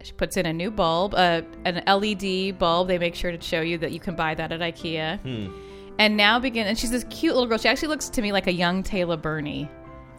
She 0.02 0.14
puts 0.14 0.38
in 0.38 0.46
a 0.46 0.54
new 0.54 0.72
bulb, 0.72 1.14
uh, 1.14 1.42
an 1.66 1.84
LED 1.86 2.58
bulb. 2.58 2.88
They 2.88 2.98
make 2.98 3.16
sure 3.16 3.32
to 3.32 3.42
show 3.42 3.62
you 3.62 3.78
that 3.80 3.92
you 3.92 4.00
can 4.00 4.16
buy 4.16 4.34
that 4.34 4.52
at 4.52 4.62
IKEA. 4.62 5.20
Hmm. 5.20 5.54
And 6.00 6.16
now 6.16 6.40
begin, 6.40 6.66
and 6.66 6.80
she's 6.80 6.92
this 6.92 7.04
cute 7.10 7.34
little 7.34 7.48
girl. 7.48 7.58
She 7.58 7.68
actually 7.68 7.90
looks 7.90 8.10
to 8.10 8.22
me 8.22 8.32
like 8.32 8.48
a 8.48 8.54
young 8.54 8.82
Taylor 8.84 9.18
Burney. 9.18 9.70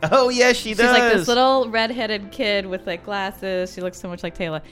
Oh 0.02 0.28
yes, 0.28 0.56
she 0.56 0.74
does. 0.74 0.86
She's 0.86 0.98
like 0.98 1.12
this 1.12 1.28
little 1.28 1.68
redheaded 1.68 2.30
kid 2.32 2.66
with 2.66 2.86
like 2.86 3.04
glasses. 3.04 3.72
She 3.72 3.80
looks 3.80 3.98
so 3.98 4.08
much 4.08 4.22
like 4.22 4.34
Taylor. 4.34 4.62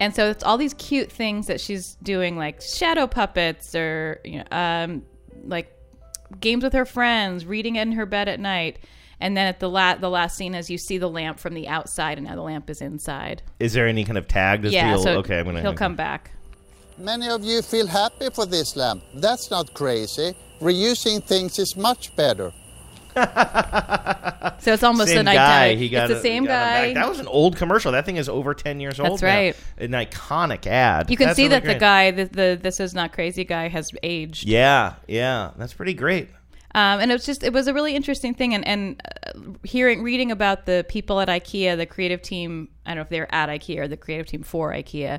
And 0.00 0.14
so 0.14 0.30
it's 0.30 0.42
all 0.42 0.56
these 0.56 0.74
cute 0.74 1.12
things 1.12 1.46
that 1.46 1.60
she's 1.60 1.96
doing, 2.02 2.36
like 2.36 2.62
shadow 2.62 3.06
puppets 3.06 3.74
or 3.74 4.20
you 4.24 4.38
know, 4.38 4.44
um, 4.50 5.02
like 5.44 5.76
games 6.40 6.64
with 6.64 6.72
her 6.72 6.86
friends, 6.86 7.44
reading 7.44 7.76
in 7.76 7.92
her 7.92 8.06
bed 8.06 8.26
at 8.28 8.40
night. 8.40 8.78
And 9.20 9.36
then 9.36 9.46
at 9.46 9.60
the 9.60 9.68
la- 9.68 9.96
the 9.96 10.08
last 10.08 10.38
scene 10.38 10.54
is 10.54 10.70
you 10.70 10.78
see 10.78 10.96
the 10.96 11.10
lamp 11.10 11.38
from 11.38 11.52
the 11.52 11.68
outside, 11.68 12.16
and 12.16 12.26
now 12.26 12.34
the 12.34 12.40
lamp 12.40 12.70
is 12.70 12.80
inside. 12.80 13.42
Is 13.58 13.74
there 13.74 13.86
any 13.86 14.02
kind 14.04 14.16
of 14.16 14.26
tag? 14.26 14.62
Does 14.62 14.72
yeah, 14.72 14.94
feel, 14.94 15.02
so 15.02 15.18
okay, 15.18 15.40
I'm 15.40 15.44
gonna. 15.44 15.60
he'll 15.60 15.74
come 15.74 15.94
back. 15.94 16.30
Many 16.96 17.28
of 17.28 17.44
you 17.44 17.60
feel 17.60 17.86
happy 17.86 18.30
for 18.30 18.46
this 18.46 18.76
lamp. 18.76 19.02
That's 19.14 19.50
not 19.50 19.74
crazy. 19.74 20.34
Reusing 20.60 21.22
things 21.22 21.58
is 21.58 21.76
much 21.76 22.16
better. 22.16 22.52
So 24.60 24.74
it's 24.74 24.82
almost 24.82 25.08
same 25.08 25.26
a 25.26 25.32
guy. 25.32 25.74
He 25.74 25.88
got 25.88 26.10
it's 26.10 26.20
the 26.20 26.28
same 26.28 26.44
guy. 26.44 26.92
That 26.92 27.08
was 27.08 27.18
an 27.18 27.26
old 27.26 27.56
commercial. 27.56 27.92
That 27.92 28.04
thing 28.04 28.16
is 28.16 28.28
over 28.28 28.52
ten 28.54 28.78
years 28.78 29.00
old. 29.00 29.12
That's 29.12 29.22
now. 29.22 29.28
right. 29.28 29.56
An 29.78 29.92
iconic 29.92 30.66
ad. 30.66 31.10
You 31.10 31.16
can 31.16 31.28
That's 31.28 31.36
see 31.36 31.48
really 31.48 31.60
that 31.60 31.64
the 31.64 31.74
guy, 31.76 32.10
the, 32.10 32.24
the 32.26 32.58
this 32.60 32.78
is 32.78 32.94
not 32.94 33.12
crazy 33.12 33.44
guy, 33.44 33.68
has 33.68 33.90
aged. 34.02 34.46
Yeah, 34.46 34.94
yeah, 35.08 35.52
that's 35.56 35.72
pretty 35.72 35.94
great. 35.94 36.28
Um, 36.74 37.00
and 37.00 37.10
it 37.10 37.14
was 37.14 37.26
just 37.26 37.42
it 37.42 37.52
was 37.52 37.66
a 37.66 37.74
really 37.74 37.96
interesting 37.96 38.34
thing 38.34 38.54
and 38.54 38.66
and 38.66 39.02
uh, 39.04 39.32
hearing 39.64 40.02
reading 40.02 40.30
about 40.30 40.66
the 40.66 40.86
people 40.88 41.18
at 41.20 41.26
IKEA 41.26 41.76
the 41.76 41.86
creative 41.86 42.22
team 42.22 42.68
I 42.86 42.90
don't 42.90 42.98
know 42.98 43.02
if 43.02 43.08
they 43.08 43.18
were 43.18 43.34
at 43.34 43.48
IKEA 43.48 43.80
or 43.80 43.88
the 43.88 43.96
creative 43.96 44.26
team 44.26 44.44
for 44.44 44.72
IKEA 44.72 45.18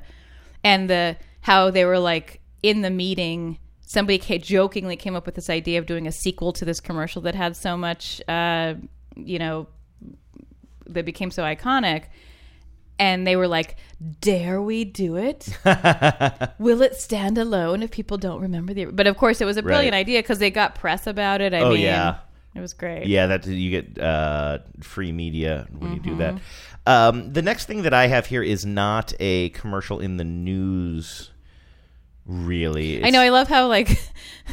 and 0.64 0.90
the 0.90 1.18
how 1.42 1.70
they 1.70 1.84
were 1.84 2.00
like 2.00 2.40
in 2.64 2.84
the 2.84 2.90
meeting 2.90 3.60
somebody 3.92 4.18
jokingly 4.40 4.96
came 4.96 5.16
up 5.18 5.26
with 5.26 5.36
this 5.36 5.50
idea 5.50 5.78
of 5.78 5.86
doing 5.86 6.08
a 6.08 6.12
sequel 6.12 6.54
to 6.54 6.64
this 6.64 6.80
commercial 6.80 7.22
that 7.22 7.36
had 7.36 7.58
so 7.58 7.76
much 7.76 8.22
uh, 8.30 8.74
you 9.16 9.38
know 9.38 9.68
that 10.86 11.04
became 11.06 11.30
so 11.32 11.44
iconic 11.44 12.06
and 13.00 13.26
they 13.28 13.36
were 13.36 13.48
like 13.48 13.76
dare 14.22 14.62
we 14.62 14.86
do 14.86 15.18
it 15.18 15.50
will 16.60 16.82
it 16.82 16.96
stand 16.96 17.38
alone 17.38 17.84
if 17.84 17.92
people 17.92 18.18
don't 18.18 18.42
remember 18.42 18.74
the 18.74 18.86
but 18.86 19.08
of 19.08 19.18
course 19.18 19.42
it 19.42 19.46
was 19.46 19.58
a 19.58 19.64
brilliant 19.64 19.94
Right. 19.94 20.00
idea 20.00 20.20
because 20.20 20.40
they 20.40 20.52
got 20.52 20.76
press 20.76 21.06
about 21.08 21.42
it 21.42 21.54
i 21.54 21.60
oh 21.60 21.72
mean 21.72 21.82
yeah, 21.82 22.20
it 22.56 22.60
was 22.62 22.74
great 22.74 23.08
Yeah, 23.08 23.28
that 23.28 23.46
you 23.48 23.70
get 23.82 23.98
uh, 24.00 24.60
free 24.82 25.12
media 25.12 25.68
when 25.78 25.94
you 25.94 26.00
do 26.00 26.16
that. 26.18 26.36
Mhm. 26.36 26.42
Um, 26.86 27.32
the 27.34 27.42
next 27.42 27.66
thing 27.66 27.84
that 27.84 27.94
I 27.94 28.08
have 28.08 28.26
here 28.26 28.44
is 28.44 28.66
not 28.66 29.14
a 29.22 29.50
commercial 29.50 30.00
in 30.02 30.18
the 30.18 30.26
news. 30.26 31.31
Really, 32.26 33.04
i 33.04 33.10
know 33.10 33.20
i 33.22 33.30
love 33.30 33.48
how 33.48 33.68
like 33.68 33.90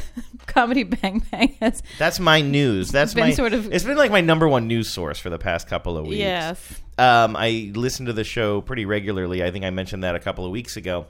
comedy 0.47 0.83
bang 0.83 1.23
bang 1.31 1.55
has 1.61 1.83
That's 1.99 2.19
my 2.19 2.41
news. 2.41 2.91
That's 2.91 3.15
been 3.15 3.25
my 3.29 3.33
sort 3.33 3.53
of- 3.53 3.73
It's 3.73 3.85
been 3.85 3.97
like 3.99 4.11
my 4.11 4.23
number 4.23 4.49
one 4.49 4.67
news 4.67 4.89
source 4.89 5.19
for 5.19 5.29
the 5.31 5.39
past 5.39 5.69
couple 5.69 5.97
of 5.99 6.07
weeks. 6.07 6.19
Yes. 6.21 6.81
Um, 6.97 7.37
I 7.37 7.71
listen 7.75 8.07
to 8.07 8.13
the 8.13 8.25
show 8.25 8.61
pretty 8.63 8.85
regularly. 8.87 9.45
I 9.45 9.51
think 9.51 9.65
I 9.65 9.71
mentioned 9.71 10.03
that 10.05 10.15
a 10.17 10.19
couple 10.19 10.45
of 10.47 10.51
weeks 10.51 10.77
ago. 10.77 11.07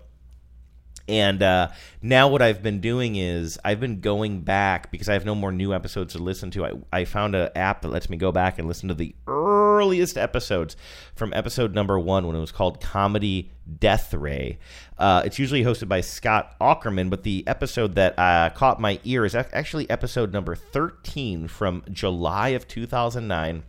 And 1.09 1.43
uh, 1.43 1.69
now 2.03 2.29
what 2.29 2.43
I've 2.43 2.63
been 2.63 2.81
doing 2.81 3.17
is 3.17 3.59
I've 3.65 3.81
been 3.81 4.01
going 4.01 4.43
back 4.43 4.91
because 4.91 5.09
I 5.09 5.15
have 5.15 5.25
no 5.25 5.35
more 5.35 5.51
new 5.51 5.73
episodes 5.73 6.13
to 6.13 6.19
listen 6.19 6.51
to. 6.53 6.67
I, 6.67 6.73
I 6.93 7.05
found 7.07 7.35
an 7.35 7.49
app 7.57 7.81
that 7.83 7.89
lets 7.89 8.11
me 8.11 8.19
go 8.19 8.31
back 8.31 8.59
and 8.59 8.69
listen 8.69 8.89
to 8.89 8.95
the 8.95 9.15
earliest 9.27 10.19
episodes 10.19 10.77
from 11.15 11.33
episode 11.33 11.75
number 11.75 11.99
one 11.99 12.27
when 12.27 12.37
it 12.37 12.41
was 12.41 12.53
called 12.53 12.81
Comedy 12.81 13.51
Death 13.79 14.13
Ray. 14.13 14.59
Uh, 14.99 15.23
it's 15.25 15.39
usually 15.39 15.65
hosted 15.65 15.89
by 15.89 16.03
Scott 16.03 16.55
Aukerman, 16.61 17.09
but 17.09 17.23
the 17.23 17.43
episode 17.47 17.95
that 17.95 18.19
uh, 18.19 18.51
caught 18.51 18.79
my 18.79 19.01
ear 19.05 19.25
is 19.25 19.35
actually 19.35 19.89
episode 19.89 20.33
number 20.33 20.55
13 20.55 21.49
from 21.49 21.85
July 21.91 22.51
of 22.51 22.69
2009 22.69 23.63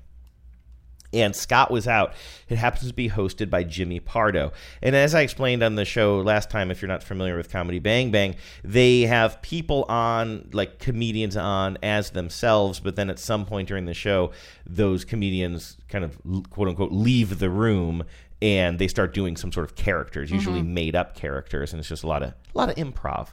and 1.14 1.36
Scott 1.36 1.72
was 1.72 1.88
out. 1.88 2.14
It 2.48 2.58
happens 2.58 2.88
to 2.88 2.94
be 2.94 3.10
hosted 3.10 3.50
by 3.50 3.64
Jimmy 3.64 4.00
Pardo. 4.00 4.52
And 4.82 4.96
as 4.96 5.16
I 5.16 5.22
explained 5.22 5.64
on 5.64 5.76
the 5.76 5.86
show 5.86 6.20
last 6.20 6.50
time, 6.50 6.70
if 6.72 6.82
you're 6.82 6.90
not 6.90 7.04
familiar 7.04 7.36
with 7.38 7.52
Comedy 7.52 7.80
Bang 7.80 8.12
Bang, 8.12 8.36
they 8.64 9.02
have 9.02 9.42
people 9.42 9.86
on, 9.90 10.50
like 10.54 10.80
comedians 10.80 11.36
on 11.38 11.78
as 11.84 12.12
themselves, 12.12 12.80
but 12.80 12.96
then 12.96 13.10
at 13.10 13.20
some 13.20 13.46
point 13.46 13.68
during 13.68 13.86
the 13.86 13.94
show, 13.94 14.32
those 14.66 15.04
comedians 15.06 15.78
kind 15.88 16.04
of 16.06 16.18
quote 16.50 16.68
unquote 16.68 16.92
leave 16.92 17.40
the 17.40 17.50
room 17.50 18.04
and 18.42 18.80
they 18.80 18.88
start 18.88 19.14
doing 19.14 19.36
some 19.36 19.52
sort 19.52 19.70
of 19.70 19.76
characters, 19.76 20.32
usually 20.32 20.62
Mhm. 20.62 20.68
made 20.68 20.96
up 20.96 21.14
characters, 21.16 21.74
and 21.74 21.80
it's 21.82 21.90
just 21.90 22.04
a 22.04 22.08
lot 22.08 22.24
of 22.24 22.30
a 22.30 22.58
lot 22.58 22.70
of 22.70 22.76
improv. 22.76 23.28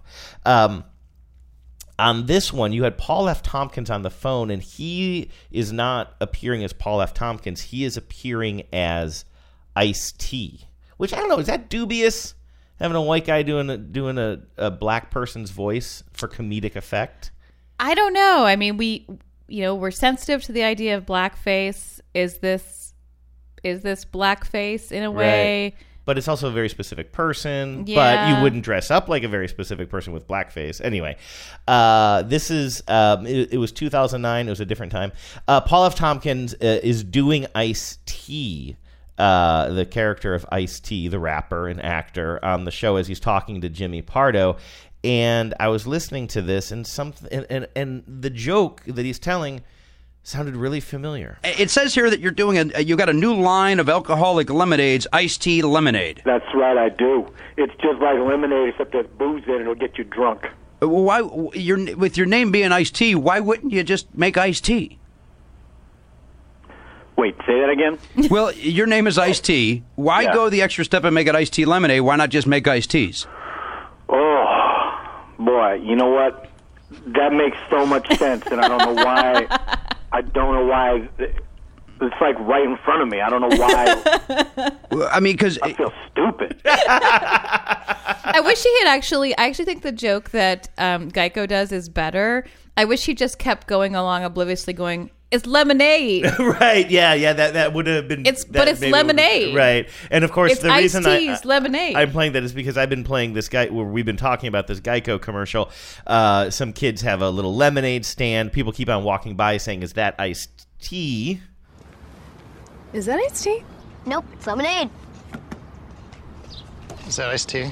Um, 0.45 0.83
on 1.99 2.27
this 2.27 2.53
one, 2.53 2.73
you 2.73 2.85
had 2.85 2.99
Paul 2.99 3.29
F. 3.29 3.43
Tompkins 3.43 3.89
on 3.91 4.03
the 4.03 4.11
phone, 4.11 4.51
and 4.51 4.63
he 4.63 5.31
is 5.51 5.73
not 5.73 6.15
appearing 6.21 6.63
as 6.63 6.73
Paul 6.73 7.01
F. 7.01 7.15
Tompkins. 7.15 7.61
He 7.63 7.85
is 7.85 7.97
appearing 7.97 8.65
as 8.73 9.25
Ice 9.75 10.13
T, 10.13 10.67
which 10.99 11.13
I 11.15 11.17
don't 11.19 11.29
know. 11.29 11.39
Is 11.39 11.47
that 11.47 11.71
dubious? 11.71 12.35
Having 12.79 12.97
a 12.97 13.03
white 13.03 13.25
guy 13.25 13.43
doing 13.43 13.71
a, 13.71 13.79
doing 13.79 14.19
a, 14.19 14.41
a 14.59 14.71
black 14.71 15.11
person's 15.11 15.51
voice 15.51 16.03
for 16.13 16.29
comedic 16.29 16.77
effect. 16.77 17.31
i 17.81 17.95
don't 17.95 18.13
know 18.13 18.45
i 18.45 18.57
mean 18.57 18.77
we 18.77 19.07
you 19.49 19.63
know 19.63 19.75
we're 19.75 19.91
sensitive 19.91 20.43
to 20.43 20.53
the 20.53 20.63
idea 20.63 20.97
of 20.97 21.05
blackface 21.07 22.01
is 22.15 22.39
this 22.39 22.95
is 23.63 23.81
this 23.83 24.05
blackface 24.05 24.93
in 24.93 25.03
a 25.03 25.11
way 25.11 25.65
Right. 25.65 25.75
But 26.07 26.17
it's 26.17 26.29
also 26.29 26.49
a 26.49 26.53
very 26.53 26.71
specific 26.71 27.13
person. 27.13 27.85
Yeah. 27.87 27.97
But 27.97 28.29
you 28.31 28.43
wouldn't 28.43 28.65
dress 28.65 28.91
up 28.91 29.09
like 29.09 29.23
a 29.23 29.29
very 29.29 29.49
specific 29.49 29.91
person 29.91 30.15
with 30.15 30.27
blackface. 30.27 30.81
Anyway, 30.83 31.19
uh, 31.69 32.23
this 32.23 32.51
is, 32.51 32.83
um, 32.89 33.27
it, 33.27 33.53
it 33.53 33.59
was 33.59 33.73
2009. 33.73 34.47
It 34.47 34.51
was 34.51 34.61
a 34.61 34.65
different 34.65 34.93
time. 34.93 35.13
Uh, 35.47 35.61
Paul 35.61 35.85
F. 35.85 35.95
Tompkins 35.97 36.55
uh, 36.55 36.81
is 36.83 37.05
doing 37.05 37.47
Ice 37.55 37.99
T. 38.07 38.77
Uh, 39.19 39.71
the 39.71 39.87
character 39.87 40.35
of 40.35 40.45
Ice 40.53 40.79
T, 40.79 41.09
the 41.09 41.19
rapper 41.19 41.69
and 41.69 41.83
actor, 41.83 42.43
on 42.45 42.65
the 42.65 42.71
show 42.71 42.97
as 42.97 43.09
he's 43.09 43.19
talking 43.19 43.63
to 43.63 43.69
Jimmy 43.71 44.03
Pardo, 44.03 44.59
and 45.03 45.55
I 45.59 45.69
was 45.69 45.87
listening 45.87 46.27
to 46.29 46.43
this, 46.43 46.71
and 46.71 46.87
something, 46.87 47.29
and, 47.33 47.47
and, 47.49 47.69
and 47.75 48.03
the 48.07 48.29
joke 48.29 48.83
that 48.87 49.07
he's 49.07 49.19
telling 49.19 49.63
sounded 50.27 50.57
really 50.57 50.81
familiar. 50.81 51.39
It 51.45 51.71
says 51.71 51.95
here 51.95 52.11
that 52.11 52.21
you're 52.21 52.33
doing 52.33 52.73
a 52.75 52.81
you 52.83 52.97
got 52.97 53.09
a 53.09 53.13
new 53.13 53.35
line 53.35 53.79
of 53.79 53.89
alcoholic 53.89 54.51
lemonades, 54.51 55.07
iced 55.13 55.43
tea 55.43 55.63
lemonade. 55.63 56.23
That's 56.25 56.45
right, 56.55 56.77
I 56.77 56.89
do. 56.89 57.33
It's 57.57 57.73
just 57.81 58.01
like 58.01 58.19
lemonade, 58.19 58.71
except 58.71 58.93
there's 58.93 59.07
booze 59.19 59.45
in 59.47 59.55
it. 59.55 59.61
It'll 59.63 59.75
get 59.75 59.97
you 59.99 60.05
drunk. 60.05 60.49
Uh, 60.83 60.89
Why 60.89 61.21
your 61.55 61.97
with 61.97 62.17
your 62.17 62.27
name 62.27 62.51
being 62.51 62.73
iced 62.73 62.95
tea? 62.97 63.15
Why 63.15 63.41
wouldn't 63.41 63.73
you 63.73 63.85
just 63.85 64.13
make 64.15 64.37
iced 64.37 64.65
tea? 64.65 64.99
Wait, 67.17 67.35
say 67.47 67.61
that 67.61 67.71
again. 67.71 67.99
well, 68.31 68.53
your 68.53 68.87
name 68.87 69.07
is 69.07 69.17
iced 69.17 69.45
tea. 69.45 69.85
Why 69.95 70.23
Yeah. 70.23 70.35
go 70.35 70.51
the 70.51 70.61
extra 70.61 70.85
step 70.85 71.05
and 71.05 71.15
make 71.15 71.29
it 71.29 71.35
iced 71.35 71.55
tea 71.55 71.65
lemonade? 71.65 72.03
Why 72.03 72.17
not 72.17 72.29
just 72.31 72.47
make 72.47 72.67
iced 72.69 72.91
teas? 72.91 73.27
Oh, 74.09 75.25
boy, 75.39 75.75
you 75.83 75.97
know 75.97 76.11
what? 76.11 76.51
That 77.07 77.33
makes 77.33 77.57
so 77.71 77.87
much 77.87 78.07
sense, 78.19 78.45
and 78.51 78.61
I 78.61 78.69
don't 78.69 78.79
know 78.97 79.03
why. 79.05 79.79
I 80.13 80.23
don't 80.23 80.55
know 80.55 80.67
why. 80.67 81.09
It's 81.19 82.15
like 82.21 82.39
right 82.41 82.65
in 82.65 82.77
front 82.85 83.03
of 83.03 83.09
me. 83.09 83.21
I 83.21 83.31
don't 83.31 83.41
know 83.41 83.57
why. 83.57 84.73
Well, 84.93 85.11
I 85.13 85.21
mean, 85.21 85.35
because 85.35 85.59
I 85.63 85.73
feel 85.75 85.93
stupid. 86.11 86.61
I 86.65 88.41
wish 88.43 88.63
he 88.63 88.79
had 88.79 88.89
actually. 88.89 89.37
I 89.37 89.47
actually 89.47 89.65
think 89.67 89.83
the 89.83 89.93
joke 89.93 90.31
that 90.31 90.69
um, 90.79 91.11
Geico 91.11 91.47
does 91.47 91.73
is 91.73 91.89
better. 91.89 92.47
I 92.77 92.85
wish 92.85 93.05
he 93.05 93.15
just 93.15 93.39
kept 93.39 93.67
going 93.67 93.95
along 93.95 94.25
obliviously, 94.25 94.73
going, 94.73 95.11
"It's 95.31 95.47
lemonade." 95.47 96.25
right? 96.39 96.89
Yeah, 96.91 97.15
yeah. 97.15 97.33
That 97.33 97.55
that 97.55 97.73
would 97.73 97.87
have 97.87 98.09
been. 98.09 98.21
It's- 98.21 98.45
that 98.45 98.53
but 98.53 98.69
it's 98.69 98.81
maybe 98.81 98.93
would've- 98.93 99.07
lemonade. 99.09 99.57
right? 99.57 99.89
And 100.11 100.25
of 100.25 100.33
course, 100.33 100.53
It's 100.53 100.63
the 100.63 100.71
iced 100.71 100.95
reason 100.95 101.07
I- 101.07 101.19
teas, 101.19 101.41
I, 101.45 101.49
lemonade. 101.49 101.97
I'm 101.97 102.11
playing 102.13 102.33
that 102.33 102.43
is 102.43 102.53
because 102.53 102.77
I've 102.77 102.91
been 102.91 103.05
playing 103.05 103.33
this 103.35 103.49
guy. 103.49 103.67
Where 103.67 103.85
we've 103.85 104.07
been 104.07 104.17
talking 104.17 104.49
about 104.49 104.67
this 104.67 104.81
Geico 104.81 105.21
commercial. 105.21 105.71
Uh, 106.07 106.51
some 106.51 106.73
kids 106.73 107.03
have 107.03 107.23
a 107.23 107.31
little 107.31 107.55
lemonade 107.55 108.05
stand. 108.05 108.53
People 108.53 108.73
keep 108.73 108.89
on 108.89 109.05
walking 109.05 109.37
by 109.37 109.57
saying, 109.57 109.83
"Is 109.83 109.95
that 109.95 110.15
iced 110.19 110.67
tea?" 110.81 111.41
Is 112.93 113.07
that 113.07 113.19
iced 113.19 113.43
tea? 113.45 113.63
Nope, 114.07 114.25
it's 114.33 114.47
lemonade. 114.47 114.89
Is 117.09 117.17
that 117.17 117.29
iced 117.29 117.49
tea? 117.49 117.71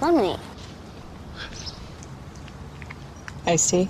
Lemonade. 0.00 0.38
Iced 3.46 3.70
tea? 3.70 3.88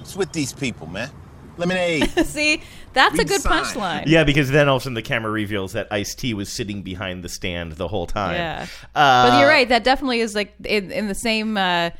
It's 0.00 0.14
with 0.14 0.32
these 0.32 0.52
people, 0.52 0.86
man. 0.86 1.10
Lemonade. 1.56 2.10
See, 2.26 2.62
that's 2.92 3.18
a 3.18 3.24
good 3.24 3.40
sign. 3.40 3.64
punchline. 3.64 4.04
Yeah, 4.06 4.24
because 4.24 4.50
then 4.50 4.68
all 4.68 4.76
of 4.76 4.82
a 4.82 4.84
sudden 4.84 4.94
the 4.94 5.02
camera 5.02 5.30
reveals 5.30 5.72
that 5.72 5.88
Ice 5.90 6.14
T 6.14 6.34
was 6.34 6.50
sitting 6.50 6.82
behind 6.82 7.22
the 7.22 7.28
stand 7.28 7.72
the 7.72 7.88
whole 7.88 8.06
time. 8.06 8.34
Yeah. 8.34 8.66
Uh, 8.94 9.30
but 9.30 9.38
you're 9.38 9.48
right. 9.48 9.68
That 9.68 9.84
definitely 9.84 10.20
is 10.20 10.34
like 10.34 10.54
in, 10.64 10.90
in 10.90 11.08
the 11.08 11.14
same 11.14 11.56
uh, 11.56 11.90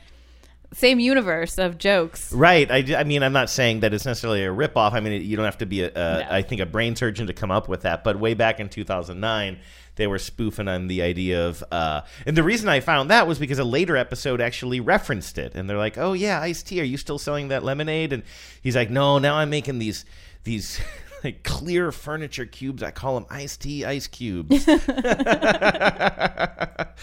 same 0.75 0.99
universe 0.99 1.59
of 1.59 1.79
jokes. 1.79 2.33
Right. 2.33 2.71
I, 2.71 3.01
I 3.01 3.05
mean, 3.05 3.23
I'm 3.23 3.33
not 3.33 3.49
saying 3.49 3.81
that 3.81 3.95
it's 3.95 4.05
necessarily 4.05 4.45
a 4.45 4.49
ripoff. 4.49 4.93
I 4.93 5.01
mean, 5.01 5.23
you 5.23 5.37
don't 5.37 5.45
have 5.45 5.59
to 5.59 5.67
be, 5.67 5.83
a, 5.83 5.93
a 5.95 6.35
I 6.35 6.43
think, 6.43 6.61
a 6.61 6.67
brain 6.67 6.97
surgeon 6.97 7.27
to 7.29 7.33
come 7.33 7.51
up 7.51 7.69
with 7.69 7.83
that. 7.83 8.05
But 8.05 8.19
way 8.19 8.35
back 8.35 8.61
in 8.61 8.69
2009, 8.69 9.59
they 9.97 10.07
were 10.07 10.19
spoofing 10.19 10.69
on 10.69 10.89
the 10.89 11.03
idea 11.03 11.47
of. 11.47 11.65
Uh, 11.71 12.03
and 12.27 12.37
the 12.37 12.43
reason 12.43 12.69
I 12.69 12.81
found 12.81 13.11
that 13.11 13.27
was 13.27 13.39
because 13.39 13.59
a 13.59 13.65
later 13.65 13.97
episode 13.97 14.41
actually 14.41 14.81
referenced 14.81 15.39
it. 15.39 15.55
And 15.55 15.69
they're 15.69 15.79
like, 15.79 15.99
oh, 15.99 16.13
yeah, 16.13 16.41
Ice 16.41 16.63
T. 16.63 16.81
are 16.81 16.85
you 16.85 16.97
still 16.97 17.19
selling 17.19 17.49
that 17.49 17.65
lemonade? 17.65 18.13
And 18.13 18.23
he's 18.63 18.77
like, 18.77 18.91
no, 18.91 19.19
now 19.19 19.37
I'm 19.37 19.51
making 19.51 19.79
these. 19.79 20.05
these 20.45 20.81
Like 21.25 21.43
clear 21.43 21.91
furniture 21.91 22.45
cubes, 22.45 22.83
I 22.83 22.91
call 22.91 23.15
them 23.15 23.25
iced 23.31 23.63
tea 23.63 23.87
ice 23.87 24.07
cubes. 24.07 24.69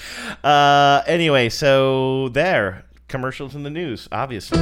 uh, 0.43 1.01
anyway, 1.07 1.49
so 1.49 2.29
there, 2.29 2.85
commercials 3.07 3.55
in 3.55 3.63
the 3.63 3.71
news, 3.71 4.07
obviously. 4.11 4.59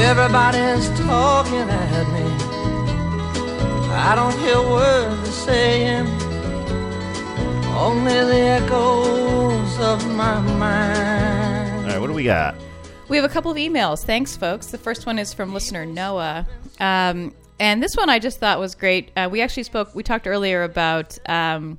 Everybody's 0.00 0.88
talking 0.98 1.68
at 1.68 2.10
me. 2.10 2.47
I 4.00 4.14
don't 4.14 4.38
hear 4.38 4.60
words 4.60 5.22
they're 5.22 5.32
saying, 5.32 6.06
only 7.76 8.12
the 8.12 8.40
echoes 8.62 9.78
of 9.80 10.06
my 10.14 10.40
mind. 10.40 11.80
All 11.86 11.90
right, 11.92 12.00
what 12.00 12.06
do 12.06 12.12
we 12.12 12.24
got? 12.24 12.54
We 13.08 13.16
have 13.16 13.24
a 13.24 13.28
couple 13.28 13.50
of 13.50 13.56
emails. 13.56 14.04
Thanks, 14.04 14.36
folks. 14.36 14.66
The 14.66 14.78
first 14.78 15.04
one 15.06 15.18
is 15.18 15.32
from 15.34 15.52
listener 15.52 15.84
Noah. 15.84 16.46
Um, 16.78 17.34
and 17.58 17.82
this 17.82 17.96
one 17.96 18.08
I 18.08 18.18
just 18.18 18.38
thought 18.38 18.58
was 18.60 18.74
great. 18.74 19.10
Uh, 19.16 19.28
we 19.30 19.40
actually 19.42 19.62
spoke, 19.64 19.94
we 19.94 20.02
talked 20.02 20.26
earlier 20.26 20.62
about 20.62 21.18
um, 21.28 21.78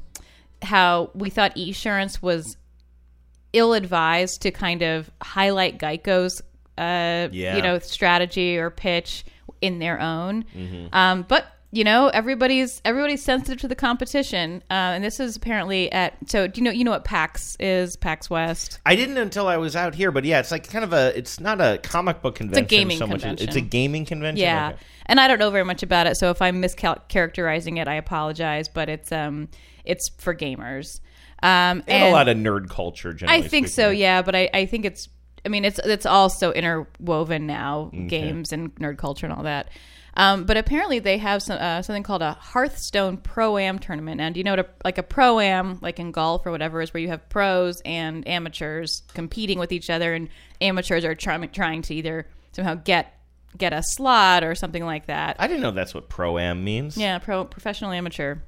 how 0.61 1.11
we 1.13 1.29
thought 1.29 1.55
Esurance 1.55 2.21
was 2.21 2.57
ill 3.53 3.73
advised 3.73 4.41
to 4.41 4.51
kind 4.51 4.81
of 4.81 5.09
highlight 5.21 5.77
Geico's, 5.79 6.41
uh, 6.77 7.29
Yeah. 7.31 7.55
you 7.55 7.61
know, 7.61 7.79
strategy 7.79 8.57
or 8.57 8.69
pitch 8.69 9.23
in 9.61 9.79
their 9.79 9.99
own. 10.01 10.43
Mhm. 10.55 10.93
Um, 10.93 11.25
but 11.27 11.45
you 11.71 11.83
know, 11.83 12.07
everybody's 12.07 12.81
everybody's 12.83 13.21
sensitive 13.23 13.59
to 13.61 13.67
the 13.67 13.75
competition, 13.75 14.63
uh, 14.71 14.73
and 14.95 15.03
this 15.03 15.19
is 15.19 15.35
apparently 15.35 15.91
at. 15.91 16.15
So, 16.27 16.47
do 16.47 16.59
you 16.59 16.65
know 16.65 16.71
you 16.71 16.83
know 16.83 16.91
what 16.91 17.03
PAX 17.03 17.55
is? 17.59 17.95
PAX 17.95 18.27
West. 18.29 18.79
I 18.87 18.95
didn't 18.95 19.17
until 19.17 19.47
I 19.47 19.57
was 19.57 19.75
out 19.75 19.93
here, 19.93 20.11
but 20.11 20.25
yeah, 20.25 20.39
it's 20.39 20.49
like 20.51 20.67
kind 20.69 20.83
of 20.83 20.93
a. 20.93 21.15
It's 21.17 21.39
not 21.39 21.61
a 21.61 21.77
comic 21.83 22.21
book 22.23 22.35
convention. 22.35 22.65
gaming 22.65 22.97
so 22.97 23.05
much. 23.05 23.21
convention. 23.21 23.47
It's 23.47 23.55
a 23.55 23.61
gaming 23.61 24.05
convention. 24.05 24.41
Yeah, 24.43 24.69
Okay. 24.69 24.77
and 25.05 25.19
I 25.19 25.27
don't 25.27 25.37
know 25.37 25.51
very 25.51 25.65
much 25.65 25.83
about 25.83 26.07
it, 26.07 26.17
so 26.17 26.31
if 26.31 26.41
I'm 26.41 26.59
mischaracterizing 26.59 27.79
it, 27.79 27.87
I 27.87 27.95
apologize. 27.95 28.67
But 28.67 28.89
it's 28.89 29.11
um, 29.11 29.49
it's 29.85 30.09
for 30.17 30.33
gamers. 30.33 30.99
Um, 31.41 31.83
And, 31.87 32.03
a 32.03 32.11
lot 32.11 32.27
of 32.27 32.35
nerd 32.37 32.69
culture. 32.69 33.13
Generally. 33.13 33.43
I 33.43 33.47
think 33.47 33.67
speaking. 33.67 33.83
so, 33.85 33.89
yeah. 33.91 34.21
But 34.21 34.35
I, 34.35 34.49
I 34.53 34.65
think 34.65 34.85
it's. 34.85 35.07
I 35.45 35.49
mean, 35.49 35.63
it's 35.65 35.79
it's 35.85 36.05
all 36.05 36.29
so 36.29 36.51
interwoven 36.51 37.45
now, 37.47 37.91
Okay. 37.93 38.07
games 38.07 38.51
and 38.51 38.73
nerd 38.75 38.97
culture 38.97 39.25
and 39.25 39.33
all 39.33 39.43
that. 39.43 39.69
Um, 40.19 40.43
but 40.43 40.57
apparently 40.57 40.99
they 40.99 41.17
have 41.17 41.41
some, 41.41 41.57
uh, 41.61 41.81
something 41.81 42.03
called 42.03 42.21
a 42.21 42.33
Hearthstone 42.33 43.15
Pro 43.15 43.57
Am 43.57 43.79
tournament. 43.79 44.19
And 44.19 44.35
you 44.35 44.43
know 44.43 44.51
what 44.51 44.59
a, 44.59 44.67
like 44.83 44.97
a 44.97 45.03
Pro 45.03 45.39
Am, 45.39 45.79
like 45.81 45.97
in 45.97 46.11
golf 46.11 46.45
or 46.45 46.51
whatever, 46.51 46.81
is 46.81 46.93
where 46.93 46.99
you 46.99 47.07
have 47.07 47.29
pros 47.29 47.79
and 47.85 48.27
amateurs 48.27 49.03
competing 49.13 49.59
with 49.59 49.71
each 49.71 49.89
other, 49.89 50.13
and 50.13 50.27
amateurs 50.59 51.05
are 51.05 51.15
trying 51.15 51.47
trying 51.51 51.83
to 51.83 51.95
either 51.95 52.27
somehow 52.51 52.75
get 52.75 53.17
get 53.57 53.71
a 53.71 53.81
slot 53.81 54.43
or 54.43 54.55
something 54.55 54.83
like 54.83 55.05
that. 55.05 55.37
I 55.39 55.47
didn't 55.47 55.61
know 55.61 55.71
that's 55.71 55.93
what 55.93 56.09
pro 56.09 56.37
am 56.37 56.65
means. 56.65 56.97
Yeah, 56.97 57.17
pro 57.19 57.45
professional 57.45 57.91
amateur. 57.91 58.39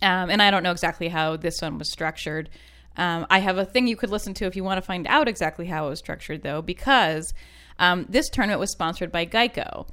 Um, 0.00 0.30
and 0.30 0.40
I 0.40 0.50
don't 0.50 0.62
know 0.62 0.72
exactly 0.72 1.08
how 1.08 1.36
this 1.36 1.60
one 1.60 1.76
was 1.76 1.92
structured. 1.92 2.48
Um, 2.96 3.26
I 3.28 3.40
have 3.40 3.58
a 3.58 3.66
thing 3.66 3.88
you 3.88 3.96
could 3.96 4.10
listen 4.10 4.32
to 4.34 4.46
if 4.46 4.56
you 4.56 4.64
want 4.64 4.78
to 4.78 4.82
find 4.82 5.06
out 5.06 5.28
exactly 5.28 5.66
how 5.66 5.86
it 5.86 5.90
was 5.90 5.98
structured, 5.98 6.42
though, 6.42 6.62
because 6.62 7.34
um, 7.78 8.06
this 8.08 8.30
tournament 8.30 8.58
was 8.58 8.72
sponsored 8.72 9.12
by 9.12 9.26
Geico, 9.26 9.86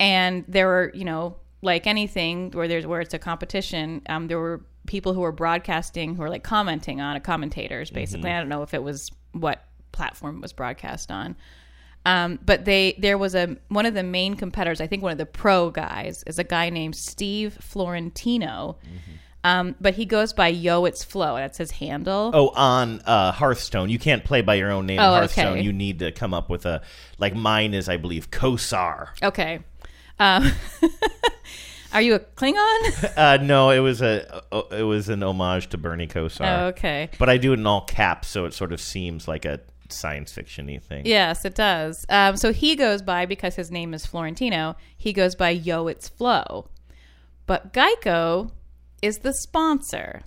and 0.00 0.44
there 0.48 0.66
were, 0.66 0.92
you 0.94 1.04
know, 1.04 1.36
like 1.62 1.86
anything 1.86 2.50
where 2.52 2.68
there's 2.68 2.86
where 2.86 3.00
it's 3.00 3.14
a 3.14 3.18
competition, 3.18 4.02
um, 4.08 4.28
there 4.28 4.38
were 4.38 4.64
people 4.86 5.12
who 5.12 5.20
were 5.20 5.32
broadcasting 5.32 6.14
who 6.14 6.22
were 6.22 6.30
like 6.30 6.44
commenting 6.44 7.00
on 7.00 7.16
it, 7.16 7.24
commentators 7.24 7.90
basically. 7.90 8.30
Mhm. 8.30 8.36
I 8.36 8.38
don't 8.38 8.48
know 8.48 8.62
if 8.62 8.74
it 8.74 8.82
was 8.82 9.10
what 9.32 9.64
platform 9.92 10.36
it 10.36 10.42
was 10.42 10.52
broadcast 10.52 11.10
on. 11.10 11.36
Um, 12.06 12.38
but 12.44 12.64
they 12.64 12.94
there 12.98 13.18
was 13.18 13.34
a 13.34 13.56
one 13.68 13.84
of 13.84 13.94
the 13.94 14.02
main 14.02 14.34
competitors. 14.34 14.80
I 14.80 14.86
think 14.86 15.02
one 15.02 15.12
of 15.12 15.18
the 15.18 15.26
pro 15.26 15.70
guys 15.70 16.22
is 16.26 16.38
a 16.38 16.44
guy 16.44 16.70
named 16.70 16.96
Steve 16.96 17.58
Florentino. 17.60 18.78
Um, 19.44 19.76
but 19.80 19.94
he 19.94 20.04
goes 20.04 20.32
by 20.32 20.48
Yo 20.48 20.84
It's 20.84 21.04
Flow. 21.04 21.36
That's 21.36 21.58
his 21.58 21.70
handle. 21.70 22.32
Oh, 22.34 22.48
on 22.50 23.00
uh, 23.02 23.32
Hearthstone, 23.32 23.88
you 23.88 23.98
can't 23.98 24.24
play 24.24 24.42
by 24.42 24.56
your 24.56 24.70
own 24.70 24.86
name. 24.86 24.98
Oh, 24.98 25.12
Hearthstone, 25.12 25.52
okay. 25.54 25.62
you 25.62 25.72
need 25.72 26.00
to 26.00 26.10
come 26.10 26.34
up 26.34 26.50
with 26.50 26.66
a 26.66 26.82
like 27.18 27.34
mine 27.34 27.72
is, 27.72 27.88
I 27.88 27.98
believe, 27.98 28.30
Kosar. 28.30 29.10
Okay. 29.22 29.60
Um, 30.18 30.50
are 31.92 32.02
you 32.02 32.14
a 32.14 32.20
Klingon? 32.20 33.14
Uh, 33.16 33.38
no, 33.42 33.70
it 33.70 33.80
was 33.80 34.00
a 34.00 34.42
it 34.72 34.82
was 34.82 35.08
an 35.08 35.22
homage 35.22 35.68
to 35.68 35.78
Bernie 35.78 36.06
Kosar. 36.06 36.60
Oh, 36.60 36.66
okay. 36.66 37.10
but 37.18 37.28
I 37.28 37.36
do 37.36 37.52
it 37.52 37.58
in 37.58 37.66
all 37.66 37.84
caps, 37.84 38.28
so 38.28 38.44
it 38.44 38.54
sort 38.54 38.72
of 38.72 38.80
seems 38.80 39.26
like 39.26 39.44
a 39.44 39.60
science 39.88 40.32
fiction-y 40.32 40.78
thing. 40.78 41.06
Yes, 41.06 41.44
it 41.44 41.54
does. 41.54 42.04
Um, 42.08 42.36
so 42.36 42.52
he 42.52 42.76
goes 42.76 43.02
by 43.02 43.26
because 43.26 43.56
his 43.56 43.70
name 43.70 43.94
is 43.94 44.06
Florentino. 44.06 44.76
He 44.96 45.12
goes 45.12 45.34
by 45.34 45.50
Yo 45.50 45.88
It's 45.88 46.08
Flow, 46.08 46.68
but 47.46 47.72
Geico 47.72 48.52
is 49.02 49.18
the 49.18 49.32
sponsor, 49.32 50.22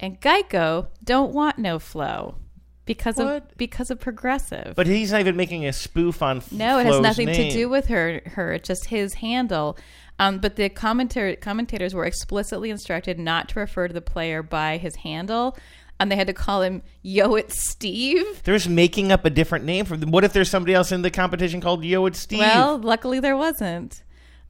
and 0.00 0.20
Geico 0.20 0.88
don't 1.04 1.32
want 1.32 1.58
no 1.58 1.78
flow 1.78 2.36
because 2.84 3.18
of 3.18 3.42
because 3.56 3.90
of 3.90 4.00
progressive. 4.00 4.74
But 4.74 4.86
he's 4.86 5.12
not 5.12 5.20
even 5.20 5.36
making 5.36 5.66
a 5.66 5.72
spoof 5.72 6.22
on. 6.22 6.42
No, 6.50 6.78
it 6.78 6.84
has 6.84 6.94
Flo's 6.94 7.02
nothing 7.02 7.26
name. 7.26 7.50
to 7.50 7.56
do 7.56 7.68
with 7.68 7.86
her. 7.86 8.22
Her, 8.26 8.52
it's 8.52 8.68
just 8.68 8.86
his 8.86 9.14
handle. 9.14 9.78
Um, 10.18 10.38
but 10.38 10.56
the 10.56 10.68
commentator 10.68 11.36
commentators 11.36 11.94
were 11.94 12.04
explicitly 12.04 12.70
instructed 12.70 13.18
not 13.18 13.48
to 13.50 13.60
refer 13.60 13.88
to 13.88 13.94
the 13.94 14.00
player 14.02 14.42
by 14.42 14.78
his 14.78 14.96
handle, 14.96 15.56
and 15.98 16.10
they 16.10 16.16
had 16.16 16.26
to 16.26 16.32
call 16.32 16.62
him 16.62 16.82
Yo 17.02 17.34
It's 17.34 17.70
Steve. 17.70 18.42
They're 18.42 18.56
just 18.56 18.68
making 18.68 19.10
up 19.12 19.24
a 19.24 19.30
different 19.30 19.64
name 19.64 19.84
for 19.84 19.96
them. 19.96 20.10
What 20.10 20.24
if 20.24 20.32
there's 20.32 20.50
somebody 20.50 20.74
else 20.74 20.92
in 20.92 21.02
the 21.02 21.10
competition 21.10 21.60
called 21.60 21.84
Yo 21.84 22.06
It's 22.06 22.18
Steve? 22.18 22.40
Well, 22.40 22.78
luckily 22.78 23.20
there 23.20 23.36
wasn't. 23.36 24.02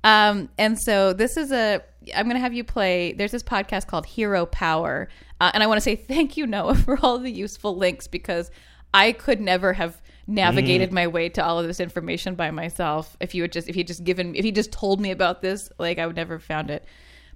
Um, 0.04 0.48
and 0.58 0.78
so 0.78 1.12
this 1.12 1.36
is 1.36 1.52
a. 1.52 1.82
I'm 2.16 2.24
going 2.24 2.34
to 2.34 2.40
have 2.40 2.52
you 2.52 2.64
play. 2.64 3.12
There's 3.12 3.30
this 3.30 3.44
podcast 3.44 3.86
called 3.86 4.06
Hero 4.06 4.44
Power, 4.46 5.08
uh, 5.42 5.50
and 5.54 5.62
I 5.62 5.66
want 5.66 5.76
to 5.76 5.82
say 5.82 5.96
thank 5.96 6.36
you, 6.36 6.46
Noah, 6.46 6.74
for 6.86 6.98
all 7.02 7.18
the 7.18 7.30
useful 7.30 7.76
links 7.76 8.06
because 8.06 8.50
I 8.94 9.12
could 9.12 9.40
never 9.40 9.72
have 9.72 10.00
navigated 10.26 10.90
Mm. 10.90 10.94
my 10.94 11.06
way 11.08 11.28
to 11.30 11.44
all 11.44 11.58
of 11.58 11.66
this 11.66 11.80
information 11.80 12.34
by 12.36 12.50
myself. 12.50 13.16
If 13.20 13.34
you 13.34 13.42
had 13.42 13.52
just 13.52 13.68
if 13.68 13.74
he 13.74 13.82
just 13.84 14.04
given 14.04 14.34
if 14.36 14.44
he 14.44 14.52
just 14.52 14.70
told 14.72 15.00
me 15.00 15.10
about 15.10 15.42
this, 15.42 15.68
like 15.78 15.98
I 15.98 16.06
would 16.06 16.16
never 16.16 16.34
have 16.34 16.44
found 16.44 16.70
it. 16.70 16.84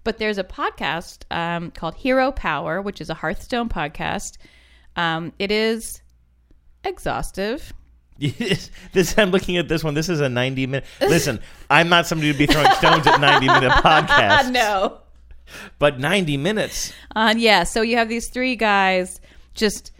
But 0.05 0.19
there's 0.19 0.39
a 0.39 0.45
podcast 0.45 1.25
um, 1.37 1.73
called 1.73 1.97
Hero 1.97 2.31
Power, 2.31 2.81
which 2.81 3.01
is 3.01 3.11
a 3.11 3.15
Hearthstone 3.15 3.69
podcast. 3.69 4.37
Um, 4.95 5.33
it 5.39 5.51
is 5.51 6.01
exhaustive. 6.85 7.73
this 8.19 9.19
I'm 9.19 9.31
looking 9.31 9.57
at 9.59 9.69
this 9.69 9.83
one. 9.85 9.95
This 9.95 10.09
is 10.09 10.21
a 10.21 10.29
90 10.29 10.67
minute. 10.69 10.85
Listen, 11.01 11.41
I'm 11.69 11.89
not 11.89 12.07
somebody 12.07 12.33
to 12.33 12.39
be 12.39 12.47
throwing 12.47 12.71
stones 12.73 13.07
at 13.07 13.21
90 13.21 13.47
minute 13.47 13.73
podcasts. 13.85 14.51
no. 14.53 14.99
But 15.79 15.99
90 15.99 16.37
minutes. 16.37 16.93
Uh, 17.15 17.35
yeah, 17.37 17.65
so 17.65 17.83
you 17.83 17.97
have 17.97 18.09
these 18.09 18.29
three 18.29 18.57
guys 18.57 19.21
just 19.55 19.93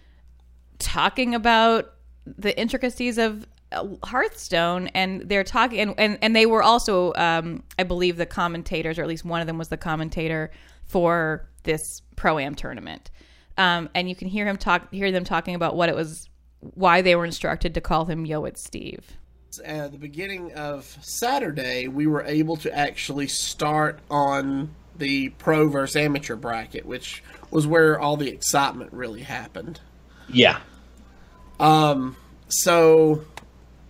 talking 0.79 1.35
about 1.35 1.93
the 2.25 2.59
intricacies 2.59 3.19
of 3.19 3.47
uh, 3.73 3.87
Hearthstone, 4.05 4.89
and 4.89 5.23
they're 5.23 5.45
talking, 5.45 5.81
and, 5.81 5.95
and, 5.99 6.19
and 6.23 6.37
they 6.37 6.47
were 6.47 6.63
also, 6.63 7.13
um, 7.15 7.63
I 7.79 7.83
believe, 7.83 8.17
the 8.17 8.27
commentators, 8.27 8.99
or 8.99 9.03
at 9.03 9.09
least 9.09 9.25
one 9.25 9.41
of 9.41 9.47
them 9.47 9.59
was 9.59 9.69
the 9.69 9.77
commentator 9.77 10.51
for 10.85 11.49
this 11.65 12.03
pro 12.15 12.39
am 12.39 12.55
tournament. 12.55 13.11
Um, 13.59 13.89
and 13.95 14.09
you 14.09 14.15
can 14.15 14.29
hear 14.29 14.47
him 14.47 14.57
talk, 14.57 14.93
hear 14.93 15.11
them 15.11 15.25
talking 15.25 15.55
about 15.55 15.77
what 15.77 15.89
it 15.89 15.95
was, 15.95 16.29
why 16.61 17.03
they 17.03 17.17
were 17.17 17.25
instructed 17.25 17.75
to 17.75 17.81
call 17.81 18.05
him 18.05 18.27
Yo 18.27 18.45
It's 18.45 18.63
Steve. 18.63 19.17
At 19.65 19.93
the 19.93 19.99
beginning 19.99 20.53
of 20.53 20.85
Saturday, 21.01 21.89
we 21.89 22.07
were 22.07 22.23
able 22.23 22.57
to 22.59 22.77
actually 22.77 23.27
start 23.27 24.01
on 24.11 24.71
the 24.99 25.31
pro 25.31 25.69
versus 25.69 25.97
amateur 25.97 26.37
bracket, 26.37 26.87
which 26.87 27.23
was 27.51 27.67
where 27.67 27.99
all 27.99 28.17
the 28.17 28.29
excitement 28.29 28.93
really 28.93 29.23
happened. 29.23 29.81
Yeah. 30.29 30.61
Um. 31.59 32.17
So, 32.49 33.25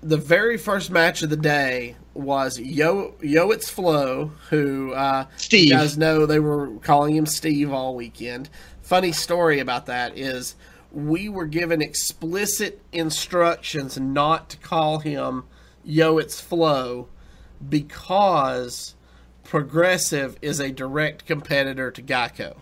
the 0.02 0.16
very 0.16 0.56
first 0.56 0.90
match 0.90 1.22
of 1.22 1.30
the 1.30 1.36
day 1.36 1.96
was 2.14 2.58
Yo 2.58 3.14
Yo 3.20 3.50
It's 3.50 3.68
Flow, 3.68 4.32
who 4.50 4.92
uh, 4.92 5.26
Steve. 5.36 5.66
You 5.66 5.74
guys 5.74 5.98
know 5.98 6.26
they 6.26 6.40
were 6.40 6.68
calling 6.78 7.16
him 7.16 7.26
Steve 7.26 7.72
all 7.72 7.94
weekend. 7.94 8.48
Funny 8.82 9.12
story 9.12 9.58
about 9.58 9.86
that 9.86 10.16
is 10.16 10.54
we 10.92 11.28
were 11.28 11.46
given 11.46 11.82
explicit 11.82 12.80
instructions 12.92 13.98
not 13.98 14.48
to 14.50 14.56
call 14.56 15.00
him 15.00 15.44
Yo 15.84 16.18
It's 16.18 16.40
Flow 16.40 17.08
because 17.68 18.95
Progressive 19.46 20.36
is 20.42 20.60
a 20.60 20.70
direct 20.70 21.24
competitor 21.26 21.90
to 21.90 22.02
Geico. 22.02 22.56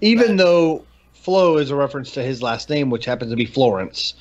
Even 0.00 0.36
though 0.36 0.84
Flo 1.14 1.56
is 1.58 1.70
a 1.70 1.76
reference 1.76 2.12
to 2.12 2.22
his 2.22 2.42
last 2.42 2.70
name, 2.70 2.88
which 2.90 3.04
happens 3.04 3.30
to 3.32 3.36
be 3.36 3.44
Florence, 3.46 4.14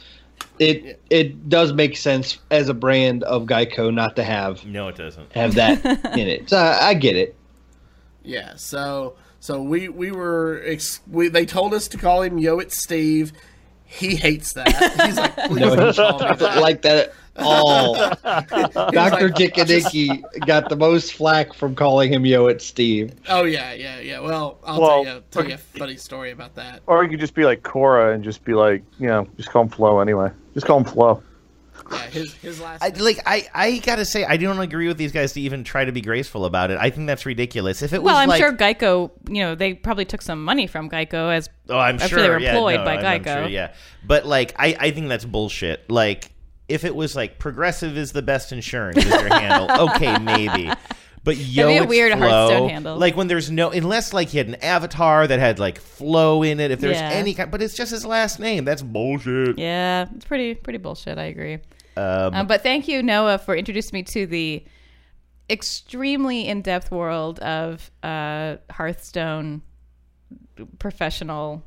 it 0.58 1.00
it 1.10 1.48
does 1.50 1.72
make 1.74 1.96
sense 1.96 2.38
as 2.52 2.68
a 2.70 2.74
brand 2.74 3.24
of 3.24 3.44
Geico 3.44 3.94
not 3.94 4.16
to 4.18 4.24
have 4.24 4.66
No, 4.66 4.88
it 4.90 4.96
doesn't. 4.98 5.32
have 5.34 5.56
that 5.56 5.84
in 6.18 6.28
it. 6.28 6.50
So 6.50 6.58
I, 6.58 6.90
I 6.90 6.94
get 6.96 7.16
it. 7.16 7.36
Yeah, 8.24 8.56
so 8.56 9.16
so 9.40 9.62
we 9.62 9.88
we 9.88 10.12
were 10.12 10.62
ex- 10.66 11.00
we 11.10 11.30
they 11.30 11.46
told 11.46 11.74
us 11.74 11.88
to 11.90 11.98
call 11.98 12.22
him 12.24 12.38
Yo 12.38 12.60
It's 12.60 12.82
Steve. 12.82 13.32
He 13.86 14.16
hates 14.16 14.54
that. 14.54 14.68
He's 15.06 15.18
like, 15.18 15.36
please 15.48 15.60
No, 15.62 15.76
don't 15.76 15.88
he 15.88 16.02
call 16.02 16.20
me 16.20 16.36
that. 16.36 16.62
like 16.62 16.82
that 16.84 16.98
at 17.08 17.14
all. 17.42 17.94
Doctor 18.92 19.28
like, 19.28 19.36
Dick 19.36 19.58
and 19.58 19.68
just- 19.68 19.96
got 20.46 20.70
the 20.70 20.76
most 20.76 21.14
flack 21.14 21.54
from 21.54 21.76
calling 21.76 22.12
him 22.14 22.26
Yo 22.26 22.48
at 22.48 22.62
Steve. 22.62 23.14
Oh 23.28 23.44
yeah, 23.44 23.74
yeah, 23.74 24.00
yeah. 24.00 24.20
Well, 24.20 24.60
I'll 24.64 24.80
Well, 24.82 25.04
tell 25.04 25.14
you 25.16 25.24
tell 25.32 25.48
you 25.48 25.54
a 25.56 25.58
funny 25.58 25.98
story 25.98 26.32
about 26.32 26.56
that. 26.56 26.82
Or 26.88 27.04
you 27.04 27.10
could 27.10 27.20
just 27.20 27.34
be 27.36 27.46
like 27.46 27.64
Cora 27.64 28.14
and 28.14 28.24
just 28.24 28.44
be 28.44 28.54
like, 28.54 28.84
you 29.00 29.08
know, 29.08 29.28
just 29.38 29.50
call 29.50 29.64
him 29.64 29.70
Flo 29.70 30.00
anyway. 30.00 30.30
Just 30.54 30.66
call 30.66 30.80
him 30.80 30.86
Flo. 30.86 31.24
Yeah, 31.92 31.98
his 32.10 32.34
his 32.36 32.62
last 32.62 32.84
I, 32.84 32.90
like 32.90 33.20
I, 33.26 33.48
I 33.52 33.78
gotta 33.80 34.06
say 34.06 34.24
I 34.24 34.38
don't 34.38 34.60
agree 34.60 34.88
with 34.88 34.98
these 34.98 35.12
guys 35.12 35.34
to 35.34 35.42
even 35.42 35.64
try 35.64 35.86
to 35.86 35.92
be 35.92 36.02
graceful 36.02 36.46
about 36.46 36.70
it. 36.70 36.78
I 36.80 36.92
think 36.92 37.08
that's 37.08 37.26
ridiculous. 37.26 37.82
If 37.82 37.94
it 37.94 38.04
was 38.04 38.12
Well, 38.12 38.18
I'm 38.18 38.30
like, 38.30 38.40
sure 38.40 38.54
Geico, 38.54 39.10
you 39.28 39.42
know, 39.42 39.56
they 39.56 39.74
probably 39.74 40.06
took 40.06 40.22
some 40.22 40.44
money 40.44 40.68
from 40.68 40.88
Geico 40.88 41.34
as 41.34 41.50
Oh, 41.68 41.80
I'm 41.80 41.96
after 41.96 42.10
sure 42.10 42.22
they 42.22 42.30
were 42.30 42.40
yeah, 42.40 42.52
employed 42.54 42.82
no, 42.82 42.86
by 42.86 42.98
I'm- 42.98 43.06
I'm 43.06 43.24
Geico. 43.24 43.34
sure, 43.40 43.48
yeah, 43.48 43.74
but 44.06 44.28
like 44.28 44.54
I, 44.60 44.76
I 44.80 44.92
think 44.92 45.10
that's 45.10 45.26
bullshit. 45.26 45.90
Like 45.90 46.32
if 46.70 46.84
it 46.86 46.96
was 46.96 47.16
like 47.16 47.40
Progressive 47.40 47.98
is 47.98 48.12
the 48.12 48.22
best 48.22 48.52
insurance 48.52 48.98
is 48.98 49.06
your 49.10 49.28
handle, 49.34 49.90
okay, 49.90 50.18
maybe. 50.20 50.72
But 51.24 51.36
yo, 51.38 51.68
be 51.68 51.78
a 51.78 51.82
it's 51.82 51.90
weird 51.90 52.14
Flo, 52.18 52.28
Hearthstone 52.30 52.70
handle. 52.70 52.98
Like 52.98 53.18
when 53.18 53.28
there's 53.28 53.52
no, 53.52 53.72
unless 53.72 54.14
like 54.14 54.30
he 54.30 54.38
had 54.38 54.48
an 54.48 54.56
avatar 54.56 55.28
that 55.28 55.40
had 55.40 55.60
like 55.60 55.80
flow 55.80 56.44
in 56.44 56.60
it. 56.62 56.72
If 56.72 56.80
there's 56.80 56.98
Yeah. 56.98 57.10
any 57.10 57.34
kind, 57.34 57.52
but 57.52 57.62
it's 57.62 57.76
just 57.76 57.92
his 57.92 58.06
last 58.06 58.40
name. 58.40 58.64
That's 58.64 58.82
bullshit. 58.82 59.58
Yeah, 59.60 60.08
it's 60.16 60.26
pretty 60.26 60.56
pretty 60.56 60.80
bullshit. 60.80 61.18
I 61.18 61.26
agree. 61.26 61.56
Um, 61.98 62.34
Um, 62.34 62.48
but 62.48 62.64
thank 62.64 62.88
you, 62.88 63.04
Noah, 63.04 63.38
for 63.38 63.54
introducing 63.56 63.98
me 63.98 64.04
to 64.04 64.26
the 64.26 64.64
extremely 65.50 66.48
in 66.48 66.62
depth 66.62 66.90
world 66.92 67.40
of 67.40 67.92
uh, 68.04 68.56
Hearthstone 68.72 69.62
professional 70.78 71.64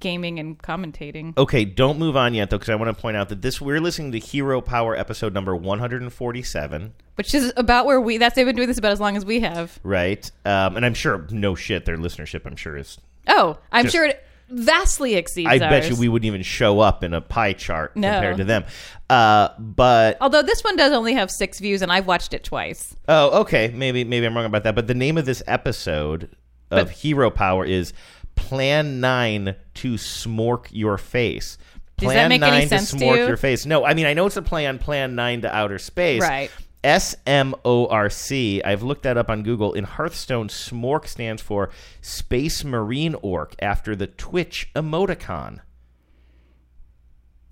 gaming 0.00 0.38
and 0.38 0.58
commentating. 0.58 1.36
Okay, 1.38 1.64
don't 1.64 1.98
move 1.98 2.16
on 2.16 2.34
yet 2.34 2.50
though, 2.50 2.58
because 2.58 2.68
I 2.70 2.74
want 2.76 2.94
to 2.96 3.00
point 3.00 3.16
out 3.16 3.28
that 3.30 3.42
this 3.42 3.60
we're 3.60 3.80
listening 3.80 4.12
to 4.12 4.18
Hero 4.18 4.60
Power 4.60 4.96
episode 4.96 5.32
number 5.34 5.54
147, 5.56 6.92
Which 7.16 7.34
is 7.34 7.52
about 7.56 7.86
where 7.86 8.00
we. 8.00 8.18
That's 8.18 8.34
they've 8.34 8.46
been 8.46 8.56
doing 8.56 8.68
this 8.68 8.78
about 8.78 8.92
as 8.92 9.00
long 9.00 9.16
as 9.16 9.24
we 9.24 9.40
have. 9.40 9.78
right? 9.82 10.30
Um, 10.44 10.76
and 10.76 10.84
I'm 10.86 10.94
sure, 10.94 11.26
no 11.30 11.54
shit, 11.54 11.84
their 11.84 11.96
listenership, 11.96 12.46
I'm 12.46 12.56
sure 12.56 12.76
is. 12.76 12.98
Oh, 13.28 13.58
I'm 13.72 13.84
Just- 13.86 13.94
sure 13.94 14.04
it 14.06 14.22
vastly 14.48 15.16
exceeds. 15.16 15.48
I 15.50 15.58
bet 15.58 15.72
ours. 15.72 15.88
you 15.90 15.96
we 15.96 16.08
wouldn't 16.08 16.26
even 16.26 16.42
show 16.42 16.78
up 16.78 17.02
in 17.02 17.12
a 17.14 17.20
pie 17.20 17.52
chart 17.52 17.96
No. 17.96 18.12
compared 18.12 18.36
to 18.36 18.44
them. 18.44 18.64
Uh, 19.10 19.48
but 19.58 20.18
Although 20.20 20.42
this 20.42 20.62
one 20.62 20.76
does 20.76 20.92
only 20.92 21.14
have 21.14 21.30
six 21.32 21.58
views, 21.58 21.82
and 21.82 21.90
I've 21.90 22.06
watched 22.06 22.32
it 22.32 22.44
twice. 22.44 22.94
oh, 23.08 23.40
okay, 23.40 23.72
maybe 23.74 24.04
maybe 24.04 24.24
I'm 24.26 24.36
wrong 24.36 24.44
about 24.46 24.62
that. 24.64 24.74
But 24.76 24.86
the 24.86 24.94
name 24.94 25.18
of 25.18 25.26
this 25.26 25.42
episode 25.48 26.24
of 26.70 26.86
But- 26.86 26.90
Hero 26.90 27.28
Power 27.30 27.64
is 27.64 27.92
Plan 28.36 29.00
Nine 29.00 29.56
to 29.74 29.94
SMOrc 29.94 30.68
Your 30.70 30.98
Face. 30.98 31.58
Does 31.98 32.10
that 32.10 32.14
Plan 32.14 32.28
make 32.28 32.42
any 32.42 32.58
nine 32.58 32.68
sense 32.68 32.90
to 32.90 32.98
to 32.98 33.04
SMOrc 33.04 33.16
you? 33.16 33.26
your 33.26 33.36
face. 33.36 33.64
No, 33.64 33.84
I 33.84 33.94
mean 33.94 34.06
I 34.06 34.12
know 34.12 34.26
it's 34.26 34.36
a 34.36 34.42
play 34.42 34.66
on 34.66 34.78
Plan 34.78 35.14
Nine 35.14 35.40
to 35.42 35.54
outer 35.54 35.78
space. 35.78 36.20
Right. 36.20 36.50
S 36.84 37.16
M 37.26 37.54
O 37.64 37.86
R 37.88 38.10
C. 38.10 38.62
I've 38.62 38.82
looked 38.82 39.02
that 39.04 39.16
up 39.16 39.30
on 39.30 39.42
Google. 39.42 39.72
In 39.72 39.84
Hearthstone, 39.84 40.48
SMOrc 40.48 41.06
stands 41.08 41.42
for 41.42 41.70
Space 42.00 42.62
Marine 42.64 43.16
Orc 43.22 43.56
after 43.60 43.96
the 43.96 44.06
Twitch 44.06 44.70
emoticon. 44.74 45.60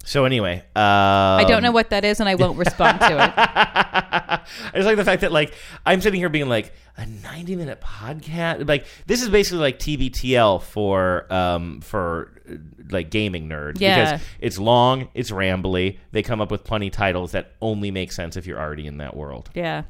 So 0.04 0.24
anyway, 0.24 0.58
um, 0.76 0.82
I 0.84 1.44
don't 1.48 1.62
know 1.62 1.72
what 1.72 1.90
that 1.90 2.04
is, 2.04 2.20
and 2.20 2.28
I 2.28 2.34
won't 2.34 2.58
respond 2.58 3.00
to 3.00 3.06
it. 3.06 3.32
I 3.38 4.72
just 4.74 4.86
like 4.86 4.96
the 4.96 5.04
fact 5.04 5.22
that 5.22 5.32
like 5.32 5.54
I'm 5.86 6.00
sitting 6.00 6.20
here 6.20 6.28
being 6.28 6.48
like 6.48 6.72
a 6.96 7.06
90 7.06 7.56
minute 7.56 7.80
podcast. 7.80 8.68
Like 8.68 8.86
this 9.06 9.22
is 9.22 9.28
basically 9.28 9.60
like 9.60 9.78
TBTL 9.78 10.62
for 10.62 11.32
um 11.32 11.80
for 11.80 12.32
like 12.90 13.10
gaming 13.10 13.48
nerds 13.48 13.80
Yeah. 13.80 14.12
because 14.16 14.26
it's 14.40 14.58
long, 14.58 15.08
it's 15.14 15.30
rambly. 15.30 15.98
They 16.12 16.22
come 16.22 16.40
up 16.40 16.50
with 16.50 16.64
plenty 16.64 16.90
titles 16.90 17.32
that 17.32 17.52
only 17.62 17.90
make 17.90 18.12
sense 18.12 18.36
if 18.36 18.46
you're 18.46 18.60
already 18.60 18.86
in 18.86 18.98
that 18.98 19.16
world. 19.16 19.50
Yeah. 19.54 19.84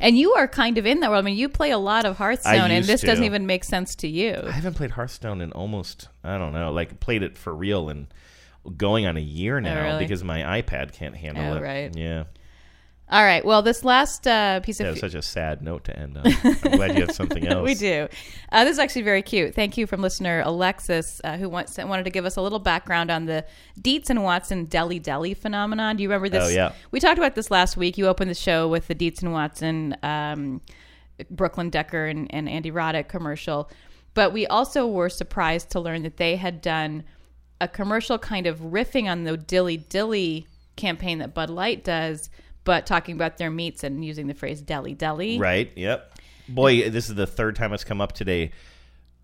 And 0.00 0.16
you 0.16 0.32
are 0.34 0.46
kind 0.46 0.78
of 0.78 0.86
in 0.86 1.00
that 1.00 1.10
world. 1.10 1.24
I 1.24 1.26
mean, 1.26 1.36
you 1.36 1.48
play 1.48 1.72
a 1.72 1.78
lot 1.78 2.04
of 2.04 2.16
Hearthstone, 2.16 2.70
and 2.70 2.84
this 2.84 3.00
to. 3.00 3.06
doesn't 3.08 3.24
even 3.24 3.46
make 3.46 3.64
sense 3.64 3.96
to 3.96 4.08
you. 4.08 4.36
I 4.46 4.52
haven't 4.52 4.74
played 4.74 4.92
Hearthstone 4.92 5.40
in 5.40 5.50
almost 5.52 6.08
I 6.24 6.38
don't 6.38 6.52
know, 6.52 6.72
like 6.72 7.00
played 7.00 7.22
it 7.22 7.36
for 7.36 7.52
real 7.54 7.88
and 7.88 8.06
going 8.76 9.06
on 9.06 9.16
a 9.16 9.20
year 9.20 9.60
now 9.60 9.78
Oh, 9.80 9.82
really? 9.84 10.04
because 10.04 10.22
my 10.24 10.60
iPad 10.62 10.92
can't 10.92 11.16
handle 11.16 11.54
Oh, 11.54 11.56
it. 11.56 11.62
right. 11.62 11.96
Yeah. 11.96 12.24
All 13.10 13.24
right. 13.24 13.42
Well, 13.42 13.62
this 13.62 13.86
last 13.86 14.26
uh, 14.26 14.60
piece 14.60 14.78
That 14.78 14.88
of 14.88 14.90
was 14.92 15.00
such 15.00 15.14
a 15.14 15.22
sad 15.22 15.62
note 15.62 15.84
to 15.84 15.98
end 15.98 16.18
on. 16.18 16.26
I'm 16.26 16.72
glad 16.76 16.94
you 16.94 17.06
have 17.06 17.12
something 17.14 17.46
else. 17.48 17.64
we 17.64 17.74
do. 17.74 18.06
Uh, 18.52 18.64
this 18.64 18.72
is 18.74 18.78
actually 18.78 19.00
very 19.00 19.22
cute. 19.22 19.54
Thank 19.54 19.78
you 19.78 19.86
from 19.86 20.02
listener 20.02 20.42
Alexis, 20.44 21.18
uh, 21.24 21.38
who 21.38 21.48
wants, 21.48 21.78
wanted 21.78 22.02
to 22.04 22.10
give 22.10 22.26
us 22.26 22.36
a 22.36 22.42
little 22.42 22.58
background 22.58 23.10
on 23.10 23.24
the 23.24 23.46
Dietz 23.80 24.10
and 24.10 24.22
Watson 24.22 24.66
Deli 24.66 24.98
Deli 24.98 25.32
phenomenon. 25.32 25.96
Do 25.96 26.02
you 26.02 26.08
remember 26.10 26.28
this? 26.28 26.44
Oh, 26.44 26.48
yeah. 26.48 26.72
We 26.90 27.00
talked 27.00 27.16
about 27.16 27.34
this 27.34 27.50
last 27.50 27.78
week. 27.78 27.96
You 27.96 28.08
opened 28.08 28.30
the 28.30 28.34
show 28.34 28.68
with 28.68 28.88
the 28.88 28.94
Dietz 28.94 29.22
and 29.22 29.32
Watson, 29.32 29.96
um, 30.02 30.60
Brooklyn 31.30 31.70
Decker, 31.70 32.04
and, 32.04 32.26
and 32.34 32.46
Andy 32.46 32.70
Roddick 32.70 33.08
commercial. 33.08 33.70
But 34.12 34.34
we 34.34 34.46
also 34.48 34.86
were 34.86 35.08
surprised 35.08 35.70
to 35.70 35.80
learn 35.80 36.02
that 36.02 36.18
they 36.18 36.36
had 36.36 36.60
done 36.60 37.04
a 37.60 37.68
commercial 37.68 38.18
kind 38.18 38.46
of 38.46 38.58
riffing 38.60 39.10
on 39.10 39.24
the 39.24 39.36
Dilly 39.36 39.76
Dilly 39.78 40.46
campaign 40.76 41.18
that 41.18 41.34
Bud 41.34 41.50
Light 41.50 41.82
does, 41.84 42.30
but 42.64 42.86
talking 42.86 43.14
about 43.16 43.38
their 43.38 43.50
meats 43.50 43.82
and 43.82 44.04
using 44.04 44.26
the 44.28 44.34
phrase 44.34 44.60
deli 44.60 44.94
deli. 44.94 45.38
Right. 45.38 45.70
Yep. 45.76 46.14
Boy, 46.48 46.88
this 46.90 47.08
is 47.08 47.14
the 47.14 47.26
third 47.26 47.56
time 47.56 47.72
it's 47.72 47.84
come 47.84 48.00
up 48.00 48.12
today. 48.12 48.52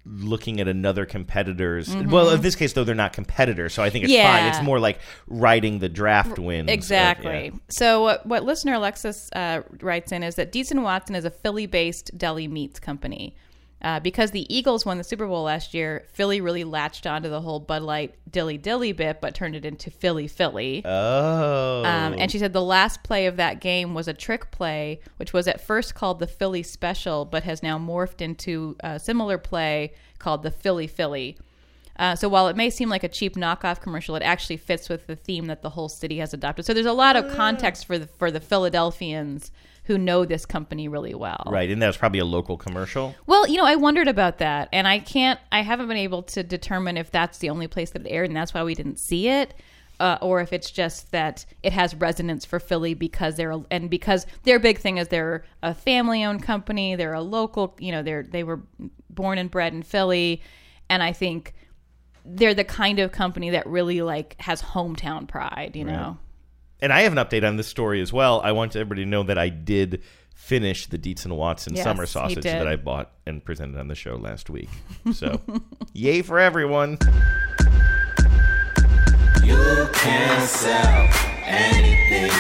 Looking 0.07 0.61
at 0.61 0.69
another 0.69 1.07
competitor's. 1.07 1.89
Mhm. 1.89 2.11
Well, 2.11 2.29
in 2.31 2.43
this 2.43 2.55
case, 2.57 2.75
though, 2.75 2.85
they're 2.85 2.95
not 2.95 3.15
competitors, 3.15 3.73
so 3.73 3.83
I 3.83 3.89
think 3.89 4.05
it's 4.05 4.13
fine. 4.13 4.45
It's 4.49 4.61
more 4.63 4.79
like 4.79 4.99
riding 5.27 5.79
the 5.79 5.89
draft 5.89 6.39
wins. 6.39 6.69
of- 6.69 6.75
Exactly. 6.75 7.47
yeah. 7.55 7.59
So 7.71 8.03
what, 8.03 8.27
what 8.27 8.45
listener 8.45 8.75
Alexis 8.75 9.31
uh, 9.35 9.63
writes 9.81 10.13
in 10.13 10.23
is 10.23 10.35
that 10.35 10.55
and 10.55 10.83
Watson 10.83 11.15
is 11.15 11.25
a 11.25 11.31
Philly-based 11.31 12.19
deli 12.19 12.47
meats 12.49 12.79
company. 12.79 13.35
Uh, 13.85 14.01
because 14.01 14.31
the 14.31 14.53
Eagles 14.53 14.87
won 14.87 14.97
the 14.97 15.05
Super 15.05 15.27
Bowl 15.27 15.43
last 15.43 15.75
year, 15.75 16.07
Philly 16.15 16.41
really 16.41 16.65
latched 16.65 17.07
onto 17.07 17.29
the 17.29 17.43
whole 17.43 17.61
Bud 17.61 17.83
Light 17.83 18.15
dilly 18.31 18.57
dilly 18.57 18.93
bit, 18.93 19.21
but 19.21 19.35
turned 19.35 19.55
it 19.55 19.67
into 19.67 19.91
Philly 19.91 20.27
Philly. 20.27 20.81
Oh. 20.87 21.85
Um, 21.85 22.15
and 22.19 22.33
she 22.33 22.39
said 22.39 22.55
the 22.55 22.63
last 22.63 23.03
play 23.03 23.27
of 23.27 23.37
that 23.37 23.61
game 23.61 23.93
was 23.93 24.09
a 24.09 24.15
trick 24.15 24.51
play, 24.51 25.01
which 25.19 25.35
was 25.35 25.47
at 25.47 25.61
first 25.61 25.95
called 25.95 26.19
the 26.19 26.27
Philly 26.27 26.63
Special, 26.63 27.27
but 27.27 27.43
has 27.43 27.63
now 27.63 27.79
morphed 27.79 28.23
into 28.23 28.75
a 28.81 28.99
similar 28.99 29.37
play 29.37 29.93
called 30.19 30.45
the 30.45 30.51
Philly 30.51 30.87
Philly. 30.87 31.37
Uh, 31.99 32.17
so 32.17 32.27
while 32.27 32.49
it 32.49 32.57
may 32.57 32.71
seem 32.71 32.89
like 32.89 33.05
a 33.05 33.09
cheap 33.09 33.37
knockoff 33.37 33.83
commercial, 33.83 34.17
it 34.17 34.23
actually 34.23 34.57
fits 34.57 34.89
with 34.89 35.07
the 35.07 35.15
theme 35.15 35.45
that 35.45 35.61
the 35.61 35.71
whole 35.71 35.91
city 35.91 36.17
has 36.19 36.33
adopted. 36.33 36.65
So 36.65 36.73
there's 36.73 36.87
a 36.87 36.93
lot 36.95 37.17
of 37.17 37.31
context 37.37 37.85
for 37.85 37.99
the 37.99 38.07
for 38.07 38.31
the 38.31 38.41
Philadelphians 38.41 39.53
who 39.85 39.99
know 39.99 40.25
this 40.25 40.47
company 40.47 40.89
really 40.89 41.15
well. 41.15 41.45
Right, 41.47 41.71
and 41.71 41.81
that 41.83 41.87
was 41.87 41.97
probably 41.97 42.19
a 42.19 42.25
local 42.25 42.57
commercial. 42.57 43.15
Well, 43.27 43.47
you 43.47 43.57
know, 43.57 43.67
I 43.67 43.77
wondered 43.77 44.09
about 44.09 44.39
that, 44.39 44.69
and 44.73 44.89
I 44.89 44.99
can't, 44.99 45.39
I 45.53 45.61
haven't 45.63 45.89
been 45.89 45.97
able 45.97 46.23
to 46.23 46.43
determine 46.43 46.97
if 46.97 47.11
that's 47.11 47.39
the 47.39 47.51
only 47.51 47.69
place 47.69 47.91
that 47.91 48.07
it 48.07 48.11
aired, 48.11 48.31
and 48.31 48.37
that's 48.37 48.55
why 48.55 48.63
we 48.65 48.75
didn't 48.75 48.99
see 48.99 49.29
it, 49.29 49.55
uh, 50.01 50.19
or 50.23 50.41
if 50.41 50.53
it's 50.53 50.71
just 50.71 51.13
that 51.13 51.45
it 51.63 51.73
has 51.73 51.95
resonance 51.95 52.45
for 52.45 52.59
Philly 52.59 52.95
because 52.95 53.37
they're, 53.37 53.55
and 53.71 53.91
because 53.91 54.27
their 54.45 54.59
big 54.59 54.79
thing 54.79 54.97
is 54.97 55.09
they're 55.09 55.45
a 55.63 55.75
family-owned 55.75 56.43
company, 56.43 56.97
they're 56.97 57.13
a 57.13 57.21
local, 57.21 57.77
you 57.79 57.93
know, 57.93 58.03
they're 58.03 58.23
they 58.23 58.43
were 58.43 58.61
born 59.11 59.39
and 59.39 59.51
bred 59.51 59.75
in 59.75 59.83
Philly, 59.83 60.43
and 60.89 61.03
I 61.03 61.13
think 61.13 61.55
they're 62.25 62.55
the 62.55 62.65
kind 62.65 62.99
of 63.01 63.13
company 63.13 63.51
that 63.51 63.67
really 63.67 64.01
like 64.01 64.35
has 64.41 64.63
hometown 64.63 65.29
pride, 65.29 65.73
you 65.77 65.85
know. 65.85 66.17
And 66.85 66.93
I 66.93 67.01
have 67.01 67.13
an 67.13 67.19
update 67.19 67.49
on 67.49 67.57
this 67.57 67.67
story 67.67 68.03
as 68.03 68.13
well. 68.13 68.43
I 68.45 68.53
want 68.53 68.77
everybody 68.77 69.05
to 69.05 69.09
know 69.09 69.23
that 69.23 69.39
I 69.39 69.49
did 69.49 70.03
finish 70.35 70.87
the 70.87 70.99
Dietz 70.99 71.25
and 71.25 71.35
Watson 71.35 71.77
Yes, 71.77 71.83
summer 71.83 72.05
sausage 72.05 72.45
that 72.45 72.69
I 72.69 72.77
bought 72.77 73.11
and 73.25 73.43
presented 73.43 73.81
on 73.81 73.89
the 73.89 73.95
show 73.95 74.17
last 74.17 74.51
week. 74.51 74.69
So, 75.15 75.41
yay 75.95 76.21
for 76.21 76.39
everyone. 76.39 76.99
You 79.43 79.89
can 79.95 80.47
sell 80.47 81.09
anything. 81.47 82.31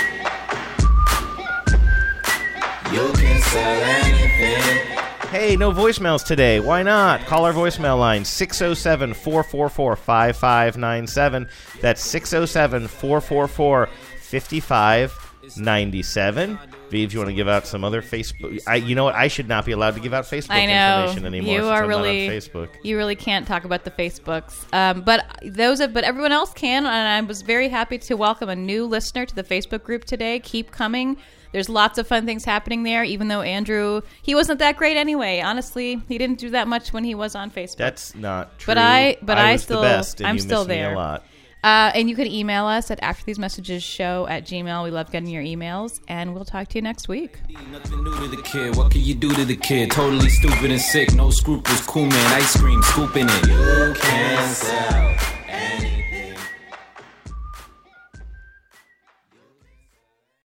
You 2.92 3.12
can 3.14 3.40
sell 3.40 3.82
anything. 3.82 4.94
Hey, 5.34 5.56
no 5.56 5.72
voicemails 5.72 6.24
today. 6.24 6.60
Why 6.60 6.82
not? 6.82 7.24
Call 7.26 7.44
our 7.44 7.52
voicemail 7.52 7.98
line 7.98 8.24
607 8.24 9.14
444 9.14 9.96
5597. 9.96 11.48
That's 11.80 12.02
607 12.02 12.86
444 12.86 13.88
5597. 14.24 16.58
Vives, 16.90 17.12
you 17.12 17.20
want 17.20 17.28
to 17.28 17.34
give 17.34 17.48
out 17.48 17.66
some 17.66 17.84
other 17.84 18.00
Facebook? 18.02 18.60
I, 18.66 18.76
you 18.76 18.94
know 18.94 19.04
what? 19.04 19.14
I 19.14 19.28
should 19.28 19.48
not 19.48 19.66
be 19.66 19.72
allowed 19.72 19.94
to 19.94 20.00
give 20.00 20.14
out 20.14 20.24
Facebook 20.24 20.50
I 20.50 20.66
know 20.66 21.02
information 21.02 21.26
anymore. 21.26 21.54
you 21.54 21.66
are 21.66 21.82
I'm 21.82 21.90
not 21.90 21.98
on 21.98 22.04
really 22.04 22.28
Facebook. 22.28 22.70
You 22.82 22.96
really 22.96 23.16
can't 23.16 23.46
talk 23.46 23.64
about 23.64 23.84
the 23.84 23.90
Facebooks, 23.90 24.64
um, 24.72 25.02
but 25.02 25.26
those, 25.44 25.80
of, 25.80 25.92
but 25.92 26.04
everyone 26.04 26.32
else 26.32 26.54
can. 26.54 26.86
And 26.86 27.08
I 27.08 27.20
was 27.20 27.42
very 27.42 27.68
happy 27.68 27.98
to 27.98 28.14
welcome 28.14 28.48
a 28.48 28.56
new 28.56 28.86
listener 28.86 29.26
to 29.26 29.34
the 29.34 29.44
Facebook 29.44 29.82
group 29.82 30.04
today. 30.04 30.40
Keep 30.40 30.70
coming. 30.70 31.18
There's 31.52 31.68
lots 31.68 31.98
of 31.98 32.08
fun 32.08 32.26
things 32.26 32.44
happening 32.44 32.82
there. 32.82 33.04
Even 33.04 33.28
though 33.28 33.42
Andrew, 33.42 34.00
he 34.22 34.34
wasn't 34.34 34.58
that 34.58 34.76
great 34.76 34.96
anyway. 34.96 35.40
Honestly, 35.40 36.02
he 36.08 36.18
didn't 36.18 36.38
do 36.38 36.50
that 36.50 36.66
much 36.66 36.92
when 36.92 37.04
he 37.04 37.14
was 37.14 37.36
on 37.36 37.50
Facebook. 37.50 37.76
That's 37.76 38.14
not 38.14 38.58
true. 38.58 38.72
But 38.72 38.78
I, 38.78 39.16
but 39.22 39.38
I, 39.38 39.52
was 39.52 39.62
still, 39.62 39.80
the 39.80 39.86
best, 39.86 40.20
and 40.20 40.26
I'm 40.26 40.40
still 40.40 40.64
there 40.64 40.94
a 40.94 40.96
lot. 40.96 41.24
Uh, 41.64 41.90
and 41.94 42.10
you 42.10 42.14
can 42.14 42.26
email 42.26 42.66
us 42.66 42.90
at 42.90 43.02
after 43.02 43.24
these 43.24 43.38
messages 43.38 43.82
show 43.82 44.26
at 44.28 44.44
gmail. 44.44 44.84
We 44.84 44.90
love 44.90 45.10
getting 45.10 45.30
your 45.30 45.42
emails, 45.42 45.98
and 46.08 46.34
we'll 46.34 46.44
talk 46.44 46.68
to 46.68 46.74
you 46.74 46.82
next 46.82 47.08
week. 47.08 47.38
Nothing 47.72 48.04
new 48.04 48.14
to 48.14 48.28
the 48.28 48.42
kid. 48.42 48.76
What 48.76 48.92
can 48.92 49.00
you 49.00 49.14
do 49.14 49.32
to 49.32 49.46
the 49.46 49.56
kid? 49.56 49.90
Totally 49.90 50.28
stupid 50.28 50.70
and 50.70 50.80
sick. 50.80 51.14
No 51.14 51.30
scruples. 51.30 51.80
Cool 51.86 52.04
man. 52.04 52.32
Ice 52.34 52.60
cream. 52.60 52.82
Scooping 52.82 53.26
it. 53.30 53.46
You 53.46 53.94
can 53.98 54.54
sell 54.54 55.16